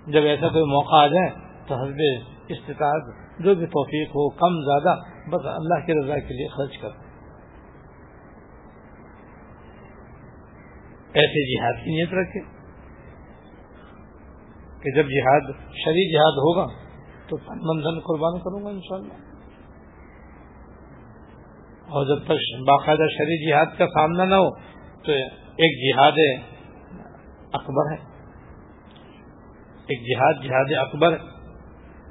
جب 0.07 0.23
ایسا 0.25 0.49
کوئی 0.49 0.65
موقع 0.65 0.95
آ 0.95 1.07
جائے 1.07 1.31
تو 1.67 1.75
حسب 1.75 2.25
استطاعت، 2.49 3.03
جو 3.39 3.55
بھی 3.55 3.67
توفیق 3.67 4.09
ہو، 4.09 4.31
کم، 4.31 4.61
زیادہ، 4.61 4.99
بس 5.31 5.41
اللہ 5.45 5.87
کی 5.87 5.93
رضا 5.93 6.19
کے 6.19 6.35
لیے 6.35 6.49
خرچ 6.49 6.79
کر۔ 6.79 6.89
ایسے 11.13 11.57
جہاد 11.57 11.85
کی 11.85 11.91
نیت 11.91 12.15
رکھے 12.15 12.54
کہ 14.85 14.91
جب 14.91 15.09
جہاد 15.09 15.41
شری 15.75 16.13
جہاد 16.13 16.39
ہوگا 16.39 16.67
تو 17.29 17.37
منظن 17.47 18.01
قربان 18.01 18.39
کروں 18.39 18.65
گا 18.65 18.71
انشاءاللہ۔ 18.71 19.13
اور 21.89 22.07
جب 22.07 22.25
تک 22.25 22.63
باقاعدہ 22.69 23.07
شری 23.11 23.51
جہاد 23.51 23.67
کا 23.79 23.87
سامنا 23.87 24.25
نہ 24.25 24.35
ہو 24.35 24.51
تو 25.03 25.13
ایک 25.57 25.95
جہاد 25.95 26.13
اکبر 27.53 27.93
ہے۔ 27.93 27.97
ایک 29.87 30.01
جہاد 30.11 30.45
جہاد 30.45 30.87
اکبر 30.87 31.13
ہے۔ 31.13 31.19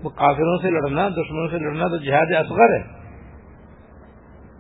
وہ 0.04 0.10
کافروں 0.10 0.58
سے 0.58 0.70
لڑنا، 0.70 1.10
دشمنوں 1.10 1.48
سے 1.48 1.58
لڑنا 1.58 1.88
تو 1.88 1.98
جہاد 1.98 2.36
اصغر 2.36 2.74
ہے۔ 2.74 3.04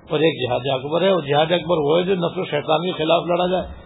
اور 0.09 0.19
ایک 0.19 0.49
جہاد 0.49 0.59
اکبر 0.73 1.01
ہے 1.01 1.09
اور 1.09 1.23
جہاد 1.23 1.51
اکبر 1.51 1.77
وہ 1.77 1.97
ہے 1.97 2.03
جو 2.03 2.15
نسل 2.15 2.39
و 2.39 2.45
شیطان 2.45 2.81
کے 2.81 2.91
خلاف 2.91 3.23
لڑا 3.27 3.47
جائے۔ 3.47 3.82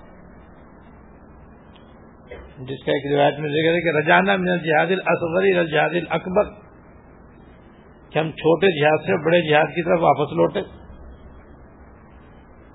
جس 2.57 2.85
کا 2.85 2.91
ایک 2.91 3.13
روایت 3.13 3.39
میں 3.39 3.49
ذکر 3.49 3.73
ہے 3.73 3.81
کہ 3.81 3.97
رجانا 3.97 4.35
من 4.35 4.45
جہاد 4.45 4.91
الاصغر 4.91 5.65
جہاد 5.65 5.89
اکبر 6.09 6.43
کہ 8.09 8.19
ہم 8.19 8.31
چھوٹے 8.31 8.81
جہاد 8.81 8.97
سے 8.97 9.25
بڑے 9.25 9.49
جہاد 9.49 9.63
کی 9.63 9.83
طرف 9.83 9.99
واپس 10.01 10.33
لوٹے۔ 10.33 10.61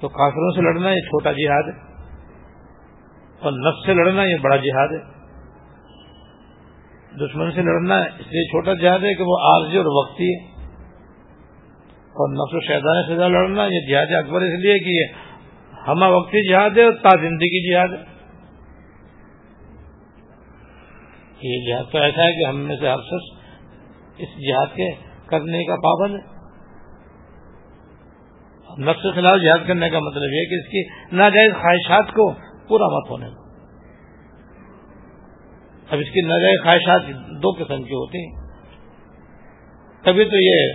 تو 0.00 0.08
کافروں 0.08 0.50
سے 0.50 0.60
لڑنا 0.60 0.90
یہ 0.90 1.00
چھوٹا 1.00 1.32
جہاد 1.32 1.62
ہے۔ 1.62 1.92
اور 3.40 3.52
نفس 3.52 3.86
سے 3.86 3.94
لڑنا 3.94 4.22
یہ 4.24 4.36
بڑا 4.42 4.56
جہاد 4.56 4.88
ہے۔ 4.88 5.12
دشمن 7.16 7.50
سے 7.50 7.62
لڑنا 7.62 7.94
اس 7.94 8.26
لیے 8.26 8.44
چھوٹا 8.44 8.74
جہاد 8.74 8.98
ہے 8.98 9.14
کہ 9.14 9.22
وہ 9.22 9.36
عارضی 9.36 9.76
اور 9.78 9.86
وقتی 9.86 10.24
ہے۔ 10.24 10.52
اور 11.96 12.28
نفس 12.32 12.54
و 12.54 12.60
شیطان 12.60 13.02
سے 13.08 13.28
لڑنا 13.28 13.64
یہ 13.64 13.80
جہاد 13.88 14.24
اکبر 14.24 14.40
اس 14.40 14.60
لیے 14.60 14.78
کہ 14.78 14.88
یہ 14.88 15.04
ہمہ 15.88 16.04
وقتی 16.04 16.50
جہاد 16.50 16.70
ہے 16.76 16.84
اور 16.84 16.92
تا 16.92 17.20
زندگی 17.20 17.72
جہاد 17.72 17.88
ہے۔ 17.88 18.11
یہ 21.44 21.72
جہاد 21.72 21.92
تو 21.92 21.98
ایسا 21.98 22.22
ہے 22.22 22.32
کہ 22.32 22.48
ہم 22.48 22.56
میں 22.56 22.76
سے 22.76 22.88
ہر 22.88 22.96
شخص 22.96 23.42
اس 24.18 24.28
جہاد 24.48 24.66
کے 24.76 24.90
کرنے 25.26 25.64
کا 25.64 25.76
پابند 25.76 26.14
ہے۔ 26.14 26.32
نفس 28.78 29.06
خلاف 29.14 29.42
جہاد 29.42 29.68
کرنے 29.68 29.90
کا 29.90 29.98
مطلب 29.98 30.22
یہ 30.22 30.44
کہ 30.44 30.54
اس 30.54 30.68
کی 30.68 30.82
ناجائز 31.16 31.52
خواہشات 31.52 32.08
کو 32.14 32.32
پورا 32.68 32.84
مت 32.84 33.10
ہونے 33.10 33.26
دو۔ 33.26 33.42
اب 35.90 35.98
اس 35.98 36.10
کی 36.10 36.20
ناجائز 36.20 36.62
خواہشات 36.62 37.02
دو 37.42 37.50
قسم 37.50 37.82
کی 37.82 37.94
ہوتی 37.94 38.18
ہیں۔ 38.18 38.42
کبھی 40.04 40.24
تو 40.24 40.36
یہ 40.36 40.72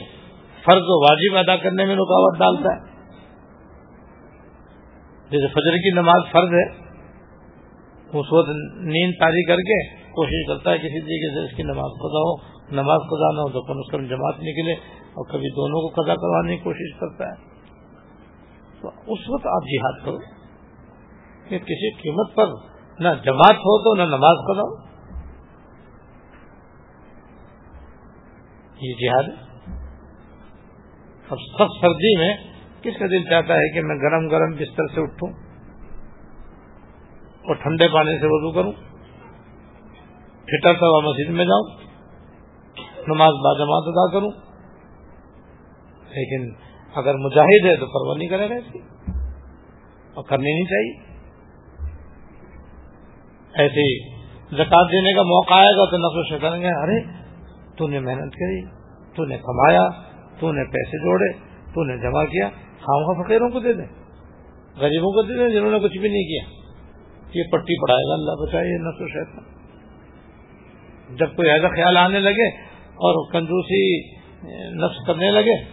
فرض 0.65 0.81
و 0.81 1.01
واجب 1.01 1.37
ادا 1.37 1.57
کرنے 1.57 1.85
میں 1.85 1.95
رکاوٹ 1.95 2.37
ڈالتا 2.37 2.75
ہے۔ 2.75 2.97
جیسے 5.29 5.47
فجر 5.47 5.77
کی 5.77 5.91
نماز 5.91 6.31
فرض 6.31 6.53
ہے 6.53 6.87
اس 8.19 8.33
وقت 8.33 8.49
نیند 8.77 9.13
تاری 9.19 9.43
کر 9.43 9.55
کے 9.55 10.06
کوشش 10.17 10.45
کرتا 10.47 10.71
ہے 10.71 10.77
کسی 10.77 11.01
طریقے 11.01 11.33
سے 11.33 11.43
اس 11.45 11.57
کی 11.57 11.63
نماز 11.63 11.97
قضا 11.99 12.21
ہو، 12.27 12.31
نماز 12.71 13.03
قضا 13.09 13.31
نہ 13.31 13.41
ہو 13.41 13.49
تو 13.49 13.61
کم 13.61 13.77
از 13.77 13.91
کم 13.91 14.05
جماعت 14.05 14.39
نکلے 14.39 14.73
اور 15.17 15.29
کبھی 15.31 15.49
دونوں 15.49 15.81
کو 15.81 16.01
قضا 16.01 16.15
کروانے 16.15 16.57
کی 16.57 16.63
کوشش 16.63 16.95
کرتا 16.99 17.29
ہے۔ 17.29 17.57
تو 18.81 18.87
اس 18.87 19.29
وقت 19.29 19.47
آپ 19.47 19.69
جہاد 19.73 20.01
کرو 20.05 20.17
کہ 21.49 21.59
کسی 21.59 21.91
قیمت 22.01 22.35
پر 22.35 22.57
نہ 22.99 23.07
جماعت 23.23 23.55
ہو 23.55 23.77
تو 23.83 23.95
نہ 23.95 24.15
نماز 24.15 24.43
پڑھاؤ 24.47 24.75
یہ 28.81 28.93
جہاد 28.99 29.29
ہے۔ 29.29 29.45
اب 31.29 31.37
سخت 31.39 31.79
سردی 31.81 32.17
میں 32.17 32.33
کس 32.81 32.99
کا 32.99 33.05
دل 33.05 33.23
چاہتا 33.23 33.53
ہے 33.53 33.73
کہ 33.73 33.81
میں 33.81 33.95
گرم 33.95 34.27
گرم 34.27 34.51
بستر 34.51 34.87
سے 34.87 35.01
اٹھوں 35.01 35.31
اور 37.45 37.55
ٹھنڈے 37.55 37.87
پانی 37.87 38.19
سے 38.19 38.25
وضو 38.25 38.51
کروں؟ 38.51 38.86
پھٹا 40.47 40.73
مسجد 40.99 41.29
میں 41.29 41.45
جاؤں، 41.45 41.77
نماز 43.07 43.33
باجماعت 43.43 43.83
ادا 43.87 44.11
کروں۔ 44.11 44.31
لیکن 46.09 46.53
اگر 46.95 47.13
مجاہد 47.13 47.65
ہے 47.65 47.75
تو 47.75 47.85
پرواہ 47.85 48.17
نہیں 48.17 48.27
کرے 48.27 48.49
گا 48.49 48.79
اور 50.13 50.23
کرنی 50.23 50.53
نہیں 50.53 50.65
چاہیے۔ 50.65 51.07
ایسے 53.53 54.09
زکات 54.47 54.91
دینے 54.91 55.13
کا 55.13 55.21
موقع 55.21 55.53
آئے 55.53 55.77
گا 55.77 55.91
تو 55.91 55.97
نفر 55.97 56.29
شیطان 56.29 56.61
گے، 56.61 56.67
ارے، 56.67 57.23
تو 57.77 57.87
نے 57.87 57.99
محنت 57.99 58.33
کری، 58.33 58.65
تو 59.15 59.25
نے 59.25 59.37
کمایا، 59.37 59.87
تو 60.39 60.51
نے 60.51 60.63
پیسے 60.63 61.03
جوڑے، 61.03 61.33
تو 61.73 61.83
نے 61.83 61.97
جمع 61.97 62.23
کیا۔ 62.23 62.49
خام 62.79 63.23
فقیروں 63.23 63.49
کو 63.49 63.59
دے 63.59 63.73
دیں، 63.73 63.87
غریبوں 64.77 65.11
کو 65.11 65.21
دے 65.21 65.37
دیں 65.37 65.49
جنہوں 65.49 65.71
نے 65.71 65.79
کچھ 65.79 65.97
بھی 65.97 66.09
نہیں 66.09 66.23
کیا۔ 66.23 66.43
یہ 67.33 67.43
پٹی 67.51 67.81
پڑھائے 67.81 68.09
گا، 68.09 68.13
اللہ 68.13 68.45
بچائے 68.45 68.77
نفر 68.77 69.07
شیطان 69.07 69.56
جب 71.09 71.35
کوئی 71.35 71.49
ایسا 71.49 71.67
خیال 71.67 71.97
آنے 71.97 72.19
لگے 72.19 72.47
اور 72.81 73.31
کنجوسی 73.31 74.09
نفس 74.85 75.07
کرنے 75.07 75.31
لگے، 75.31 75.63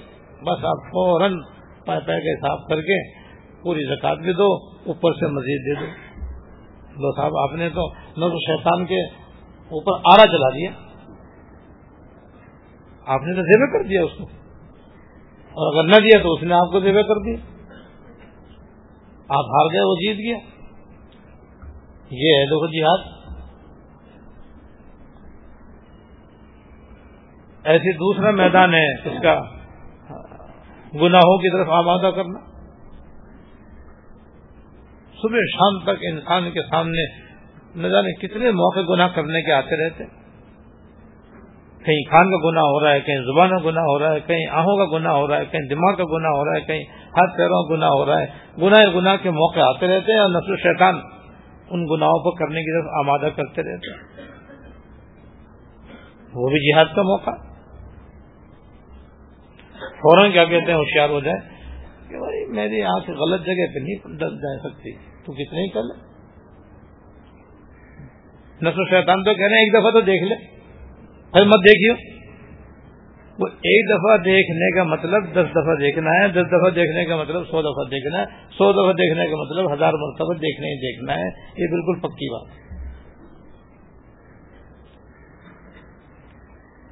بس 0.43 0.65
آپ 0.65 0.93
فوراً 0.93 1.41
پہ 1.87 2.07
پہ 2.07 2.19
کے 2.19 2.41
صاف 2.41 2.59
کر 2.69 2.81
کے 2.81 3.25
پوری 3.63 3.97
زکات 3.97 4.19
بھی 4.19 4.33
دو، 4.33 4.55
اوپر 4.87 5.13
سے 5.13 5.27
مزید 5.27 5.61
دے 5.61 5.75
دو۔ 5.75 5.87
دو 6.91 7.17
صاحب، 7.17 7.37
آپ 7.37 7.53
نے 7.53 7.69
تو 7.69 7.93
نہ 7.93 8.25
تو 8.25 8.39
شیطان 8.39 8.87
کے 8.87 9.05
اوپر 9.65 9.93
آرا 10.13 10.27
چلا 10.27 10.49
دیا۔ 10.49 10.71
آپ 13.07 13.21
نے 13.23 13.35
تو 13.35 13.43
زیبے 13.43 13.79
کر 13.79 13.89
دیا 13.89 14.03
اس 14.03 14.11
کو۔ 14.19 14.25
اور 15.51 15.75
اگر 15.75 15.89
نہ 15.89 16.07
دیا 16.07 16.23
تو 16.23 16.33
اس 16.33 16.43
نے 16.43 16.55
آپ 16.55 16.73
کو 16.73 16.81
زیبے 16.81 17.03
کر 17.03 17.19
دیا۔ 17.25 17.37
آپ 19.29 19.45
ہار 19.45 19.67
گئے، 19.73 19.85
وہ 19.85 19.95
جیت 19.95 20.17
گیا۔ 20.17 20.37
یہ 22.11 22.39
ہے 22.39 22.45
دیکھو 22.45 22.67
جہاد۔ 22.67 23.14
ایسی 27.65 27.93
دوسرا 27.93 28.31
میدان 28.31 28.75
ہے 28.75 28.95
اس 28.95 29.23
کا۔ 29.23 29.41
گناہوں 30.95 31.39
کی 31.39 31.53
طرف 31.53 31.67
آمادہ 31.71 32.11
کرنا۔ 32.11 32.55
صبح 35.23 35.39
شام 35.53 35.79
تک 35.83 36.03
انسان 36.03 36.51
کے 36.51 36.61
سامنے 36.71 37.05
نہ 37.75 37.87
جانے 37.87 38.13
کتنے 38.13 38.51
موقع 38.51 38.81
گناہ 38.81 39.09
کرنے 39.09 39.43
کے 39.43 39.53
آتے 39.53 39.85
رہتے۔ 39.85 40.05
کہیں 41.85 42.11
کان 42.11 42.31
کا 42.31 42.51
گناہ 42.51 42.63
ہو 42.63 42.85
رہا 42.85 42.93
ہے، 42.93 43.01
کہیں 43.01 43.17
زبان 43.17 43.51
کا 43.51 43.71
گناہ 43.71 43.83
ہو 43.83 43.99
رہا 43.99 44.13
ہے، 44.13 44.21
کہیں 44.21 44.47
آہوں 44.51 44.87
کا 44.87 44.99
گناہ 44.99 45.13
ہو 45.13 45.29
رہا 45.29 45.37
ہے، 45.37 45.45
کہیں 45.45 45.69
دماغ 45.69 45.97
کا 45.97 46.05
گناہ 46.05 46.31
ہو 46.31 46.45
رہا 46.45 46.57
ہے، 46.57 46.61
کہیں 46.61 46.85
ہاتھ 47.07 47.37
پیروں 47.37 47.69
کا 47.69 47.77
گناہ 47.77 47.89
ہو 47.89 48.07
رہا 48.07 48.21
ہے۔ 48.21 48.27
گناہ 48.63 48.95
گناہ 48.95 49.17
کے 49.23 49.31
موقع 49.31 49.61
آتے 49.61 49.87
رہتے 49.87 50.13
ہیں 50.13 50.21
اور 50.21 50.31
نسل 50.31 50.57
شیطان 50.57 50.95
ان 51.71 51.85
گناہوں 51.95 52.19
کو 52.19 52.31
کرنے 52.35 52.61
کی 52.61 52.83
طرف 52.83 52.93
آمادہ 52.95 53.31
کرتے 53.37 53.63
رہتے 53.63 53.91
ہیں۔ 53.91 54.25
وہ 56.35 56.49
بھی 56.49 56.73
جہاد 56.73 56.95
کا 56.95 57.03
موقع۔ 57.03 57.44
فوراً 59.95 60.33
کیا 60.33 60.45
کہتے 60.45 60.71
ہیں، 60.71 60.79
ہوشیار 60.79 61.09
ہو 61.09 61.21
جائے 61.21 61.39
کہ 62.09 62.19
بھائی 62.19 62.47
میری 62.47 62.83
آنکھ 62.83 63.11
غلط 63.11 63.47
جگہ 63.47 63.75
پہ 63.75 63.79
نہیں 63.79 64.19
ڈل 64.19 64.37
جا 64.37 64.69
سکتی۔ 64.69 64.93
تو 64.93 65.33
کتنے 65.33 65.61
ہی 65.61 65.69
کر 65.69 65.81
لے۔ 65.83 66.15
نسل 68.63 68.85
شیطان 68.91 69.25
تو 69.25 69.35
کہہ 69.35 69.47
رہے 69.47 69.57
ہیں، 69.57 69.65
ایک 69.65 69.73
دفعہ 69.73 69.91
تو 69.91 70.01
دیکھ 70.01 70.25
لے۔ 70.25 70.35
پھر 71.33 71.45
مت 71.45 71.65
دیکھیو۔ 71.65 72.15
وہ 73.39 73.47
ایک 73.47 73.89
دفعہ 73.89 74.17
دیکھنے 74.17 74.77
کا 74.77 74.83
مطلب 74.83 75.25
دس 75.33 75.51
دفعہ 75.51 75.75
دیکھنا 75.75 76.11
ہے، 76.11 76.29
دس 76.29 76.47
دفعہ 76.47 76.71
دیکھنے 76.71 77.05
کا 77.05 77.17
مطلب 77.17 77.43
سو 77.45 77.63
دفعہ 77.63 77.91
دیکھنا 77.91 78.21
ہے۔ 78.21 78.25
سو 78.51 78.73
دفعہ 78.73 78.93
دیکھنے 78.93 79.27
کا 79.27 79.37
مطلب 79.37 79.73
ہزار 79.73 79.93
مرتبہ 79.93 80.35
دیکھنے 80.35 80.67
ہی 80.67 80.77
دیکھنا 80.77 81.13
ہے۔ 81.13 81.27
یہ 81.59 81.71
بالکل 81.71 82.01
پکی 82.01 82.33
بات۔ 82.33 82.57
ہے 82.57 82.65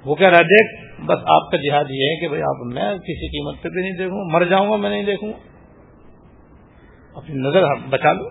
وہ 0.04 0.14
کہہ 0.14 0.28
رہا 0.28 0.40
دیکھ 0.40 0.91
بس 1.04 1.18
آپ 1.18 1.50
کا 1.50 1.56
جہاد 1.56 1.84
یہ 1.90 2.10
ہے 2.10 2.20
کہ 2.20 2.28
بھائی 2.28 2.42
آپ 2.42 2.66
میں 2.66 2.98
کسی 2.98 3.28
قیمت 3.28 3.62
پہ 3.62 3.68
بھی 3.68 3.80
نہیں 3.80 3.98
دیکھوں، 3.98 4.32
مر 4.32 4.44
جاؤں 4.44 4.70
گا 4.70 4.76
میں 4.76 4.90
نہیں 4.90 5.02
دیکھوں۔ 5.02 5.32
اپنی 7.14 7.34
نظر 7.34 7.62
بچا 7.90 8.12
لو، 8.12 8.24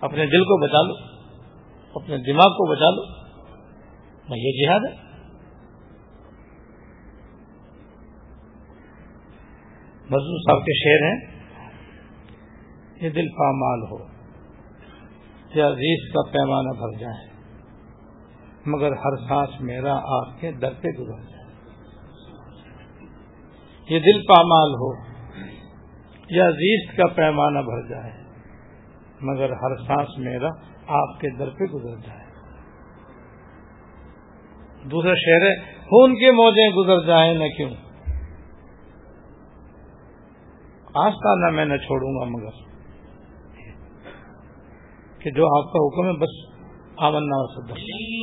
اپنے 0.00 0.26
دل 0.26 0.44
کو 0.44 0.66
بچا 0.66 0.82
لو، 0.82 0.94
اپنے 1.94 2.16
دماغ 2.16 2.46
کو 2.46 2.70
بچا 2.70 2.90
لو۔ 2.90 3.02
میں 4.28 4.38
یہ 4.38 4.66
جہاد 4.66 4.80
ہے۔ 4.80 5.08
مزدور 10.02 10.38
صاحب 10.38 10.66
کے 10.66 10.72
شعر 10.84 11.06
ہیں، 11.06 11.38
یہ 13.00 13.10
دل 13.10 13.28
پامال 13.28 13.82
ہو 13.90 14.18
یا 15.54 15.70
ریس 15.70 16.12
کا 16.12 16.30
پیمانہ 16.30 16.68
بھر 16.68 17.00
جائے 17.00 17.37
مگر 18.66 18.92
ہر 18.92 19.16
سانس 19.28 19.60
میرا 19.60 19.94
آپ 19.94 20.40
کے 20.40 20.52
در 20.52 20.70
پہ 20.70 20.88
گزر 20.88 21.20
جائے۔ 21.30 21.38
یہ 23.88 23.98
دل 23.98 24.20
پامال 24.22 24.74
ہو 24.74 24.92
یا 26.30 26.48
ریس 26.48 26.96
کا 26.96 27.06
پیمانہ 27.06 27.58
بھر 27.58 27.88
جائے، 27.88 28.12
مگر 29.20 29.52
ہر 29.52 29.76
سانس 29.76 30.08
میرا 30.18 30.48
آپ 30.86 31.20
کے 31.20 31.30
در 31.38 31.50
پہ 31.50 31.64
گزر 31.64 31.96
جائے۔ 31.96 32.26
دوسرا 34.84 35.14
شہر 35.14 35.42
ہے، 35.46 35.72
خون 35.72 36.14
کے 36.14 36.30
موجیں 36.30 36.68
گزر 36.68 37.06
جائیں 37.06 37.34
نہ 37.34 37.44
کیوں۔ 37.56 37.70
آستانہ 40.94 41.50
میں 41.56 41.64
نہ 41.64 41.76
چھوڑوں 41.76 42.14
گا 42.14 42.24
مگر، 42.24 42.68
کہ 45.18 45.30
جو 45.30 45.46
آپ 45.58 45.72
کا 45.72 45.78
حکم 45.78 46.06
ہے، 46.06 46.18
بس 46.18 46.47
آمن 47.00 47.26
نہ 47.26 47.34
ہو 47.34 47.46
سکتا 47.46 47.74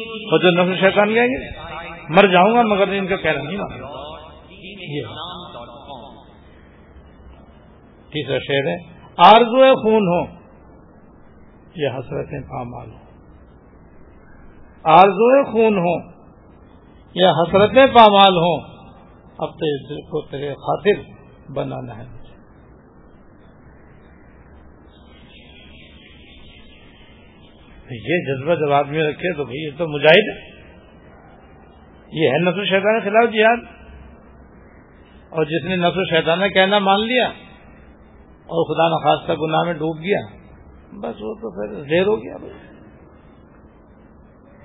اور 0.07 0.39
جو 0.39 0.49
نفر 0.51 0.79
شیطان 0.79 1.11
لیں 1.11 1.27
گے 1.27 1.49
مر 2.09 2.27
جاؤں 2.27 2.55
گا 2.55 2.61
مگر 2.61 2.87
ان 2.87 3.07
کا 3.07 3.15
کہنا 3.15 3.43
نہیں 3.43 3.57
تیسرا 8.11 8.37
شعر 8.37 8.67
ہے 8.67 8.95
آرزو 9.17 9.73
خون 9.81 10.07
ہو 10.07 10.45
یہ 11.75 11.87
حسرتیں 11.87 12.39
پامال۔ 12.41 12.89
ہو 12.89 12.99
آرزو 14.83 15.51
خون 15.51 15.77
ہو 15.77 15.95
یہ 17.15 17.27
حسرتیں 17.27 17.85
پامال 17.87 18.37
ہوں۔ 18.37 18.59
اب 19.37 19.49
تو 19.49 20.21
تیرے 20.21 20.53
خاطر 20.53 21.01
بنانا 21.51 21.97
ہے۔ 21.97 22.24
یہ 27.91 28.25
جذبہ 28.27 28.55
جب 28.55 28.73
آدمی 28.73 28.99
رکھے 28.99 29.33
تو 29.37 29.43
بھائی 29.43 29.65
یہ 29.65 29.69
تو 29.77 29.87
مجاہد 29.87 30.37
ہے۔ 30.37 30.55
یہ 32.11 32.29
ہے 32.29 32.37
نسل 32.37 32.65
شیطان 32.65 32.99
کے 32.99 33.09
خلاف 33.09 33.33
جہاد۔ 33.33 33.57
اور 35.29 35.45
جس 35.45 35.65
نے 35.65 35.75
نسل 35.75 36.03
شیطان 36.09 36.49
کہنا 36.49 36.79
مان 36.79 37.07
لیا 37.07 37.25
اور 38.27 38.75
خدا 38.75 38.89
نخواستہ 38.89 39.41
گناہ 39.41 39.63
میں 39.63 39.73
ڈوب 39.73 40.01
گیا، 40.03 40.19
بس 40.99 41.15
وہ 41.21 41.33
تو 41.33 41.51
پھر 41.51 41.83
دیر 41.83 42.07
ہو 42.07 42.23
گیا۔ 42.23 42.37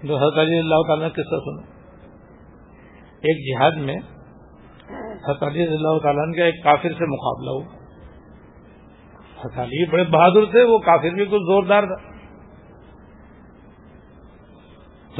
جو 0.03 0.17
حضرت 0.17 0.39
علی 0.39 0.59
اللہ 0.59 0.75
تعالیٰ 0.87 1.05
نے 1.05 1.11
قصہ 1.11 1.37
سنا۔ 1.37 1.63
ایک 3.23 3.59
جہاد 3.59 3.85
میں 3.85 3.97
حضرت 5.25 5.43
علی 5.43 5.63
اللہ 5.63 5.99
تعالیٰ 5.99 6.37
کا 6.37 6.45
ایک 6.45 6.63
کافر 6.63 6.93
سے 6.99 7.07
مقابلہ 7.07 7.51
ہوا۔ 7.51 7.77
حضرت 9.41 9.59
علی 9.59 9.91
بڑے 9.91 10.05
بہادر 10.05 10.51
تھے، 10.51 10.63
وہ 10.63 10.79
کافر 10.79 11.11
بھی 11.11 11.25
کچھ 11.25 11.43
زوردار 11.43 11.83
تھا۔ 11.83 12.10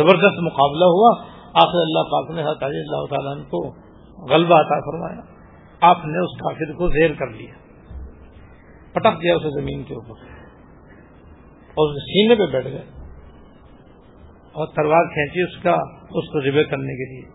زبردست 0.01 0.39
مقابلہ 0.43 0.85
ہوا، 0.85 1.23
آخر 1.55 1.79
اللہ 1.79 2.03
پاک 2.03 2.31
نے 2.31 2.43
حضرت 2.43 2.63
علی 2.63 2.79
اللہ 2.79 3.07
تعالیٰ 3.07 3.45
کو 3.45 3.69
غلبہ 4.31 4.61
عطا 4.61 4.81
فرمایا۔ 4.81 5.21
آپ 5.81 5.97
نے 5.97 6.25
اس 6.25 6.39
کافر 6.39 6.73
کو 6.73 6.89
زیر 6.89 7.11
کر 7.19 7.27
لیا، 7.27 7.55
پٹک 8.93 9.23
دیا 9.23 9.35
اسے 9.35 9.61
زمین 9.61 9.83
کے 9.83 9.95
اوپر۔ 9.95 10.31
اور 11.71 11.95
سینے 11.95 12.35
پہ 12.35 12.53
بیٹھ 12.53 12.67
گئے۔ 12.67 12.85
اور 14.53 14.67
تلوار 14.67 15.05
کھینچی 15.05 15.43
اس 15.43 15.63
کا، 15.63 15.73
اس 16.03 16.29
کو 16.29 16.51
ذبح 16.51 16.63
کرنے 16.71 16.93
کے 16.95 17.15
لیے۔ 17.15 17.31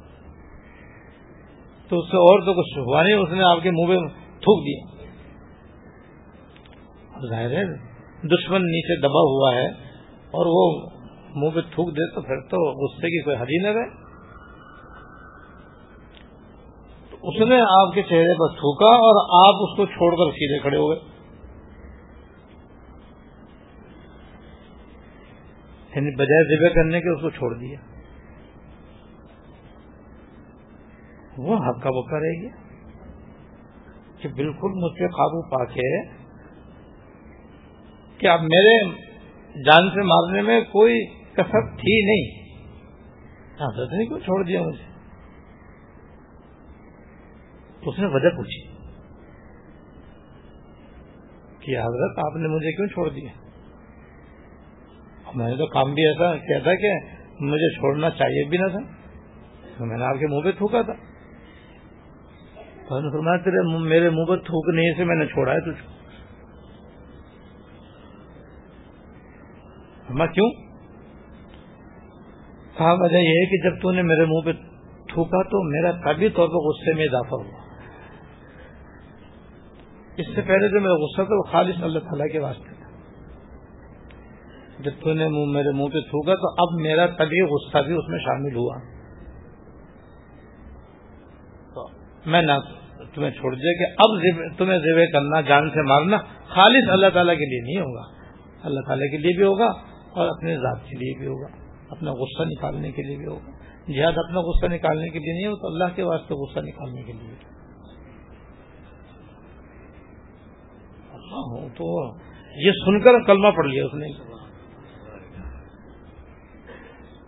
تو 1.90 2.00
اس 2.00 2.06
سے 2.06 2.18
اور 2.18 2.40
تو 2.40 2.54
کچھ 2.54 2.80
ہوا 2.80 3.02
نہیں، 3.04 3.14
اس 3.14 3.30
نے 3.30 3.44
آپ 3.44 3.58
کے 3.64 3.72
منہ 3.72 3.88
میں 3.88 3.98
تھوک 4.18 4.66
دیا۔ 4.66 4.96
ظاہر 7.30 7.52
ہے، 7.52 7.64
دشمن 8.28 8.62
نیچے 8.62 9.00
دبا 9.00 9.22
ہوا 9.22 9.56
ہے 9.56 9.68
اور 10.26 10.46
وہ 10.50 10.95
منہ 11.36 11.50
پہ 11.50 11.62
تھوک 11.62 11.90
دے 11.90 12.16
تو 12.16 12.22
پھر 12.22 12.40
تو 12.40 12.86
غصے 12.86 13.08
کی 13.08 13.22
کوئی 13.22 13.38
حدی 13.38 13.58
نہ 13.64 13.68
رہے۔ 13.68 14.06
اس 17.22 17.42
نے 17.48 17.62
آپ 17.62 17.94
کے 17.94 18.04
چہرے 18.04 18.34
پر 18.34 18.54
تھوکا 18.54 18.86
اور 18.86 19.48
آپ 19.48 19.56
اس 19.56 19.78
کو 19.78 19.86
چھوڑ 19.86 20.12
کر 20.12 20.32
سیدھے 20.32 20.60
کھڑے 20.60 20.78
ہو 20.78 20.90
گئے۔ 20.90 21.00
یعنی 25.96 26.16
بجائے 26.16 26.58
ذبح 26.58 26.74
کرنے 26.76 27.02
کے 27.02 27.16
اس 27.16 27.22
کو 27.22 27.30
چھوڑ 27.30 27.54
دیا۔ 27.58 27.80
وہ 31.38 31.56
حق 31.56 31.84
کا 31.84 31.90
بکا 31.90 32.20
رہ 32.20 32.42
گیا 32.42 32.50
کہ 34.22 34.30
بالکل 34.30 34.70
مجھ 34.74 35.00
پہ 35.00 35.08
قابو 35.08 35.50
پا 35.50 35.66
کے 35.66 36.04
کہ 38.18 38.28
اب 38.28 38.42
میرے 38.42 38.86
جان 39.56 39.90
سے 39.90 40.02
مارنے 40.02 40.42
میں 40.42 40.62
کوئی 40.62 41.15
کسر 41.36 41.76
تھی 41.76 42.06
نہیں۔ 42.06 42.46
ہاں، 43.60 43.68
حضرت 43.68 43.94
نے 43.94 44.06
کیوں 44.06 44.20
چھوڑ 44.20 44.44
دیا 44.44 44.62
مجھے؟ 44.62 44.84
اس 47.82 48.00
نے 48.00 48.06
وجہ 48.06 48.30
پوچھی 48.30 48.68
کہ 51.60 51.80
حضرت 51.80 52.20
آپ 52.20 52.36
نے 52.36 52.48
مجھے 52.48 52.72
کیوں 52.72 52.88
چھوڑ 52.88 53.10
دیا؟ 53.10 53.30
میں 55.36 55.48
نے 55.48 55.56
تو 55.56 55.68
کام 55.68 55.94
بھی 55.94 56.08
ایسا 56.08 56.38
کیا 56.38 56.60
تھا 56.60 56.76
کہ 56.76 56.92
مجھے 57.40 57.76
چھوڑنا 57.76 58.10
چاہیے 58.10 58.50
بھی 58.50 58.58
نہ 58.58 58.68
تھا، 58.68 58.80
تو 59.78 59.86
میں 59.86 59.98
نے 59.98 60.04
آپ 60.04 60.20
کے 60.20 60.28
منہ 60.28 60.42
پہ 60.44 60.52
تھوکا 60.52 60.82
تھا۔ 60.82 60.94
فرمایا، 62.88 63.38
تیرے 63.38 63.78
میرے 63.80 64.10
منہ 64.10 64.26
پہ 64.26 64.36
تھوکنے 64.36 64.94
سے 64.98 65.04
میں 65.04 65.16
نے 65.16 65.26
چھوڑا 65.26 65.54
ہے 65.54 65.62
تجھ 65.62 65.84
کو۔ 65.86 65.92
کیوں؟ 70.34 70.65
کہا، 72.78 72.94
وجہ 72.94 73.18
یہ 73.18 73.30
ہے 73.30 73.46
کہ 73.46 73.70
جب 73.70 73.82
تو 73.82 73.92
نے 73.92 74.02
میرے 74.02 74.26
منہ 74.26 74.42
پہ 74.46 74.52
تھوکا 75.14 75.44
تو 75.44 75.64
میرا 75.64 75.92
کبھی 75.92 76.30
طور 76.30 76.48
پر 76.48 76.54
غصے 76.54 76.94
میں 76.94 77.06
اضافہ 77.06 77.36
ہوا۔ 77.36 77.66
اس 80.18 80.26
سے 80.36 80.42
پہلے 80.42 80.68
جو 80.68 80.82
میرا 80.82 80.94
غصہ 80.94 81.22
تھا 81.22 81.36
وہ 81.36 81.44
خالص 81.44 81.84
اللہ 81.84 82.00
تعالیٰ 82.00 82.32
کے 82.32 82.40
واسطے 82.40 82.76
تھا۔ 82.76 82.86
جب 84.80 84.92
تو 85.04 85.14
نے 85.14 85.28
میرے 85.54 85.72
منہ 85.76 85.86
پہ 85.86 86.00
تھوکا 86.00 86.34
تو 86.34 86.50
اب 86.50 86.82
میرا 86.82 87.08
کبھی 87.08 87.42
غصہ 87.42 87.78
بھی 87.88 87.94
اس 87.94 88.08
میں 88.08 88.20
شامل 88.20 88.56
ہوا۔ 88.56 88.78
تو 91.74 91.88
میں 92.26 92.42
نہ 92.42 92.52
تمہیں 93.14 93.32
چھوڑ 93.32 93.56
دیا 93.56 93.74
کہ 93.74 93.94
اب 93.98 94.10
تمہیں 94.58 94.80
ذبح 94.80 95.04
کرنا، 95.14 95.42
جان 95.42 95.70
سے 95.70 95.82
مارنا 95.82 96.18
خالص 96.48 96.90
اللہ 96.90 97.08
تعالیٰ 97.14 97.38
کے 97.38 97.46
لیے 97.46 97.62
نہیں 97.62 97.86
ہوگا۔ 97.86 98.02
اللہ 98.64 98.80
تعالیٰ 98.88 99.12
کے 99.12 99.18
لیے 99.18 99.38
بھی 99.38 99.46
ہوگا 99.46 99.68
اور 100.12 100.28
اپنے 100.28 100.58
ذات 100.58 100.90
کے 100.90 100.96
لیے 100.96 101.20
بھی 101.20 101.28
ہوگا۔ 101.28 101.65
اپنا 101.90 102.12
غصہ 102.12 102.44
نکالنے 102.44 102.92
کے 102.92 103.04
لیے 103.04 103.18
بھی 103.18 103.26
ہوگا۔ 103.26 103.52
جہاد 103.94 104.18
اپنا 104.18 104.40
غصہ 104.40 104.66
نکالنے 104.66 105.10
کے 105.10 105.20
لیے 105.20 105.34
نہیں 105.34 105.48
ہو 105.48 105.56
تو 105.56 105.68
اللہ 105.68 105.96
کے 105.96 106.04
واسطے 106.04 106.34
غصہ 106.34 106.60
نکالنے 106.60 107.04
کے 107.04 107.14
لیے۔ 107.14 107.36
تو 111.78 112.16
یہ 112.66 112.72
سن 112.72 113.00
کر 113.00 113.24
کلمہ 113.28 113.48
پڑھ 113.56 113.68
لیا 113.68 113.86
اس 113.86 113.94
نے۔ 113.94 114.08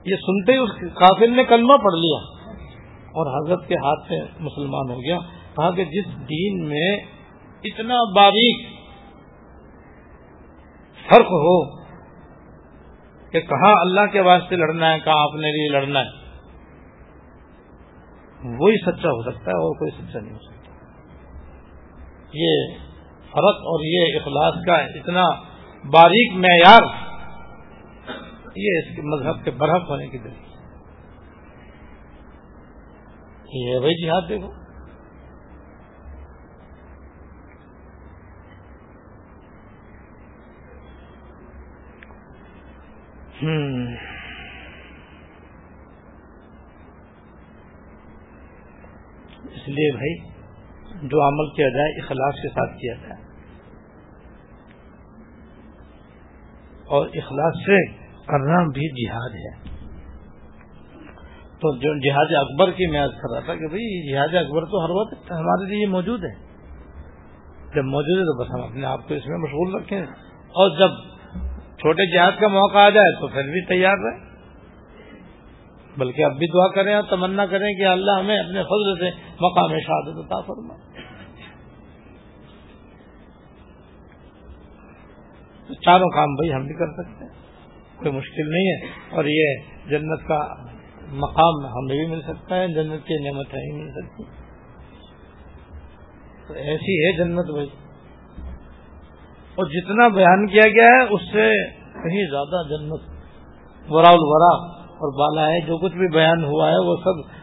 یہ 0.05 0.15
سنتے 0.15 0.53
ہی 0.53 0.57
اس 0.57 0.69
کافر 0.79 1.27
نے 1.27 1.43
کلمہ 1.43 1.73
پڑھ 1.73 1.93
لیا۔ 1.93 2.37
اور 3.07 3.45
حضرت 3.45 3.67
کے 3.67 3.75
ہاتھ 3.75 4.07
سے 4.07 4.19
مسلمان 4.39 4.89
ہو 4.89 5.01
گیا۔ 5.01 5.19
کہا 5.55 5.71
کہ 5.71 5.85
جس 5.85 6.05
دین 6.29 6.69
میں 6.69 6.97
اتنا 7.63 8.13
باریک 8.15 8.67
فرق 11.09 11.25
ہو 11.25 11.76
کہ 13.39 13.47
کہاں 13.47 13.75
اللہ 13.81 14.01
کے 14.11 14.21
واسطے 14.21 14.55
لڑنا 14.55 14.93
ہے 14.93 14.99
کہاں 14.99 15.23
اپنے 15.23 15.47
لیے 15.47 15.69
لڑنا 15.69 15.99
ہے۔ 15.99 16.27
وہی 18.43 18.75
سچا 18.81 19.09
ہو 19.09 19.21
سکتا 19.21 19.51
ہے 19.51 19.57
اور 19.57 19.75
کوئی 19.75 19.91
سچا 19.91 20.19
نہیں 20.19 20.33
ہو 20.33 20.39
سکتا۔ 20.39 20.71
یہ 22.33 22.77
فرق 23.23 23.55
اور 23.55 23.85
یہ 23.85 24.15
اخلاص 24.15 24.65
کا 24.65 24.73
اتنا 24.73 25.23
باریک 25.85 26.33
معیار 26.33 27.07
یہ 28.55 28.77
اس 28.77 28.95
کے 28.95 29.01
مذہب 29.01 29.43
کے 29.43 29.51
برحق 29.51 29.89
ہونے 29.89 30.07
کی 30.07 30.17
دلیل۔ 30.17 30.47
یہ 33.53 33.79
وہی 33.79 34.05
جہاد 34.05 34.29
دیکھو۔ 34.29 34.66
اس 43.37 43.43
لیے 49.67 49.91
بھائی، 49.91 50.29
جو 51.07 51.27
عمل 51.27 51.55
کیا 51.55 51.69
جائے، 51.69 52.03
اخلاص 52.03 52.33
کے 52.33 52.49
ساتھ 52.49 52.79
کیا 52.79 52.93
جائے۔ 52.93 53.21
اور 56.85 57.07
اخلاص 57.07 57.53
سے 57.53 57.91
کرنا 58.25 58.63
بھی 58.63 59.05
جہاد 59.05 59.29
ہے۔ 59.29 59.55
تو 61.59 61.77
جو 61.77 61.99
جہاز 61.99 62.27
اکبر 62.29 62.71
کی 62.71 62.91
میں 62.91 63.07
کر 63.07 63.33
رہا 63.33 63.39
تھا 63.39 63.55
کہ 63.55 63.67
بھائی 63.67 64.11
جہاز 64.11 64.35
اکبر 64.35 64.65
تو 64.65 64.85
ہر 64.85 64.89
وقت 64.89 65.31
ہمارے 65.31 65.69
لیے 65.69 65.87
موجود 65.87 66.23
ہے۔ 66.23 66.47
جب 67.75 67.83
موجود 67.83 68.17
ہے 68.17 68.23
تو 68.23 68.43
بس 68.43 68.51
ہم 68.51 68.61
اپنے 68.61 68.85
آپ 68.85 69.07
کو 69.07 69.13
اس 69.13 69.27
میں 69.27 69.37
مشغول 69.37 69.75
رکھیں۔ 69.75 70.05
اور 70.47 70.79
جب 70.79 71.16
چھوٹے 71.87 72.15
جہاز 72.15 72.33
کا 72.39 72.47
موقع 72.47 72.77
آ 72.77 72.89
جائے 72.89 73.21
تو 73.21 73.27
پھر 73.27 73.41
بھی 73.41 73.65
تیار 73.65 73.93
رہے۔ 73.93 74.27
بلکہ 75.97 76.23
اب 76.23 76.31
بھی 76.31 76.47
دعا 76.47 76.67
کریں 76.75 76.95
اور 76.95 77.03
تمنا 77.03 77.45
کریں 77.45 77.73
کہ 77.73 77.85
اللہ 77.85 78.11
ہمیں 78.19 78.39
اپنے 78.39 78.63
فضل 78.63 79.05
سے 79.05 79.35
مقام 79.41 79.79
شہادت 79.79 80.25
عطا 80.25 80.41
فرما۔ 80.41 80.73
چاروں 85.85 86.09
کام 86.09 86.33
بھائی 86.35 86.53
ہم 86.53 86.67
بھی 86.67 86.73
کر 86.73 87.03
سکتے 87.03 87.25
ہیں، 87.25 87.33
کوئی 87.99 88.11
مشکل 88.11 88.49
نہیں 88.49 88.67
ہے۔ 88.67 88.87
اور 89.09 89.25
یہ 89.25 89.55
جنت 89.89 90.27
کا 90.27 90.47
مقام 91.07 91.65
ہمیں 91.65 91.95
بھی 91.95 92.05
مل 92.05 92.21
سکتا 92.21 92.55
ہے، 92.55 92.67
جنت 92.67 93.07
کی 93.07 93.31
نعمت 93.31 93.53
ہی 93.53 93.71
مل 93.71 93.91
سکتی 93.91 94.23
تو 96.47 96.53
ایسی 96.53 97.05
ہے 97.05 97.11
جنت 97.17 97.49
بھائی۔ 97.51 97.67
اور 99.55 99.65
جتنا 99.65 100.07
بیان 100.07 100.47
کیا 100.47 100.67
گیا 100.67 100.87
ہے، 100.87 101.03
اس 101.03 101.21
سے 101.33 101.76
کہیں 102.07 102.25
زیادہ 102.31 102.67
جنت، 102.69 103.91
ورا 103.91 104.09
الورا 104.09 104.51
اور 104.97 105.19
بالا 105.19 105.51
ہے، 105.51 105.59
جو 105.61 105.77
کچھ 105.77 105.93
بھی 105.93 106.07
بیان 106.07 106.43
ہوا 106.43 106.71
ہے، 106.71 106.77
وہ 106.77 106.95
سب 106.95 107.37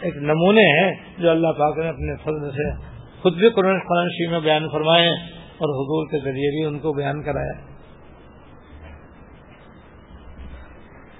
ایک 0.00 0.16
نمونے 0.16 0.62
ہیں 0.62 1.18
جو 1.18 1.30
اللہ 1.30 1.52
پاک 1.58 1.78
نے 1.78 1.88
اپنے 1.88 2.16
فضل 2.22 2.50
سے 2.50 2.70
خود 3.22 3.34
بھی 3.34 3.48
قرآن 3.50 3.78
قرآن 3.88 4.08
شی 4.08 4.26
میں 4.26 4.40
بیان 4.40 4.68
فرمائے 4.72 5.08
اور 5.60 5.72
حضور 5.74 6.06
کے 6.10 6.18
ذریعے 6.18 6.50
بھی 6.50 6.64
ان 6.64 6.78
کو 6.78 6.92
بیان 6.92 7.22
کرایا۔ 7.22 7.52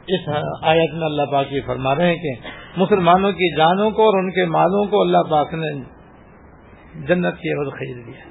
اس 0.06 0.28
آیت 0.62 0.94
میں 0.94 1.06
اللہ 1.06 1.22
پاک 1.32 1.52
یہ 1.52 1.60
فرما 1.66 1.94
رہے 1.94 2.06
ہیں 2.06 2.16
کہ 2.16 2.34
مسلمانوں 2.76 3.32
کی 3.32 3.56
جانوں 3.56 3.90
کو 3.90 4.02
اور 4.02 4.18
ان 4.18 4.30
کے 4.30 4.44
مالوں 4.44 4.84
کو 4.84 5.00
اللہ 5.00 5.30
پاک 5.30 5.54
نے 5.54 5.72
جنت 7.06 7.38
کی 7.38 7.52
عوض 7.52 7.72
خرید 7.72 8.06
دیا 8.06 8.28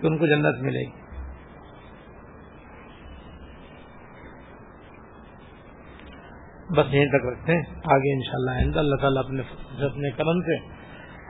کہ 0.00 0.06
ان 0.06 0.18
کو 0.18 0.26
جنت 0.26 0.62
ملے 0.62 0.80
گی۔ 0.80 1.03
بس 6.70 6.94
یہیں 6.94 7.06
تک 7.06 7.26
رکھتے 7.26 7.52
ہیں۔ 7.52 7.62
آگے 7.84 8.14
انشاءاللہ 8.14 8.72
شاء 8.72 8.80
اللہ 8.80 8.96
تعالیٰ 9.00 9.24
اپنے 9.24 9.42
اپنے 9.84 10.10
قلم 10.10 10.40
سے 10.40 10.56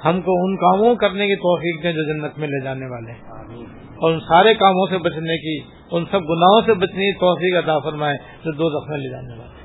ہم 0.04 0.20
کو 0.20 0.44
ان 0.44 0.56
کاموں 0.56 0.94
کرنے 0.94 1.26
کی 1.26 1.36
توفیق 1.36 1.82
دیں 1.82 1.92
جو 1.92 2.02
جنت 2.02 2.38
میں 2.38 2.48
لے 2.48 2.64
جانے 2.64 2.86
والے 2.86 3.12
ہیں۔ 3.12 3.20
اور 3.94 4.12
ان 4.12 4.20
سارے 4.20 4.54
کاموں 4.54 4.86
سے 4.90 4.98
بچنے 4.98 5.38
کی 5.38 5.68
ان 5.90 6.04
سب 6.10 6.20
گناہوں 6.20 6.60
سے 6.66 6.74
بچنے 6.74 7.12
کی 7.12 7.18
توفیق 7.18 7.64
عطا 7.64 7.78
فرمائے 7.78 8.16
جو 8.44 8.52
دو 8.52 8.70
دفعہ 8.70 8.96
لے 8.96 9.10
جانے 9.10 9.38
والے 9.38 9.64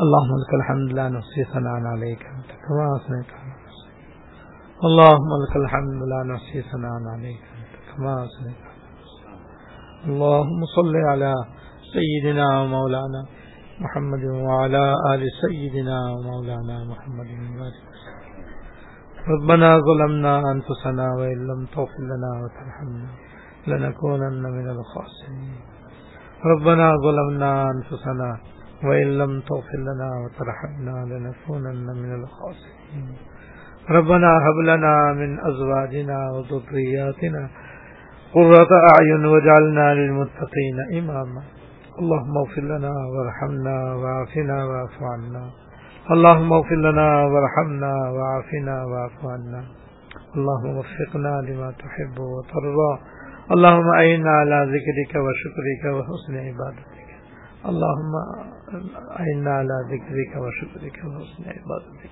اللهم 0.00 0.36
لك 0.36 0.54
الحمد 0.54 0.92
لا 0.92 1.08
نحصي 1.08 1.44
ثناء 1.44 1.76
عليك 1.92 2.22
انت 2.26 2.50
كما 2.62 2.86
اثنيت 2.96 3.30
اللهم 4.82 5.30
لك 5.42 5.56
الحمد 5.56 6.02
لا 6.08 6.22
نحصي 6.34 6.62
ثناء 6.62 7.14
عليك 7.14 7.40
انت 7.56 7.96
كما 7.96 8.22
اثنيت 8.22 8.71
اللهم 10.02 10.60
صل 10.76 10.96
على 10.96 11.34
سيدنا 11.94 12.60
ومولانا 12.60 13.22
محمد 13.80 14.24
وعلى 14.24 14.94
آل 15.14 15.22
سيدنا 15.42 15.98
ومولانا 16.12 16.76
محمد. 16.90 17.28
ربنا 19.28 19.78
ظلمنا 19.78 20.34
أنفسنا 20.54 21.06
وإن 21.18 21.38
لم 21.50 21.66
تغفر 21.74 22.02
لنا 22.12 22.30
وترحمنا 22.42 23.10
لنكونن 23.66 24.42
من 24.42 24.66
الخاسرين. 24.70 25.54
ربنا 26.44 26.86
ظلمنا 27.06 27.70
أنفسنا 27.70 28.30
وإن 28.84 29.08
لم 29.18 29.40
تغفر 29.40 29.80
لنا 29.88 30.10
وترحمنا 30.22 30.96
لنكونن 31.12 31.86
من 32.02 32.10
الخاسرين. 32.20 33.16
ربنا 33.90 34.30
هب 34.46 34.58
لنا 34.70 35.12
من 35.12 35.30
أزواجنا 35.50 36.18
وذرياتنا 36.32 37.50
قرة 38.34 38.68
أعين 38.92 39.24
وجعلنا 39.26 39.94
للمتقين 39.94 40.78
إماما. 40.98 41.42
اللهم 41.98 42.36
اغفر 42.38 42.62
لنا 42.62 42.92
وارحمنا 43.12 43.94
وعافنا 43.94 44.64
واعف 44.64 44.96
عنا. 45.02 45.44
اللهم 46.10 46.52
اغفر 46.52 46.74
لنا 46.76 47.24
وارحمنا 47.24 48.10
وعافنا 48.10 48.84
واعف 48.84 49.24
عنا. 49.24 49.62
اللهم 50.36 50.76
وفقنا 50.76 51.34
لما 51.48 51.70
تحب 51.70 52.18
وترضى. 52.18 52.92
اللهم 53.50 53.88
أعنا 53.94 54.30
على 54.30 54.58
ذكرك 54.74 55.12
وشكرك 55.24 55.82
وحسن 55.94 56.34
عبادتك. 56.46 57.08
اللهم 57.70 58.12
أعنا 59.20 59.52
على 59.60 59.76
ذكرك 59.92 60.32
وشكرك 60.42 60.96
وحسن 61.04 61.42
عبادتك. 61.56 62.10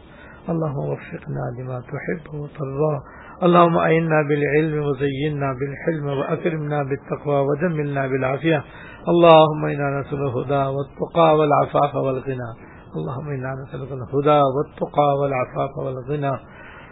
اللهم 0.49 0.89
وفقنا 0.93 1.45
لما 1.59 1.81
تحب 1.81 2.35
وترضى. 2.35 2.95
اللهم 3.41 3.77
أعنا 3.79 4.23
بالعلم 4.29 4.83
وزينا 4.83 5.49
بالحلم 5.59 6.07
وأكرمنا 6.19 6.83
بالتقوى 6.83 7.47
وجملنا 7.49 8.07
بالعافية. 8.07 8.65
اللهم 9.09 9.65
إنا 9.65 10.01
نسأل 10.01 10.19
الهدى 10.23 10.65
والتقى 10.77 11.37
والعفاف 11.39 11.95
والغنى. 11.95 12.51
اللهم 12.97 13.29
إنا 13.29 13.51
نسألك 13.63 13.93
الهدى 13.93 14.41
والتقى 14.55 15.09
والعفاف 15.21 15.79
والغنى. 15.79 16.33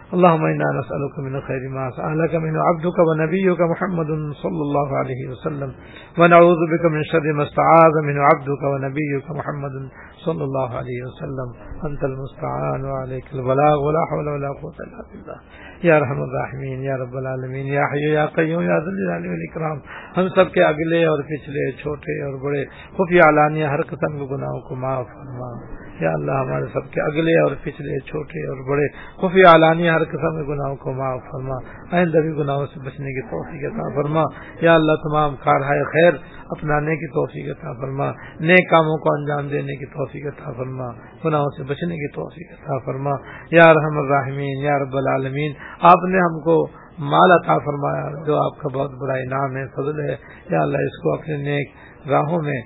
اللهم 0.09 0.45
إنا 0.45 0.79
نسألك 0.79 1.19
من 1.19 1.39
خير 1.39 1.69
ما 1.69 1.89
سألك 1.89 2.35
من 2.35 2.57
عبدك 2.59 2.99
ونبيك 2.99 3.61
محمد 3.61 4.33
صلى 4.43 4.61
الله 4.61 4.97
عليه 4.97 5.29
وسلم. 5.29 5.73
ونعوذ 6.17 6.57
بك 6.71 6.85
من 6.85 7.03
شر 7.03 7.33
ما 7.33 7.43
استعاذ 7.43 8.05
من 8.05 8.19
عبدك 8.19 8.63
ونبيك 8.63 9.31
محمد 9.31 9.89
صلى 10.25 10.43
الله 10.43 10.75
عليه 10.77 11.03
وسلم. 11.05 11.53
أنت 11.87 12.03
المستعان 12.03 12.85
وعليك 12.85 13.25
البلاغ، 13.33 13.83
ولا 13.83 14.03
حول 14.11 14.27
ولا 14.27 14.47
قوة 14.47 14.87
إلا 14.87 14.97
بالله. 14.97 15.35
یا 15.83 15.99
رحم 15.99 16.21
الرحمین 16.21 16.83
یا 16.83 16.97
رب 16.97 17.17
العالمین 17.17 17.67
یا 17.67 17.81
حیو 17.81 18.09
یا 18.09 18.25
قیوم 18.25 18.61
یا 18.61 18.79
ذل 18.79 19.11
الاکرام 19.11 19.77
ہم 20.17 20.27
سب 20.35 20.53
کے 20.53 20.63
اگلے 20.63 21.05
اور 21.05 21.19
پچھلے، 21.19 21.71
چھوٹے 21.71 22.23
اور 22.23 22.33
بڑے، 22.33 22.65
خفیہ 22.97 23.21
علانیہ 23.21 23.65
ہر 23.65 23.81
قسم 23.81 24.17
کے 24.17 24.35
گناہوں 24.35 24.61
کو 24.61 24.75
معاف 24.75 25.05
فرما۔ 25.07 25.78
یا 25.99 26.09
اللہ 26.09 26.31
ہمارے 26.31 26.65
سب 26.73 26.91
کے 26.91 27.01
اگلے 27.01 27.39
اور 27.39 27.51
پچھلے، 27.63 27.99
چھوٹے 27.99 28.47
اور 28.47 28.69
بڑے 28.69 28.87
خفی 29.17 29.41
علانی 29.43 29.89
ہر 29.89 30.03
قسم 30.03 30.41
کے 30.41 30.47
گناہوں 30.47 30.75
کو 30.75 30.93
معاف 30.93 31.19
فرما، 31.31 31.55
آئندہ 31.97 32.17
بھی 32.17 32.29
گناہوں 32.29 32.65
سے 32.65 32.79
بچنے 32.79 33.21
کی 33.21 33.21
توفیق 33.21 33.73
عطا 33.73 33.95
فرما۔ 33.95 34.23
یا 34.61 34.75
اللہ، 34.75 34.91
تمام 34.91 35.35
کارہائے 35.35 35.83
خیر 35.83 36.13
اپنانے 36.49 36.95
کی 36.95 37.07
توفیق 37.07 37.57
عطا 37.59 37.73
فرما 37.73 38.11
نئے 38.39 38.63
کاموں 38.65 38.97
کو 38.97 39.13
انجام 39.13 39.47
دینے 39.47 39.75
کی 39.75 39.85
توفیق 39.85 40.25
عطا 40.25 40.51
فرما، 40.51 40.87
گناہوں 41.25 41.49
سے 41.57 41.63
بچنے 41.63 41.95
کی 41.95 42.07
توفیق 42.07 42.51
عطا 42.51 42.77
فرما۔ 42.85 43.11
یا 43.51 43.73
رحم 43.73 43.97
الرحمین، 43.97 44.63
یا 44.63 44.79
رب 44.79 44.97
العالمین، 44.97 45.51
آپ 45.81 46.03
نے 46.09 46.17
ہم 46.17 46.39
کو 46.39 46.67
مال 46.99 47.31
عطا 47.31 47.57
فرمایا، 47.57 48.25
جو 48.25 48.43
آپ 48.43 48.59
کا 48.59 48.77
بہت 48.77 48.91
بڑا 48.91 49.13
انعام 49.13 49.55
ہے، 49.57 49.67
فضل 49.67 49.99
ہے۔ 49.99 50.15
یا 50.49 50.61
اللہ، 50.61 50.77
اس 50.77 51.03
کو 51.03 51.13
اپنے 51.13 51.37
نیک 51.37 51.71
راہوں 52.09 52.41
میں 52.41 52.61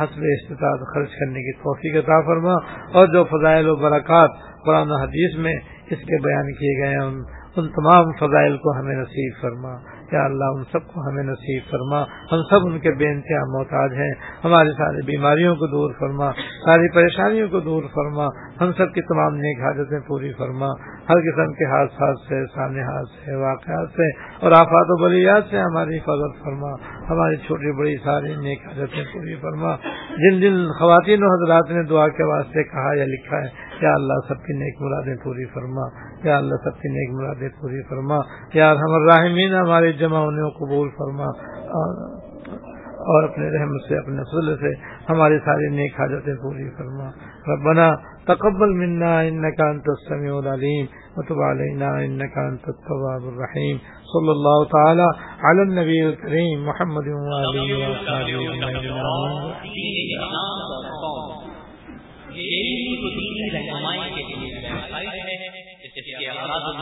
حسب 0.00 0.24
استطاعت 0.32 0.80
خرچ 0.94 1.08
کرنے 1.20 1.42
کی 1.42 1.52
توفیق 1.62 1.96
عطا 2.04 2.20
فرما 2.26 2.54
اور 2.92 3.06
جو 3.06 3.24
فضائل 3.24 3.68
و 3.68 3.76
برکات 3.76 4.30
قرآن 4.66 4.92
حدیث 5.02 5.38
میں 5.38 5.54
اس 5.90 5.98
کے 5.98 6.22
بیان 6.24 6.52
کیے 6.52 6.76
گئے 6.82 6.94
ہیں، 6.94 7.04
ان 7.04 7.22
ان 7.58 7.68
تمام 7.68 8.04
فضائل 8.20 8.56
کو 8.56 8.78
ہمیں 8.78 8.96
نصیب 8.96 9.42
فرما۔ 9.42 9.98
یا 10.12 10.24
اللہ، 10.24 10.44
ان 10.44 10.64
سب 10.64 10.86
کو 10.86 11.08
ہمیں 11.08 11.22
نصیب 11.22 11.62
فرما۔ 11.70 12.02
ہم 12.02 12.42
سب 12.50 12.66
ان 12.66 12.78
کے 12.78 12.90
بے 12.90 13.08
انتہا 13.08 13.58
محتاج 13.58 13.92
ہیں۔ 13.92 14.12
ہماری 14.44 14.68
ساری 14.68 15.02
بیماریوں 15.02 15.56
کو 15.56 15.66
دور 15.66 15.92
فرما۔ 15.98 16.32
ساری 16.64 16.94
پریشانیوں 16.94 17.48
کو 17.48 17.60
دور 17.60 17.82
فرما۔ 17.94 18.26
ہم 18.60 18.72
سب 18.72 18.94
کی 18.94 19.02
تمام 19.02 19.34
نیک 19.34 19.62
حاجتیں 19.62 20.00
پوری 20.08 20.32
فرما۔ 20.32 20.66
ہر 21.08 21.14
قسم 21.14 21.52
کے 21.52 21.64
حادثات 21.64 22.14
سے، 22.28 22.46
سانحات 22.54 23.06
سے، 23.24 23.34
واقعات 23.34 23.88
سے 23.88 24.10
اور 24.40 24.52
آفات 24.52 24.86
و 24.88 25.04
بلیات 25.04 25.44
سے 25.50 25.58
ہماری 25.58 25.96
حفاظت 25.96 26.44
فرما۔ 26.44 26.72
ہماری 27.10 27.36
چھوٹی 27.36 27.78
بڑی 27.78 27.96
ساری 28.04 28.34
نیک 28.34 28.58
حاجتیں 28.66 29.04
پوری 29.14 29.34
فرما۔ 29.34 29.76
جن 30.16 30.40
جن 30.40 30.66
خواتین 30.78 31.18
و 31.22 31.26
حضرات 31.26 31.70
نے 31.70 31.82
دعا 31.82 32.08
کے 32.08 32.24
واسطے 32.24 32.64
کہا 32.64 32.90
یا 32.96 33.04
لکھا 33.04 33.36
ہے 33.36 33.67
یا 33.80 33.94
اللہ 33.94 34.12
سب 34.28 34.38
کی 34.44 34.52
نیک 34.52 34.82
مرادیں 34.82 35.24
پوری 35.24 35.44
فرما، 35.44 35.82
یا 36.28 36.38
اللہ 36.38 36.54
سب 36.64 36.74
کی 36.80 36.88
نیک 36.88 37.14
مرادیں 37.14 37.48
پوری 37.48 37.88
فرما۔ 37.88 38.18
یا 38.54 38.72
ہم 38.72 39.08
راہمین 39.08 39.54
ہمارے 39.54 39.92
جمع 39.92 40.18
ہونے 40.18 40.42
کو 40.42 40.50
قبول 40.50 40.88
فرما۔ 40.88 41.24
اور 42.98 43.24
اپنے 43.24 43.48
رحم 43.48 43.88
سے، 43.88 43.98
اپنے 43.98 44.16
فضل 44.16 44.56
سے 44.56 45.12
ہماری 45.12 45.38
ساری 45.38 45.68
نیک 45.68 46.00
حاجتیں 46.00 46.34
پوری 46.34 46.70
فرما۔ 46.70 47.10
ربنا 47.48 47.94
تقبل 48.24 48.72
منا 48.72 49.20
انك 49.20 49.44
انت 49.44 49.84
السميع 49.86 50.36
العليم 50.36 50.86
وتب 51.16 51.42
علينا 51.42 51.96
انك 51.96 52.38
انت 52.38 52.62
التواب 52.66 53.22
الرحيم 53.22 53.76
صلى 54.02 54.30
الله 54.30 54.64
تعالى 54.64 55.06
على 55.40 55.60
النبي 55.60 56.00
الكريم 56.00 56.66
محمد 56.66 57.08
وآله 57.08 57.90
وصحبه 57.90 58.68
اجمعين 58.68 59.52
رہنمائی 63.54 64.10
کے 64.14 64.22
لیے 64.22 64.54
ویب 64.54 64.90
سائٹ 64.90 65.14
ہے 65.14 65.68
کے 65.86 66.12
و 66.20 66.34
مقاصد 66.34 66.80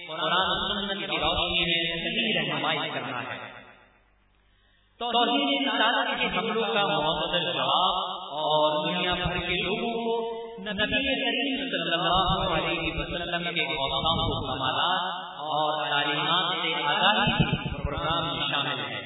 قرآن 0.08 0.50
سنت 0.68 1.10
کی 1.10 1.18
روشنی 1.18 1.66
میں 1.66 1.98
صحیح 1.98 2.40
رہنمائی 2.40 2.90
کرنا 2.94 3.22
ہے۔ 3.22 3.47
توحید 5.00 5.68
رسالت 5.68 6.20
کے 6.20 6.38
حملوں 6.38 6.74
کا 6.74 6.82
معتدل 6.88 7.54
جواب 7.54 7.98
اور 8.32 8.88
دنیا 8.88 9.14
بھر 9.14 9.38
کے 9.38 9.62
لوگوں 9.62 9.94
کو 9.94 10.38
نبی 10.62 10.86
کریم 10.86 11.70
صلی 11.70 11.94
اللہ 11.94 12.54
علیہ 12.54 12.94
وسلم 12.96 13.44
کے 13.56 13.62
اوصاف 13.62 14.22
و 14.22 14.48
کمالات 14.48 15.38
اور 15.40 15.90
تعلیمات 15.90 16.56
سے 16.62 16.74
آگاہی 16.84 17.56
پروگرام 17.84 18.38
میں 18.38 18.48
شامل 18.50 18.80
ہے 18.80 19.02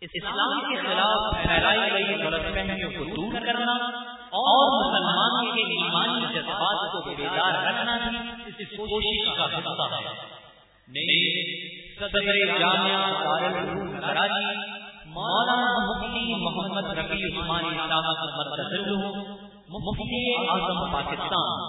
اسلام 0.00 0.60
کے 0.60 0.76
خلاف 0.76 1.42
پھیلائی 1.42 1.92
گئی 1.92 2.26
غلط 2.26 2.54
فہمیوں 2.54 2.90
کو 2.90 3.04
دور 3.04 3.46
کرنا 3.46 3.72
اور 4.32 4.84
مسلمانوں 4.84 5.54
کے 5.54 5.60
ایمانی 5.60 6.34
جذبات 6.34 6.92
کو 6.92 7.10
بیدار 7.10 7.66
رکھنا 7.66 7.96
بھی 7.96 8.18
اس 8.46 8.76
کوشش 8.76 9.36
کا 9.36 9.44
حصہ 9.44 9.94
ہے۔ 9.94 10.42
صدر 11.98 12.58
جامعہ 12.58 13.12
دارالعلوم 13.24 14.00
کراچی 14.00 14.81
مولانا 15.14 15.70
مفتی 15.78 16.34
محمد 16.42 16.86
رفیع 16.98 17.26
عثمانی 17.28 17.72
مفتی 19.72 20.20
اعظم 20.50 20.78
پاکستان 20.92 21.64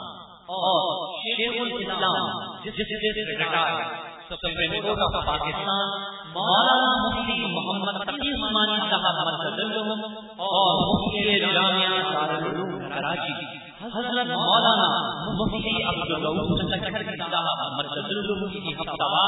اور 0.54 0.86
شیخ 1.18 1.58
الاسلام، 1.62 2.30
جس 2.64 2.80
جس 2.80 2.94
پاکستان، 5.26 5.92
مولانا 6.34 6.92
مفتی 7.02 7.36
محمد 7.48 8.00
تقی 8.04 8.32
عثمانی 8.34 8.78
صاحب 8.90 9.28
اور 10.46 10.72
مفتی 10.84 11.40
جامعہ 11.40 12.02
دارالعلوم 12.14 12.80
کراچی، 12.90 13.34
حضرت 13.96 14.32
مولانا 14.36 14.90
مفتی 15.40 15.76
عبدالرؤوف 15.84 16.62
چکھڑی 16.72 17.18
صاحب 17.32 17.74
مرکز 17.74 18.08
کی 18.54 18.74
ہفتہ 18.74 19.26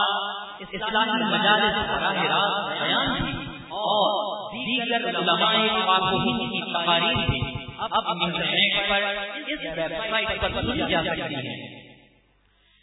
اسلامی 0.69 1.23
مجالس 1.31 1.75
براہ 1.89 2.23
راست 2.25 2.81
بیان 2.81 3.13
تھی 3.17 3.44
اور 3.85 4.09
دیگر 4.51 5.07
علماء 5.09 5.85
پاک 5.87 6.11
کی 6.25 6.61
تقاریر 6.73 7.25
تھی 7.29 7.41
اب 7.79 8.09
انٹرنیٹ 8.09 8.89
پر 8.89 9.01
اس 9.37 9.63
ویب 9.77 9.95
سائٹ 10.09 10.41
پر 10.41 10.61
سنی 10.61 10.91
جا 10.91 11.01
سکتی 11.07 11.35
ہے۔ 11.47 11.55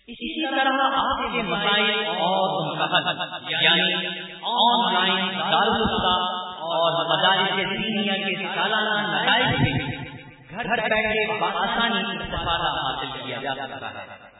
اسی 0.09 0.29
طرح 0.57 0.81
آپ 1.01 1.21
کے 1.33 1.43
مسائل 1.43 2.05
اور 2.19 2.49
یعنی 3.51 3.95
آن 4.53 4.81
لائن 4.95 5.39
دارالفتا 5.53 6.15
اور 6.71 6.99
مدارس 7.11 7.57
دینیا 7.71 8.17
کے 8.27 8.35
سالانہ 8.57 8.97
نتائج 9.07 9.47
سے 9.63 9.73
گھر 10.51 10.81
بیٹھے 10.89 11.25
بآسانی 11.41 12.03
استفادہ 12.17 12.71
حاصل 12.81 13.19
کیا 13.25 13.39
جا 13.43 13.55
سکتا 13.55 13.91
ہے۔ 13.91 14.32